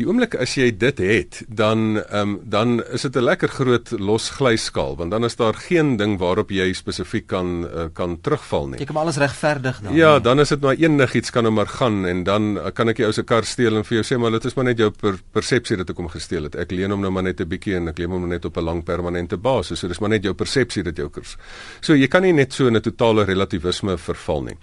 Die 0.00 0.06
oomblik 0.08 0.32
as 0.40 0.54
jy 0.56 0.70
dit 0.80 1.00
het, 1.02 1.42
dan 1.46 1.98
ehm 2.00 2.20
um, 2.20 2.36
dan 2.42 2.80
is 2.94 3.02
dit 3.02 3.16
'n 3.16 3.22
lekker 3.22 3.48
groot 3.48 3.90
los 3.98 4.30
glyskaal 4.30 4.96
want 4.96 5.10
dan 5.10 5.24
is 5.24 5.36
daar 5.36 5.54
geen 5.54 5.96
ding 5.96 6.18
waarop 6.18 6.50
jy 6.50 6.72
spesifiek 6.72 7.26
kan 7.26 7.64
uh, 7.64 7.84
kan 7.92 8.20
terugval 8.20 8.68
nie. 8.68 8.78
Jy 8.78 8.86
kan 8.86 8.96
alles 8.96 9.16
regverdig 9.16 9.80
dan. 9.80 9.94
Ja, 9.94 10.18
dan 10.18 10.40
is 10.40 10.48
dit 10.48 10.60
maar 10.60 10.74
enigiets 10.74 11.30
kan 11.30 11.42
nou 11.42 11.54
maar 11.54 11.66
gaan 11.66 12.06
en 12.06 12.24
dan 12.24 12.56
uh, 12.56 12.70
kan 12.74 12.88
ek 12.88 12.96
jou 12.96 13.12
se 13.12 13.22
kar 13.22 13.44
steel 13.44 13.76
en 13.76 13.84
vir 13.84 14.00
jou 14.00 14.04
sê 14.04 14.18
maar 14.18 14.30
dit 14.30 14.44
is 14.44 14.54
maar 14.54 14.64
net 14.64 14.78
jou 14.78 14.90
per, 14.90 15.18
persepsie 15.32 15.76
dat 15.76 15.90
ek 15.90 15.96
hom 15.96 16.08
gesteel 16.08 16.42
het. 16.42 16.54
Ek 16.54 16.70
leen 16.70 16.90
hom 16.90 17.00
nou 17.00 17.10
maar 17.10 17.22
net 17.22 17.40
'n 17.40 17.48
bietjie 17.48 17.76
en 17.76 17.88
ek 17.88 17.98
leen 17.98 18.10
hom 18.10 18.28
net 18.28 18.44
op 18.44 18.56
'n 18.56 18.64
lang 18.64 18.84
permanente 18.84 19.36
basis. 19.36 19.78
So 19.78 19.88
dis 19.88 20.00
maar 20.00 20.10
net 20.10 20.22
jou 20.24 20.34
persepsie 20.34 20.82
dat 20.82 20.96
jou 20.96 21.10
kurs. 21.10 21.36
So 21.80 21.94
jy 21.94 22.08
kan 22.08 22.22
nie 22.22 22.32
net 22.32 22.52
so 22.52 22.66
in 22.66 22.76
'n 22.76 22.80
totale 22.80 23.24
relativisme 23.24 23.98
verval 23.98 24.42
nie. 24.42 24.56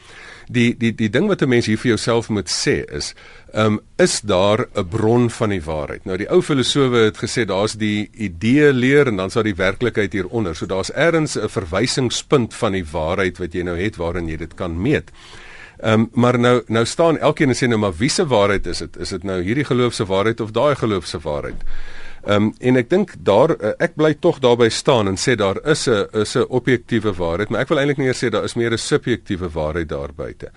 Die 0.48 0.72
die 0.80 0.94
die 0.96 1.10
ding 1.10 1.28
wat 1.28 1.42
'n 1.42 1.50
mens 1.50 1.66
hier 1.66 1.78
vir 1.78 1.90
jouself 1.90 2.30
moet 2.30 2.50
sê 2.50 2.84
is, 2.92 3.14
um, 3.54 3.80
is 3.98 4.22
daar 4.22 4.68
'n 4.76 4.88
bron 4.88 5.30
van 5.30 5.50
die 5.50 5.62
waarheid. 5.62 6.06
Nou 6.06 6.18
die 6.18 6.30
ou 6.30 6.42
filosowe 6.42 6.98
het 6.98 7.18
gesê 7.18 7.46
daar's 7.46 7.74
die 7.74 8.10
idee 8.14 8.74
leer 8.74 9.08
en 9.08 9.16
dan 9.18 9.30
sal 9.30 9.44
die 9.44 9.56
werklikheid 9.56 10.14
hieronder. 10.14 10.56
So 10.56 10.66
daar's 10.66 10.92
eers 10.96 11.36
'n 11.36 11.50
verwysingspunt 11.50 12.54
van 12.54 12.72
die 12.72 12.86
waarheid 12.92 13.38
wat 13.38 13.54
jy 13.54 13.64
nou 13.64 13.78
het 13.78 13.96
waarin 13.96 14.28
jy 14.28 14.38
dit 14.38 14.54
kan 14.54 14.82
meet. 14.82 15.12
Ehm 15.78 15.94
um, 15.94 16.10
maar 16.14 16.40
nou 16.40 16.64
nou 16.68 16.86
staan 16.86 17.18
elkeen 17.18 17.50
en 17.50 17.56
sê 17.56 17.68
nou 17.68 17.80
maar 17.80 17.98
wie 17.98 18.10
se 18.10 18.28
waarheid 18.28 18.66
is 18.68 18.78
dit? 18.78 18.98
Is 18.98 19.10
dit 19.10 19.24
nou 19.24 19.42
hierdie 19.42 19.66
geloof 19.66 19.94
se 19.94 20.06
waarheid 20.06 20.40
of 20.40 20.52
daai 20.52 20.76
geloof 20.76 21.06
se 21.06 21.20
waarheid? 21.20 21.64
Ehm 22.28 22.44
um, 22.44 22.54
en 22.60 22.76
ek 22.76 22.90
dink 22.92 23.13
daar 23.24 23.54
eh, 23.56 23.70
ek 23.86 23.94
bly 23.96 24.10
tog 24.20 24.42
daarby 24.44 24.68
staan 24.70 25.08
en 25.08 25.16
sê 25.16 25.38
daar 25.40 25.62
is 25.63 25.88
'n 25.88 26.08
is 26.12 26.36
'n 26.36 26.50
objektiewe 26.50 27.13
waarheid, 27.16 27.50
maar 27.50 27.62
ek 27.62 27.70
wil 27.70 27.80
eintlik 27.80 27.98
nie 27.98 28.08
eers 28.08 28.24
sê 28.24 28.30
daar 28.30 28.44
is 28.44 28.56
meer 28.56 28.74
'n 28.74 28.78
subjektiewe 28.78 29.50
waarheid 29.50 29.88
daar 29.88 30.13
buite. 30.13 30.52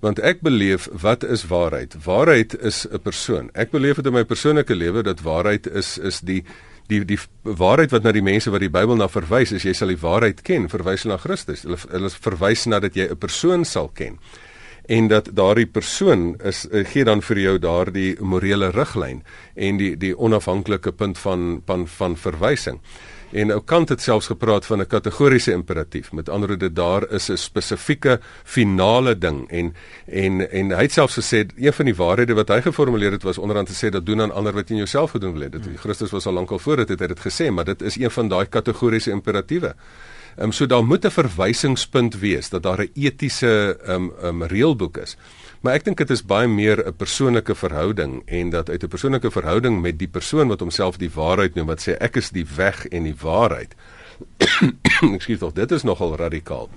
Want 0.00 0.18
ek 0.18 0.40
beleef 0.40 0.88
wat 0.92 1.24
is 1.24 1.46
waarheid? 1.46 1.96
Waarheid 2.04 2.54
is 2.62 2.86
'n 2.86 3.00
persoon. 3.02 3.50
Ek 3.54 3.70
beleef 3.70 3.96
dit 3.96 4.06
in 4.06 4.12
my 4.12 4.24
persoonlike 4.24 4.74
lewe 4.74 5.02
dat 5.02 5.20
waarheid 5.20 5.66
is 5.66 5.98
is 5.98 6.20
die 6.20 6.44
die 6.86 7.04
die 7.04 7.18
waarheid 7.42 7.90
wat 7.90 8.02
na 8.02 8.12
die 8.12 8.22
mense 8.22 8.50
wat 8.50 8.60
die 8.60 8.70
Bybel 8.70 8.96
na 8.96 9.08
verwys 9.08 9.52
is 9.52 9.64
jy 9.64 9.72
sal 9.72 9.88
die 9.88 10.00
waarheid 10.00 10.42
ken 10.42 10.68
verwys 10.68 11.04
na 11.04 11.16
Christus 11.16 11.62
hulle 11.62 11.78
hulle 11.90 12.10
verwys 12.10 12.66
na 12.66 12.80
dat 12.80 12.94
jy 12.94 13.08
'n 13.10 13.18
persoon 13.18 13.64
sal 13.64 13.88
ken 13.88 14.18
en 14.86 15.08
dat 15.08 15.28
daardie 15.32 15.66
persoon 15.66 16.36
is 16.44 16.68
eh, 16.68 16.86
gee 16.86 17.04
dan 17.04 17.22
vir 17.22 17.38
jou 17.38 17.58
daardie 17.58 18.16
morele 18.20 18.70
riglyn 18.70 19.22
en 19.54 19.76
die 19.76 19.96
die 19.96 20.14
onafhanklike 20.18 20.92
punt 20.92 21.18
van 21.18 21.62
van 21.66 21.86
van 21.88 22.16
verwysing. 22.16 22.80
En 23.34 23.50
ou 23.50 23.60
Kant 23.64 23.88
het 23.90 24.00
selfs 24.00 24.26
gepraat 24.30 24.66
van 24.66 24.80
'n 24.80 24.86
kategoriese 24.86 25.52
imperatief. 25.52 26.12
Met 26.12 26.28
ander 26.28 26.48
woorde 26.48 26.72
daar 26.72 27.10
is 27.10 27.28
'n 27.28 27.36
spesifieke 27.36 28.20
finale 28.44 29.18
ding 29.18 29.50
en 29.50 29.74
en 30.06 30.50
en 30.50 30.70
hy 30.70 30.82
het 30.82 30.92
selfs 30.92 31.18
gesê 31.18 31.46
een 31.56 31.72
van 31.72 31.84
die 31.84 31.94
waarhede 31.94 32.34
wat 32.34 32.48
hy 32.48 32.60
geformuleer 32.60 33.12
het 33.12 33.22
was 33.22 33.38
onderaan 33.38 33.64
te 33.64 33.86
sê 33.86 33.90
dat 33.90 34.06
doen 34.06 34.20
aan 34.20 34.32
ander 34.32 34.52
wat 34.52 34.70
in 34.70 34.76
jouself 34.76 35.10
gedoen 35.10 35.32
wil 35.32 35.42
hê. 35.42 35.48
Dit 35.48 35.64
hmm. 35.64 35.76
Christus 35.76 36.10
was 36.10 36.26
al 36.26 36.32
lankal 36.32 36.58
voor 36.58 36.76
dit 36.76 36.88
het 36.88 37.00
hy 37.00 37.06
dit 37.06 37.20
gesê, 37.20 37.50
maar 37.50 37.64
dit 37.64 37.82
is 37.82 37.98
een 37.98 38.10
van 38.10 38.28
daai 38.28 38.46
kategoriese 38.46 39.10
imperatiewe. 39.10 39.74
Ehm 40.36 40.44
um, 40.44 40.52
so 40.52 40.66
daar 40.66 40.84
moet 40.84 41.04
'n 41.04 41.10
verwysingspunt 41.10 42.18
wees 42.18 42.48
dat 42.48 42.62
daar 42.62 42.80
'n 42.80 42.90
etiese 42.94 43.78
ehm 43.84 43.92
um, 43.92 44.12
um, 44.22 44.42
reëlboek 44.42 44.96
is. 44.96 45.16
Maar 45.60 45.74
ek 45.74 45.84
dink 45.84 45.96
dit 45.96 46.10
is 46.10 46.24
baie 46.24 46.48
meer 46.48 46.86
'n 46.86 46.96
persoonlike 46.96 47.54
verhouding 47.54 48.22
en 48.26 48.50
dat 48.50 48.70
uit 48.70 48.82
'n 48.82 48.88
persoonlike 48.88 49.30
verhouding 49.30 49.80
met 49.80 49.98
die 49.98 50.08
persoon 50.08 50.48
wat 50.48 50.60
homself 50.60 50.96
die 50.96 51.10
waarheid 51.10 51.54
noem 51.54 51.66
wat 51.66 51.80
sê 51.88 51.96
ek 51.98 52.16
is 52.16 52.30
die 52.30 52.46
weg 52.56 52.86
en 52.86 53.02
die 53.02 53.16
waarheid. 53.20 53.74
ek 55.16 55.22
sê 55.22 55.38
tog 55.38 55.52
dit 55.52 55.70
is 55.72 55.82
nogal 55.82 56.16
radikaal. 56.16 56.68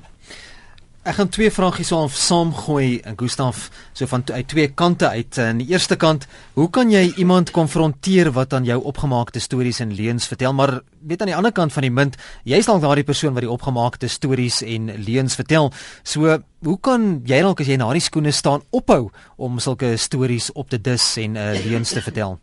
Ek 1.07 1.15
gaan 1.15 1.29
twee 1.31 1.47
vragies 1.47 1.88
saam 1.93 2.09
saamgooi 2.12 2.99
en 3.07 3.15
Gustaf 3.15 3.69
so 3.95 4.03
van 4.12 4.25
uit 4.27 4.47
twee 4.51 4.67
kante 4.67 5.07
uit. 5.07 5.38
Aan 5.39 5.62
die 5.62 5.69
eerste 5.71 5.95
kant, 5.95 6.25
hoe 6.59 6.67
kan 6.69 6.91
jy 6.91 7.13
iemand 7.15 7.53
konfronteer 7.55 8.33
wat 8.35 8.51
aan 8.53 8.67
jou 8.67 8.81
opgemaakte 8.83 9.39
stories 9.39 9.79
en 9.79 9.93
leuns 9.95 10.27
vertel? 10.27 10.53
Maar 10.53 10.81
weet 10.99 11.21
aan 11.23 11.31
die 11.31 11.38
ander 11.38 11.55
kant 11.55 11.71
van 11.71 11.88
die 11.88 11.91
munt, 11.91 12.17
jy's 12.43 12.67
dalk 12.67 12.83
daardie 12.83 13.07
persoon 13.07 13.31
wat 13.33 13.47
die 13.47 13.51
opgemaakte 13.51 14.12
stories 14.12 14.59
en 14.62 14.91
leuns 15.07 15.39
vertel. 15.39 15.71
So, 16.03 16.35
hoe 16.67 16.77
kan 16.83 17.21
jy 17.23 17.39
dalk 17.47 17.63
as 17.63 17.71
jy 17.71 17.79
na 17.79 17.88
die 17.95 18.03
skoene 18.03 18.35
staan 18.35 18.67
ophou 18.75 19.07
om 19.38 19.63
sulke 19.63 19.95
stories 19.95 20.51
op 20.51 20.67
te 20.69 20.81
dis 20.83 21.13
en 21.23 21.39
uh, 21.39 21.53
leuns 21.63 21.95
te 21.95 22.03
vertel? 22.03 22.35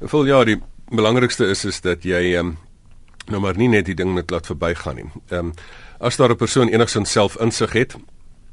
Vol 0.00 0.32
ja, 0.32 0.40
die 0.48 0.56
belangrikste 0.88 1.52
is 1.52 1.68
is 1.68 1.84
dat 1.84 2.08
jy 2.08 2.38
um, 2.40 2.56
nou 3.30 3.40
maar 3.40 3.56
nie 3.56 3.68
net 3.68 3.86
die 3.86 3.94
ding 3.94 4.14
net 4.14 4.30
laat 4.30 4.46
verbygaan 4.46 4.96
nie. 4.96 5.10
Ehm 5.30 5.38
um, 5.38 5.52
as 5.98 6.16
daar 6.16 6.30
'n 6.30 6.36
persoon 6.36 6.68
enigsins 6.68 7.10
selfinsig 7.10 7.72
het, 7.72 7.96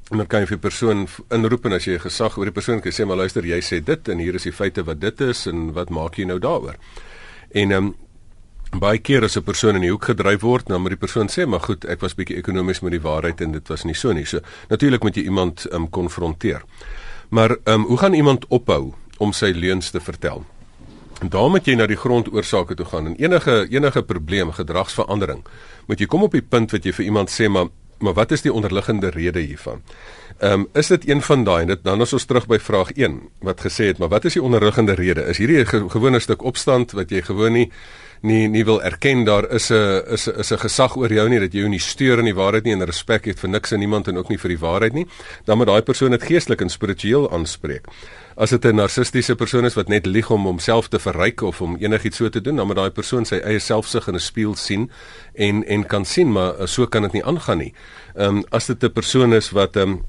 dan 0.10 0.28
kan 0.28 0.42
jy 0.42 0.48
vir 0.48 0.58
'n 0.58 0.60
persoon 0.60 1.08
inroep 1.30 1.66
en 1.66 1.74
as 1.74 1.86
jy 1.86 2.00
gesag 2.00 2.38
oor 2.38 2.46
die 2.46 2.54
persoon 2.54 2.82
kan 2.82 2.92
sê 2.92 3.06
maar 3.06 3.18
luister, 3.18 3.46
jy 3.46 3.62
sê 3.62 3.84
dit 3.84 4.10
en 4.10 4.18
hier 4.18 4.36
is 4.36 4.44
die 4.44 4.52
feite 4.52 4.84
wat 4.84 5.00
dit 5.00 5.22
is 5.22 5.48
en 5.48 5.74
wat 5.74 5.90
maak 5.90 6.16
jy 6.16 6.26
nou 6.26 6.40
daaroor? 6.40 6.76
En 7.52 7.72
ehm 7.72 7.86
um, 7.86 7.96
baie 8.80 8.98
keer 8.98 9.24
as 9.24 9.38
'n 9.38 9.44
persoon 9.44 9.76
in 9.76 9.82
die 9.82 9.92
hoek 9.92 10.06
gedryf 10.06 10.42
word, 10.42 10.68
dan 10.68 10.82
moet 10.82 10.92
die 10.92 10.98
persoon 10.98 11.28
sê 11.28 11.46
maar 11.48 11.60
goed, 11.60 11.86
ek 11.86 12.02
was 12.02 12.16
bietjie 12.16 12.38
ekonomies 12.38 12.82
met 12.82 12.92
die 12.92 13.02
waarheid 13.02 13.42
en 13.42 13.52
dit 13.52 13.68
was 13.68 13.84
nie 13.84 13.96
so 13.96 14.12
nie. 14.14 14.26
So 14.26 14.40
natuurlik 14.70 15.04
moet 15.04 15.16
jy 15.16 15.24
iemand 15.24 15.66
ehm 15.66 15.82
um, 15.82 15.90
konfronteer. 15.90 16.64
Maar 17.30 17.50
ehm 17.50 17.82
um, 17.82 17.84
hoe 17.84 17.98
gaan 17.98 18.14
iemand 18.14 18.46
ophou 18.48 18.94
om 19.18 19.34
sy 19.34 19.52
leuns 19.56 19.92
te 19.92 20.00
vertel? 20.00 20.46
En 21.24 21.30
daar 21.32 21.50
moet 21.50 21.64
jy 21.64 21.78
na 21.80 21.86
die 21.88 21.96
grondoorsake 21.96 22.76
toe 22.76 22.86
gaan 22.86 23.06
en 23.08 23.14
enige 23.16 23.54
enige 23.72 24.02
probleem, 24.04 24.50
gedragsverandering, 24.52 25.46
moet 25.88 26.02
jy 26.04 26.08
kom 26.12 26.26
op 26.28 26.34
die 26.36 26.44
punt 26.44 26.74
wat 26.76 26.84
jy 26.84 26.92
vir 26.98 27.06
iemand 27.06 27.32
sê 27.32 27.48
maar 27.48 27.72
maar 28.04 28.16
wat 28.18 28.34
is 28.36 28.42
die 28.44 28.52
onderliggende 28.52 29.14
rede 29.16 29.40
hiervan? 29.40 29.80
Ehm 30.40 30.66
um, 30.66 30.68
is 30.74 30.90
dit 30.92 31.08
een 31.08 31.22
van 31.24 31.46
daai 31.48 31.66
dit 31.66 31.84
dan 31.84 32.02
as 32.04 32.14
ons 32.14 32.26
terug 32.28 32.48
by 32.52 32.60
vraag 32.60 32.92
1 32.98 33.16
wat 33.48 33.64
gesê 33.64 33.88
het 33.94 34.02
maar 34.04 34.12
wat 34.12 34.26
is 34.26 34.36
die 34.36 34.44
onderliggende 34.44 34.98
rede? 35.00 35.24
Is 35.32 35.40
hierdie 35.40 35.62
'n 35.62 35.66
ge 35.66 35.80
gewone 35.90 36.20
stuk 36.20 36.44
opstand 36.44 36.92
wat 36.92 37.10
jy 37.10 37.22
gewoon 37.22 37.54
nie 37.54 37.72
nie 38.24 38.48
nie 38.48 38.64
wil 38.64 38.80
erken 38.84 39.26
daar 39.28 39.50
is 39.52 39.70
'n 39.70 40.02
is 40.08 40.28
'n 40.28 40.40
is 40.40 40.52
'n 40.52 40.58
gesag 40.58 40.96
oor 40.98 41.12
jou 41.12 41.30
nie 41.30 41.40
dat 41.40 41.54
jy 41.54 41.60
jou 41.60 41.70
nie 41.70 41.80
steur 41.80 42.20
in 42.20 42.26
die 42.26 42.36
waarheid 42.36 42.64
nie 42.64 42.74
en 42.74 42.86
respek 42.86 43.26
het 43.26 43.40
vir 43.40 43.50
niks 43.50 43.72
en 43.72 43.80
niemand 43.80 44.08
en 44.08 44.18
ook 44.18 44.30
nie 44.30 44.38
vir 44.38 44.50
die 44.50 44.60
waarheid 44.60 44.94
nie, 44.94 45.08
dan 45.46 45.58
moet 45.58 45.68
daai 45.68 45.82
persoon 45.82 46.12
dit 46.12 46.24
geestelik 46.24 46.62
en 46.62 46.70
spiritueel 46.70 47.32
aanspreek. 47.32 47.86
As 48.36 48.50
dit 48.50 48.66
'n 48.66 48.76
narcistiese 48.76 49.36
persoon 49.36 49.66
is 49.66 49.76
wat 49.76 49.88
net 49.88 50.06
lieg 50.06 50.32
om 50.32 50.46
homself 50.46 50.88
te 50.88 51.00
verryk 51.00 51.42
of 51.42 51.62
om 51.62 51.76
enigiets 51.76 52.18
so 52.18 52.30
te 52.30 52.42
doen, 52.42 52.56
dan 52.56 52.68
moet 52.68 52.76
daai 52.76 52.92
persoon 52.92 53.26
sy 53.26 53.36
eie 53.36 53.60
selfsug 53.60 54.08
in 54.08 54.16
'n 54.16 54.20
spieël 54.20 54.56
sien 54.56 54.92
en 55.34 55.64
en 55.68 55.86
kan 55.86 56.06
sien 56.06 56.32
maar 56.32 56.68
so 56.68 56.88
kan 56.88 57.02
dit 57.02 57.14
nie 57.14 57.24
aangaan 57.24 57.58
nie. 57.58 57.74
Ehm 58.16 58.38
um, 58.38 58.44
as 58.50 58.66
dit 58.66 58.84
'n 58.84 58.92
persoon 58.92 59.34
is 59.34 59.52
wat 59.52 59.76
ehm 59.76 59.90
um, 59.90 60.06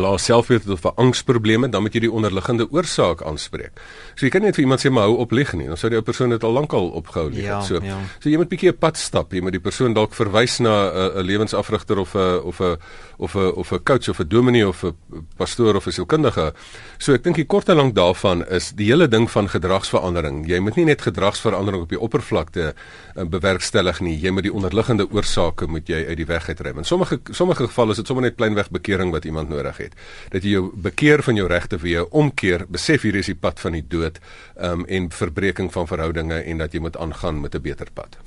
laat 0.00 0.20
selfbeeld 0.20 0.68
of 0.68 0.84
'n 0.84 0.94
angsprobleme, 0.94 1.68
dan 1.68 1.82
moet 1.82 1.94
jy 1.94 2.00
die 2.00 2.12
onderliggende 2.12 2.66
oorsaak 2.70 3.22
aanspreek. 3.22 3.72
So 4.14 4.26
jy 4.26 4.30
kan 4.30 4.42
net 4.42 4.54
vir 4.54 4.64
iemand 4.64 4.80
sê 4.80 4.90
maar 4.90 5.02
hou 5.02 5.16
op 5.16 5.30
lieg 5.30 5.52
nie, 5.52 5.66
dan 5.66 5.76
sou 5.76 5.90
die 5.90 5.98
ou 5.98 6.04
persoon 6.04 6.30
dit 6.30 6.44
al 6.44 6.52
lankal 6.52 6.88
opgehou 6.88 7.30
lieg. 7.30 7.44
Ja, 7.44 7.60
so 7.60 7.74
ja. 7.82 7.98
so 8.18 8.30
jy 8.30 8.36
moet 8.36 8.46
'n 8.46 8.56
bietjie 8.56 8.70
'n 8.70 8.78
pad 8.78 8.96
stap, 8.96 9.32
jy 9.32 9.40
moet 9.40 9.52
die 9.52 9.60
persoon 9.60 9.92
dalk 9.92 10.14
verwys 10.14 10.58
na 10.58 10.90
'n 10.90 11.18
uh, 11.18 11.22
lewensafrigter 11.22 11.98
of 11.98 12.14
'n 12.14 12.40
of 12.42 12.60
'n 12.60 12.76
of 13.18 13.34
'n 13.34 13.52
of 13.54 13.72
'n 13.72 13.82
coach 13.82 14.08
of 14.08 14.20
'n 14.20 14.28
dominee 14.28 14.68
of 14.68 14.84
'n 14.84 14.94
pastoor 15.36 15.74
of 15.76 15.86
'n 15.86 15.92
sielkundige. 15.92 16.54
So 16.98 17.12
ek 17.12 17.22
dink 17.22 17.36
die 17.36 17.46
kort 17.46 17.68
en 17.68 17.76
lank 17.76 17.94
daarvan 17.94 18.46
is 18.48 18.72
die 18.72 18.86
hele 18.86 19.08
ding 19.08 19.30
van 19.30 19.48
gedragsverandering. 19.48 20.46
Jy 20.46 20.58
moet 20.58 20.76
nie 20.76 20.84
net 20.84 21.02
gedragsverandering 21.02 21.82
op 21.82 21.88
die 21.88 22.00
oppervlakte 22.00 22.74
uh, 23.16 23.24
bewerkstellig 23.24 24.00
nie, 24.00 24.18
jy 24.18 24.30
moet 24.30 24.42
die 24.42 24.52
onderliggende 24.52 25.10
oorsake 25.10 25.66
moet 25.66 25.88
jy 25.88 26.06
uit 26.06 26.16
die 26.16 26.26
weg 26.26 26.48
uitruim. 26.48 26.78
In 26.78 26.84
sommige 26.84 27.20
sommige 27.30 27.66
gevalle 27.66 27.90
is 27.90 27.96
dit 27.96 28.06
sommer 28.06 28.24
net 28.24 28.36
kleinweg 28.36 28.70
bekering 28.70 29.10
wat 29.10 29.24
iemand 29.24 29.48
nodig 29.48 29.66
nodig 29.66 29.78
het. 29.86 29.96
Dat 30.34 30.44
jy 30.44 30.56
jou 30.56 30.66
bekeer 30.74 31.22
van 31.26 31.38
jou 31.38 31.46
regte 31.50 31.80
vir 31.82 31.92
jou 31.92 32.04
omkeer, 32.10 32.66
besef 32.68 33.06
hier 33.06 33.18
is 33.22 33.30
die 33.32 33.38
pad 33.38 33.62
van 33.62 33.78
die 33.78 33.84
dood 33.86 34.20
um, 34.58 34.84
en 34.86 35.08
verbreeking 35.14 35.72
van 35.72 35.88
verhoudinge 35.88 36.42
en 36.42 36.62
dat 36.62 36.76
jy 36.76 36.82
moet 36.84 36.96
aangaan 36.96 37.40
met 37.40 37.54
'n 37.54 37.62
beter 37.62 37.90
pad. 37.92 38.18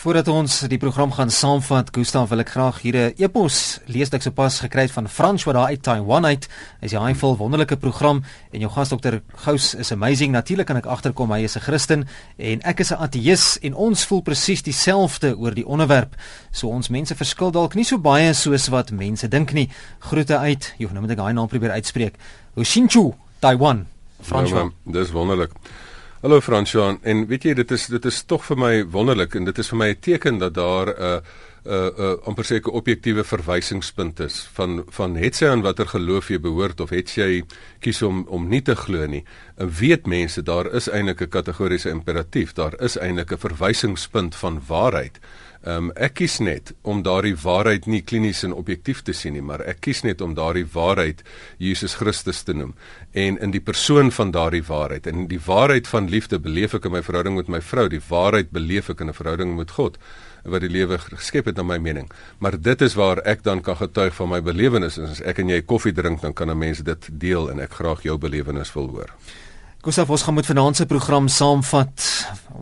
Voordat 0.00 0.30
ons 0.32 0.54
die 0.72 0.78
program 0.80 1.10
gaan 1.12 1.28
saamvat, 1.28 1.90
Gustav, 1.92 2.30
wil 2.30 2.40
ek 2.40 2.54
graag 2.54 2.78
hier 2.80 2.96
'n 2.96 3.14
epos 3.20 3.80
lees 3.84 4.08
wat 4.08 4.14
ek 4.14 4.22
sopas 4.22 4.60
gekry 4.64 4.82
het 4.88 4.90
van 4.96 5.08
Frans 5.08 5.44
wat 5.44 5.54
daar 5.54 5.68
uit 5.68 5.82
Taiwan 5.82 6.24
uit. 6.24 6.48
Is 6.80 6.92
'n 6.92 6.96
handvol 6.96 7.36
wonderlike 7.36 7.76
program 7.76 8.24
en 8.50 8.60
jou 8.60 8.70
gas 8.72 8.88
dokter 8.88 9.20
Gous 9.44 9.74
is 9.74 9.92
amazing. 9.92 10.32
Natuurlik 10.32 10.66
kan 10.66 10.76
ek 10.76 10.86
agterkom 10.86 11.30
hy 11.30 11.42
is 11.42 11.56
'n 11.56 11.60
Christen 11.60 12.08
en 12.38 12.62
ek 12.62 12.80
is 12.80 12.90
'n 12.90 12.96
ateïs 12.96 13.58
en 13.60 13.74
ons 13.74 14.04
voel 14.04 14.22
presies 14.22 14.62
dieselfde 14.62 15.36
oor 15.36 15.54
die 15.54 15.66
onderwerp. 15.66 16.16
So 16.50 16.68
ons 16.68 16.88
mense 16.88 17.14
verskil 17.14 17.50
dalk 17.50 17.74
nie 17.74 17.84
so 17.84 17.98
baie 17.98 18.32
soos 18.32 18.68
wat 18.68 18.90
mense 18.90 19.28
dink 19.28 19.52
nie. 19.52 19.68
Groete 19.98 20.38
uit. 20.38 20.74
Jy 20.78 20.86
nou 20.92 21.00
moet 21.00 21.10
ek 21.10 21.16
daai 21.16 21.32
naam 21.32 21.48
probeer 21.48 21.70
uitspreek. 21.70 22.14
Hoshinchu, 22.54 23.12
Taiwan. 23.38 23.86
Frans. 24.22 24.50
Ja, 24.50 24.70
dis 24.86 25.10
wonderlik. 25.10 25.50
Hallo 26.20 26.36
Fransjoan 26.44 26.98
en 27.08 27.22
weet 27.30 27.46
jy 27.46 27.52
dit 27.56 27.70
is 27.72 27.86
dit 27.88 28.04
is 28.04 28.18
tog 28.28 28.42
vir 28.44 28.58
my 28.60 28.74
wonderlik 28.92 29.38
en 29.38 29.46
dit 29.48 29.60
is 29.62 29.70
vir 29.72 29.78
my 29.80 29.86
'n 29.88 30.00
teken 30.04 30.38
dat 30.38 30.52
daar 30.52 30.88
'n 30.92 31.00
uh, 31.00 31.20
'n 31.64 31.72
uh, 31.72 31.86
'n 31.86 32.02
uh, 32.02 32.26
amper 32.28 32.44
seker 32.44 32.72
objektiewe 32.72 33.24
verwysingspunt 33.24 34.20
is 34.20 34.48
van 34.52 34.84
van 34.88 35.16
het 35.16 35.36
sy 35.36 35.46
aan 35.46 35.62
watter 35.62 35.88
geloof 35.88 36.28
jy 36.28 36.38
behoort 36.38 36.80
of 36.80 36.90
het 36.90 37.08
jy 37.16 37.42
kies 37.80 38.02
om 38.02 38.26
om 38.28 38.48
nie 38.48 38.62
te 38.62 38.76
glo 38.76 39.06
nie. 39.06 39.24
En 39.56 39.70
weet 39.70 40.06
mense 40.06 40.42
daar 40.42 40.66
is 40.74 40.88
eintlik 40.88 41.22
'n 41.22 41.28
kategoriese 41.28 41.88
imperatief, 41.88 42.52
daar 42.52 42.74
is 42.82 42.98
eintlik 42.98 43.32
'n 43.32 43.38
verwysingspunt 43.38 44.36
van 44.36 44.60
waarheid. 44.66 45.18
Ehm 45.60 45.76
um, 45.76 45.88
ek 45.92 46.14
kies 46.16 46.38
net 46.40 46.70
om 46.88 47.02
daardie 47.04 47.34
waarheid 47.36 47.84
nie 47.86 48.00
klinies 48.00 48.38
en 48.46 48.54
objektief 48.56 49.02
te 49.04 49.12
sien 49.12 49.34
nie, 49.36 49.42
maar 49.44 49.60
ek 49.68 49.82
kies 49.84 50.00
net 50.06 50.22
om 50.24 50.32
daardie 50.34 50.64
waarheid 50.64 51.20
Jesus 51.58 51.98
Christus 52.00 52.40
te 52.48 52.54
noem 52.56 52.72
en 53.12 53.36
in 53.44 53.52
die 53.52 53.60
persoon 53.60 54.08
van 54.10 54.32
daardie 54.32 54.62
waarheid 54.64 55.06
en 55.06 55.26
die 55.28 55.40
waarheid 55.44 55.90
van 55.90 56.08
liefde 56.08 56.38
beleef 56.40 56.74
ek 56.78 56.88
in 56.88 56.94
my 56.94 57.02
verhouding 57.04 57.36
met 57.36 57.52
my 57.52 57.60
vrou, 57.60 57.88
die 57.92 58.00
waarheid 58.08 58.54
beleef 58.56 58.88
ek 58.88 59.00
in 59.04 59.12
'n 59.12 59.18
verhouding 59.20 59.52
met 59.56 59.76
God 59.76 59.98
wat 60.44 60.64
die 60.64 60.72
lewe 60.72 60.98
geskep 60.98 61.44
het 61.44 61.56
na 61.56 61.62
my 61.62 61.78
mening. 61.78 62.10
Maar 62.38 62.56
dit 62.60 62.80
is 62.82 62.94
waar 62.94 63.18
ek 63.18 63.42
dan 63.42 63.60
kan 63.60 63.76
getuig 63.76 64.14
van 64.14 64.28
my 64.28 64.40
belewenis 64.40 64.96
en 64.96 65.10
as 65.10 65.20
ek 65.20 65.38
en 65.38 65.48
jy 65.48 65.60
koffie 65.60 65.92
drink 65.92 66.22
dan 66.22 66.32
kan 66.32 66.50
'n 66.50 66.58
mens 66.58 66.78
dit 66.78 67.08
deel 67.12 67.50
en 67.50 67.60
ek 67.60 67.72
graag 67.72 68.02
jou 68.02 68.16
belewenis 68.18 68.72
wil 68.72 68.88
hoor. 68.88 69.10
Gustav, 69.80 70.10
ons 70.12 70.22
gaan 70.22 70.34
met 70.36 70.44
vanaand 70.44 70.76
se 70.76 70.84
program 70.84 71.28
saamvat. 71.32 72.02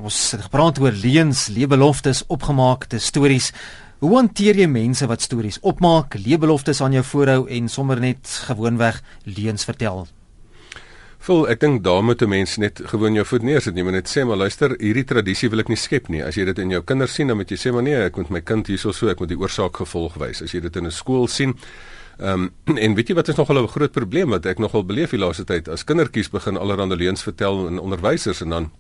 Ons 0.07 0.17
het 0.37 0.45
gepraat 0.45 0.77
oor 0.79 0.95
leuns, 0.95 1.49
leebeloftes, 1.51 2.21
opgemaakte 2.31 3.01
stories. 3.03 3.49
Hoe 3.99 4.13
hanteer 4.15 4.61
jy 4.61 4.69
mense 4.71 5.07
wat 5.11 5.25
stories 5.27 5.59
opmaak, 5.67 6.15
leebeloftes 6.15 6.79
aan 6.79 6.95
jou 6.95 7.03
voorhou 7.03 7.41
en 7.51 7.67
sommer 7.69 7.99
net 7.99 8.37
gewoonweg 8.47 9.01
leuns 9.25 9.67
vertel? 9.67 10.07
Vol, 11.27 11.43
ek 11.51 11.59
dink 11.67 11.83
daar 11.83 12.05
moet 12.07 12.23
'n 12.23 12.29
mens 12.29 12.57
net 12.57 12.83
gewoon 12.85 13.15
jou 13.15 13.27
voet 13.27 13.43
neersit. 13.43 13.77
Jy 13.77 13.83
moet 13.83 13.99
net 13.99 14.09
sê 14.09 14.25
maar 14.25 14.37
luister, 14.37 14.77
hierdie 14.79 15.05
tradisie 15.05 15.51
wil 15.51 15.59
ek 15.59 15.69
nie 15.69 15.77
skep 15.77 16.09
nie. 16.09 16.23
As 16.23 16.37
jy 16.37 16.45
dit 16.45 16.59
in 16.59 16.71
jou 16.71 16.83
kinders 16.83 17.15
sien, 17.15 17.27
dan 17.27 17.37
moet 17.37 17.51
jy 17.51 17.57
sê 17.57 17.73
maar 17.73 17.83
nee, 17.83 18.05
ek 18.05 18.17
moet 18.17 18.31
my 18.31 18.41
kind 18.41 18.67
hierso 18.67 18.93
so, 18.93 19.09
ek 19.09 19.19
moet 19.19 19.29
die 19.29 19.39
oorsaak 19.39 19.77
gevolg 19.77 20.15
wys. 20.15 20.43
As 20.43 20.53
jy 20.53 20.61
dit 20.61 20.77
in 20.77 20.87
'n 20.87 20.91
skool 20.91 21.27
sien, 21.27 21.55
Ehm 22.19 22.51
um, 22.67 22.77
en 22.85 22.95
weet 22.95 23.09
jy 23.09 23.15
wat 23.15 23.29
is 23.29 23.37
nogal 23.39 23.63
'n 23.63 23.69
groot 23.69 23.93
probleem 23.93 24.29
wat 24.35 24.47
ek 24.47 24.59
nogal 24.59 24.85
beleef 24.85 25.11
die 25.11 25.19
laaste 25.19 25.45
tyd 25.45 25.69
as 25.69 25.85
kindertjies 25.85 26.31
begin 26.31 26.57
allerlei 26.57 26.97
leuns 26.97 27.23
vertel 27.23 27.67
en 27.67 27.79
onderwysers 27.79 28.41
en 28.41 28.49
dan 28.49 28.71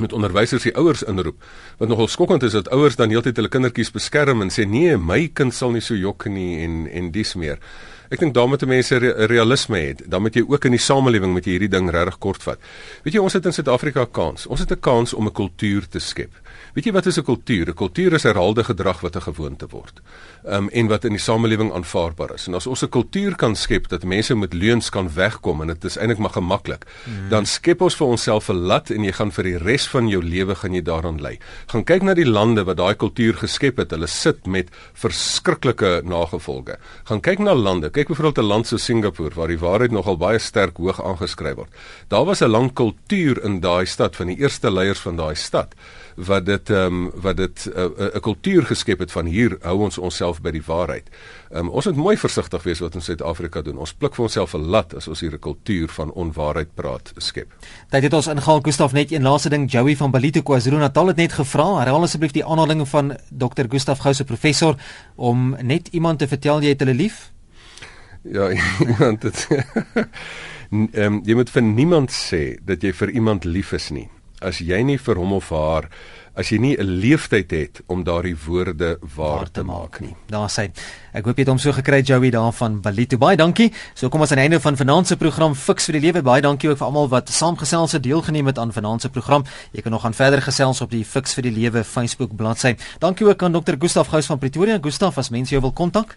met 0.00 0.12
onderwysers 0.12 0.62
die 0.62 0.74
ouers 0.76 1.02
inroep. 1.02 1.44
Wat 1.78 1.88
nogal 1.88 2.08
skokkend 2.08 2.42
is 2.42 2.52
dat 2.52 2.68
ouers 2.68 2.96
dan 2.96 3.10
heeltyd 3.10 3.36
hulle 3.36 3.48
kindertjies 3.48 3.90
beskerm 3.90 4.42
en 4.42 4.50
sê 4.50 4.66
nee, 4.68 4.96
my 4.96 5.28
kind 5.28 5.54
sal 5.54 5.70
nie 5.70 5.84
so 5.84 5.94
jok 5.94 6.24
nie 6.32 6.64
en 6.64 6.86
en 6.88 7.10
dis 7.10 7.34
meer. 7.34 7.60
Ek 8.10 8.18
dink 8.18 8.34
daarmee 8.34 8.58
te 8.58 8.66
mense 8.66 8.98
re 8.98 9.26
realisme 9.30 9.78
het. 9.78 10.02
Dan 10.10 10.22
moet 10.22 10.34
jy 10.34 10.42
ook 10.42 10.64
in 10.66 10.74
die 10.74 10.82
samelewing 10.82 11.34
met 11.34 11.46
hierdie 11.46 11.68
ding 11.70 11.90
regtig 11.94 12.18
kort 12.18 12.42
vat. 12.42 12.58
Weet 13.04 13.14
jy 13.14 13.22
ons 13.22 13.36
het 13.38 13.46
in 13.46 13.54
Suid-Afrika 13.54 14.06
kans. 14.10 14.48
Ons 14.50 14.64
het 14.64 14.72
'n 14.72 14.80
kans 14.80 15.14
om 15.14 15.26
'n 15.26 15.32
kultuur 15.32 15.86
te 15.88 16.00
skep. 16.00 16.32
Weet 16.74 16.86
jy 16.86 16.92
wat 16.92 17.06
is 17.06 17.18
'n 17.18 17.24
kultuur? 17.24 17.68
'n 17.68 17.74
Kultuur 17.74 18.12
is 18.12 18.22
herhaalde 18.22 18.64
gedrag 18.64 19.00
wat 19.00 19.16
'n 19.16 19.22
gewoonte 19.22 19.66
word. 19.70 20.00
Um 20.44 20.68
en 20.68 20.86
wat 20.86 21.04
in 21.04 21.12
die 21.12 21.18
samelewing 21.18 21.72
aanvaarbaar 21.72 22.34
is. 22.34 22.46
En 22.46 22.54
as 22.54 22.66
ons 22.66 22.82
'n 22.82 22.88
kultuur 22.88 23.36
kan 23.36 23.56
skep 23.56 23.88
dat 23.88 24.04
mense 24.04 24.34
met 24.34 24.52
leuns 24.52 24.90
kan 24.90 25.08
wegkom 25.14 25.60
en 25.60 25.66
dit 25.66 25.84
is 25.84 25.96
eintlik 25.96 26.18
maar 26.18 26.30
gemaklik, 26.30 26.86
mm. 27.06 27.28
dan 27.28 27.46
skep 27.46 27.80
ons 27.80 27.96
vir 27.96 28.06
onsself 28.06 28.48
'n 28.48 28.54
lat 28.56 28.90
en 28.90 29.04
jy 29.04 29.12
gaan 29.12 29.32
vir 29.32 29.44
die 29.44 29.58
res 29.58 29.88
van 29.88 30.08
jou 30.08 30.22
lewe 30.22 30.54
gaan 30.54 30.74
jy 30.74 30.82
daaraan 30.82 31.20
lê. 31.20 31.38
Gaan 31.66 31.84
kyk 31.84 32.02
na 32.02 32.14
die 32.14 32.28
lande 32.28 32.64
wat 32.64 32.76
daai 32.76 32.94
kultuur 32.94 33.34
geskep 33.34 33.76
het. 33.76 33.90
Hulle 33.90 34.06
sit 34.06 34.46
met 34.46 34.68
verskriklike 34.94 36.02
nagevolge. 36.04 36.76
Gaan 37.04 37.20
kyk 37.20 37.38
na 37.38 37.54
lande 37.54 37.90
kyk 37.90 38.08
byvoorbeeld 38.08 38.38
'n 38.38 38.48
land 38.48 38.66
so 38.66 38.76
Singapore 38.76 39.34
waar 39.34 39.48
die 39.48 39.58
waarheid 39.58 39.90
nogal 39.90 40.16
baie 40.16 40.38
sterk 40.38 40.76
hoog 40.76 41.02
aangeskryf 41.02 41.54
word. 41.54 41.70
Daar 42.08 42.24
was 42.24 42.40
'n 42.40 42.48
lang 42.48 42.72
kultuur 42.72 43.44
in 43.44 43.60
daai 43.60 43.86
stad 43.86 44.16
van 44.16 44.26
die 44.26 44.38
eerste 44.38 44.70
leiers 44.70 45.00
van 45.00 45.16
daai 45.16 45.34
stad 45.34 45.74
wat 46.26 46.46
dit 46.46 46.70
ehm 46.70 46.86
um, 46.86 47.10
wat 47.14 47.36
dit 47.36 47.66
eh, 47.66 47.84
eh, 47.84 47.90
'n 47.90 48.16
uh, 48.16 48.20
kultuur 48.20 48.66
geskep 48.66 48.98
het 48.98 49.12
van 49.12 49.26
hier 49.26 49.56
hou 49.60 49.78
ons 49.78 49.98
onsself 49.98 50.40
by 50.40 50.50
die 50.50 50.62
waarheid. 50.66 51.08
Ehm 51.50 51.58
um, 51.66 51.68
ons 51.68 51.84
moet 51.84 51.96
mooi 51.96 52.16
versigtig 52.16 52.62
wees 52.62 52.78
wat 52.78 52.94
ons 52.94 53.08
in 53.08 53.16
Suid-Afrika 53.16 53.62
doen. 53.62 53.76
Ons 53.76 53.92
pluk 53.92 54.14
vir 54.14 54.22
onsself 54.22 54.54
'n 54.54 54.66
lat 54.66 54.94
as 54.94 55.08
ons 55.08 55.20
hier 55.20 55.32
'n 55.32 55.38
kultuur 55.38 55.88
van 55.88 56.12
onwaarheid 56.12 56.74
praat 56.74 57.12
skep. 57.16 57.48
Dit 57.90 58.02
het 58.02 58.12
ons 58.12 58.26
ingehaal 58.26 58.60
Gustaf 58.60 58.92
net 58.92 59.12
een 59.12 59.22
laaste 59.22 59.48
ding 59.48 59.70
Joey 59.70 59.96
van 59.96 60.10
Balito 60.10 60.42
KwaZulu-Natal 60.42 61.06
het 61.06 61.16
net 61.16 61.32
gevra. 61.32 61.78
Herhaal 61.78 62.02
asseblief 62.02 62.32
die 62.32 62.44
aanhaling 62.44 62.88
van 62.88 63.16
Dr. 63.28 63.64
Gustaf 63.68 63.98
Gouse 63.98 64.24
professor 64.24 64.76
om 65.14 65.56
net 65.60 65.88
iemand 65.88 66.18
te 66.18 66.28
vertel 66.28 66.60
jy 66.60 66.68
het 66.68 66.80
hulle 66.80 66.94
lief. 66.94 67.32
Ja, 68.22 68.50
iemand 68.88 69.20
dit. 69.20 69.48
Ehm 70.70 71.14
um, 71.14 71.20
jy 71.24 71.34
moet 71.34 71.50
vir 71.50 71.62
niemand 71.62 72.12
sê 72.14 72.58
dat 72.62 72.82
jy 72.82 72.92
vir 72.92 73.10
iemand 73.10 73.44
lief 73.44 73.72
is 73.72 73.90
nie. 73.90 74.08
As 74.40 74.58
jy 74.58 74.82
nie 74.82 74.98
vir 74.98 75.20
hom 75.20 75.32
of 75.32 75.50
haar 75.50 75.90
as 76.40 76.50
jy 76.50 76.58
nie 76.58 76.76
'n 76.76 77.00
leeftyd 77.02 77.50
het 77.50 77.82
om 77.86 78.04
daardie 78.04 78.36
woorde 78.46 78.98
waar, 79.00 79.38
waar 79.38 79.50
te 79.50 79.62
maak 79.62 80.00
nie. 80.00 80.14
Daar 80.28 80.48
sê 80.48 80.70
ek 81.12 81.24
hoop 81.24 81.36
jy 81.36 81.42
het 81.42 81.48
hom 81.48 81.58
so 81.58 81.72
gekry 81.72 82.02
Joey 82.02 82.30
daarvan 82.30 82.80
Balito. 82.80 83.18
Baie 83.18 83.36
dankie. 83.36 83.72
So 83.94 84.08
kom 84.08 84.20
ons 84.20 84.30
aan 84.30 84.38
die 84.38 84.44
einde 84.44 84.60
van 84.60 84.76
vanaand 84.76 85.06
se 85.06 85.16
program 85.16 85.54
Fix 85.54 85.84
vir 85.86 86.00
die 86.00 86.00
lewe. 86.00 86.22
Baie 86.22 86.40
dankie 86.40 86.70
ook 86.70 86.78
vir 86.78 86.86
almal 86.86 87.08
wat 87.08 87.28
saamgesels 87.28 87.92
het, 87.92 88.02
deelgeneem 88.02 88.46
het 88.46 88.58
aan 88.58 88.72
vanaand 88.72 89.02
se 89.02 89.08
program. 89.08 89.44
Jy 89.72 89.82
kan 89.82 89.92
nog 89.92 90.04
aan 90.04 90.14
verder 90.14 90.42
gesels 90.42 90.80
op 90.80 90.90
die 90.90 91.04
Fix 91.04 91.34
vir 91.34 91.42
die 91.42 91.52
lewe 91.52 91.84
Facebook 91.84 92.36
bladsy. 92.36 92.76
Dankie 92.98 93.26
ook 93.26 93.42
aan 93.42 93.52
Dr. 93.52 93.74
Gustaf 93.78 94.08
Gous 94.08 94.26
van 94.26 94.38
Pretoria. 94.38 94.78
Gustaf, 94.80 95.18
as 95.18 95.30
mense 95.30 95.50
jou 95.50 95.60
wil 95.60 95.72
kontak 95.72 96.16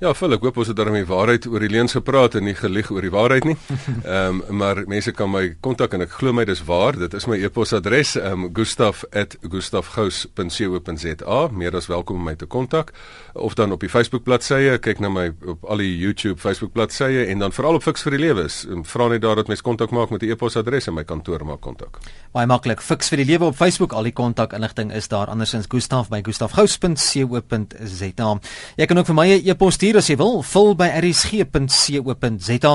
Ja, 0.00 0.14
vol 0.16 0.32
ek 0.32 0.40
hoop 0.46 0.56
ons 0.62 0.70
het 0.70 0.78
daarmee 0.78 1.04
waarheid 1.04 1.44
oor 1.44 1.60
die 1.60 1.68
leuns 1.68 1.92
gepraat 1.92 2.32
en 2.38 2.46
nie 2.48 2.54
gelieg 2.56 2.88
oor 2.88 3.04
die 3.04 3.12
waarheid 3.12 3.44
nie. 3.44 3.52
Ehm 4.00 4.40
um, 4.48 4.56
maar 4.60 4.84
mense 4.88 5.12
kan 5.12 5.28
my 5.28 5.56
kontak 5.60 5.92
en 5.92 6.00
ek 6.06 6.14
glo 6.16 6.32
my 6.32 6.44
dis 6.48 6.64
waar. 6.64 6.96
Dit 6.96 7.12
is 7.18 7.26
my 7.28 7.36
e-posadres 7.36 8.16
ehm 8.16 8.46
um, 8.46 8.54
gustaf@gustafgous.co.za. 8.56 11.40
Meer 11.52 11.76
as 11.76 11.92
welkom 11.92 12.16
om 12.16 12.24
my 12.24 12.32
te 12.34 12.48
kontak 12.48 12.96
of 13.34 13.54
dan 13.54 13.72
op 13.72 13.80
die 13.80 13.88
Facebook 13.92 14.24
bladsye, 14.24 14.78
kyk 14.80 15.00
na 15.04 15.08
my 15.12 15.32
op 15.44 15.64
al 15.68 15.76
die 15.84 15.98
YouTube 15.98 16.40
Facebook 16.40 16.72
bladsye 16.72 17.26
en 17.26 17.38
dan 17.38 17.52
veral 17.52 17.74
op 17.76 17.82
Fix 17.82 18.02
vir 18.02 18.10
die 18.16 18.20
Lewe. 18.24 18.48
Ehm, 18.48 18.82
vra 18.82 19.08
net 19.08 19.20
daar 19.20 19.36
dat 19.36 19.46
mense 19.52 19.62
kontak 19.62 19.90
maak 19.90 20.10
met 20.10 20.20
die 20.24 20.30
e-posadres 20.32 20.86
en 20.88 20.94
my 20.94 21.04
kantoor 21.04 21.44
maak 21.44 21.60
kontak. 21.60 21.98
Baie 22.32 22.46
maklik. 22.46 22.80
Fix 22.80 23.08
vir 23.12 23.16
die 23.20 23.26
Lewe 23.34 23.44
op 23.52 23.56
Facebook. 23.56 23.92
Al 23.92 24.02
die 24.08 24.16
kontak 24.16 24.52
inligting 24.56 24.92
is 24.92 25.08
daar 25.08 25.26
andersins 25.26 25.66
Gustaf 25.68 26.08
by 26.08 26.22
gustafgous.co.za. 26.24 28.38
Jy 28.76 28.86
kan 28.86 28.98
ook 28.98 29.06
vir 29.06 29.14
my 29.14 29.28
'n 29.28 29.42
e-pos 29.44 29.76
stuur 29.90 29.98
as 29.98 30.06
jy 30.06 30.14
wil, 30.20 30.36
vul 30.46 30.76
by 30.78 30.86
rsg.co.za. 31.00 32.74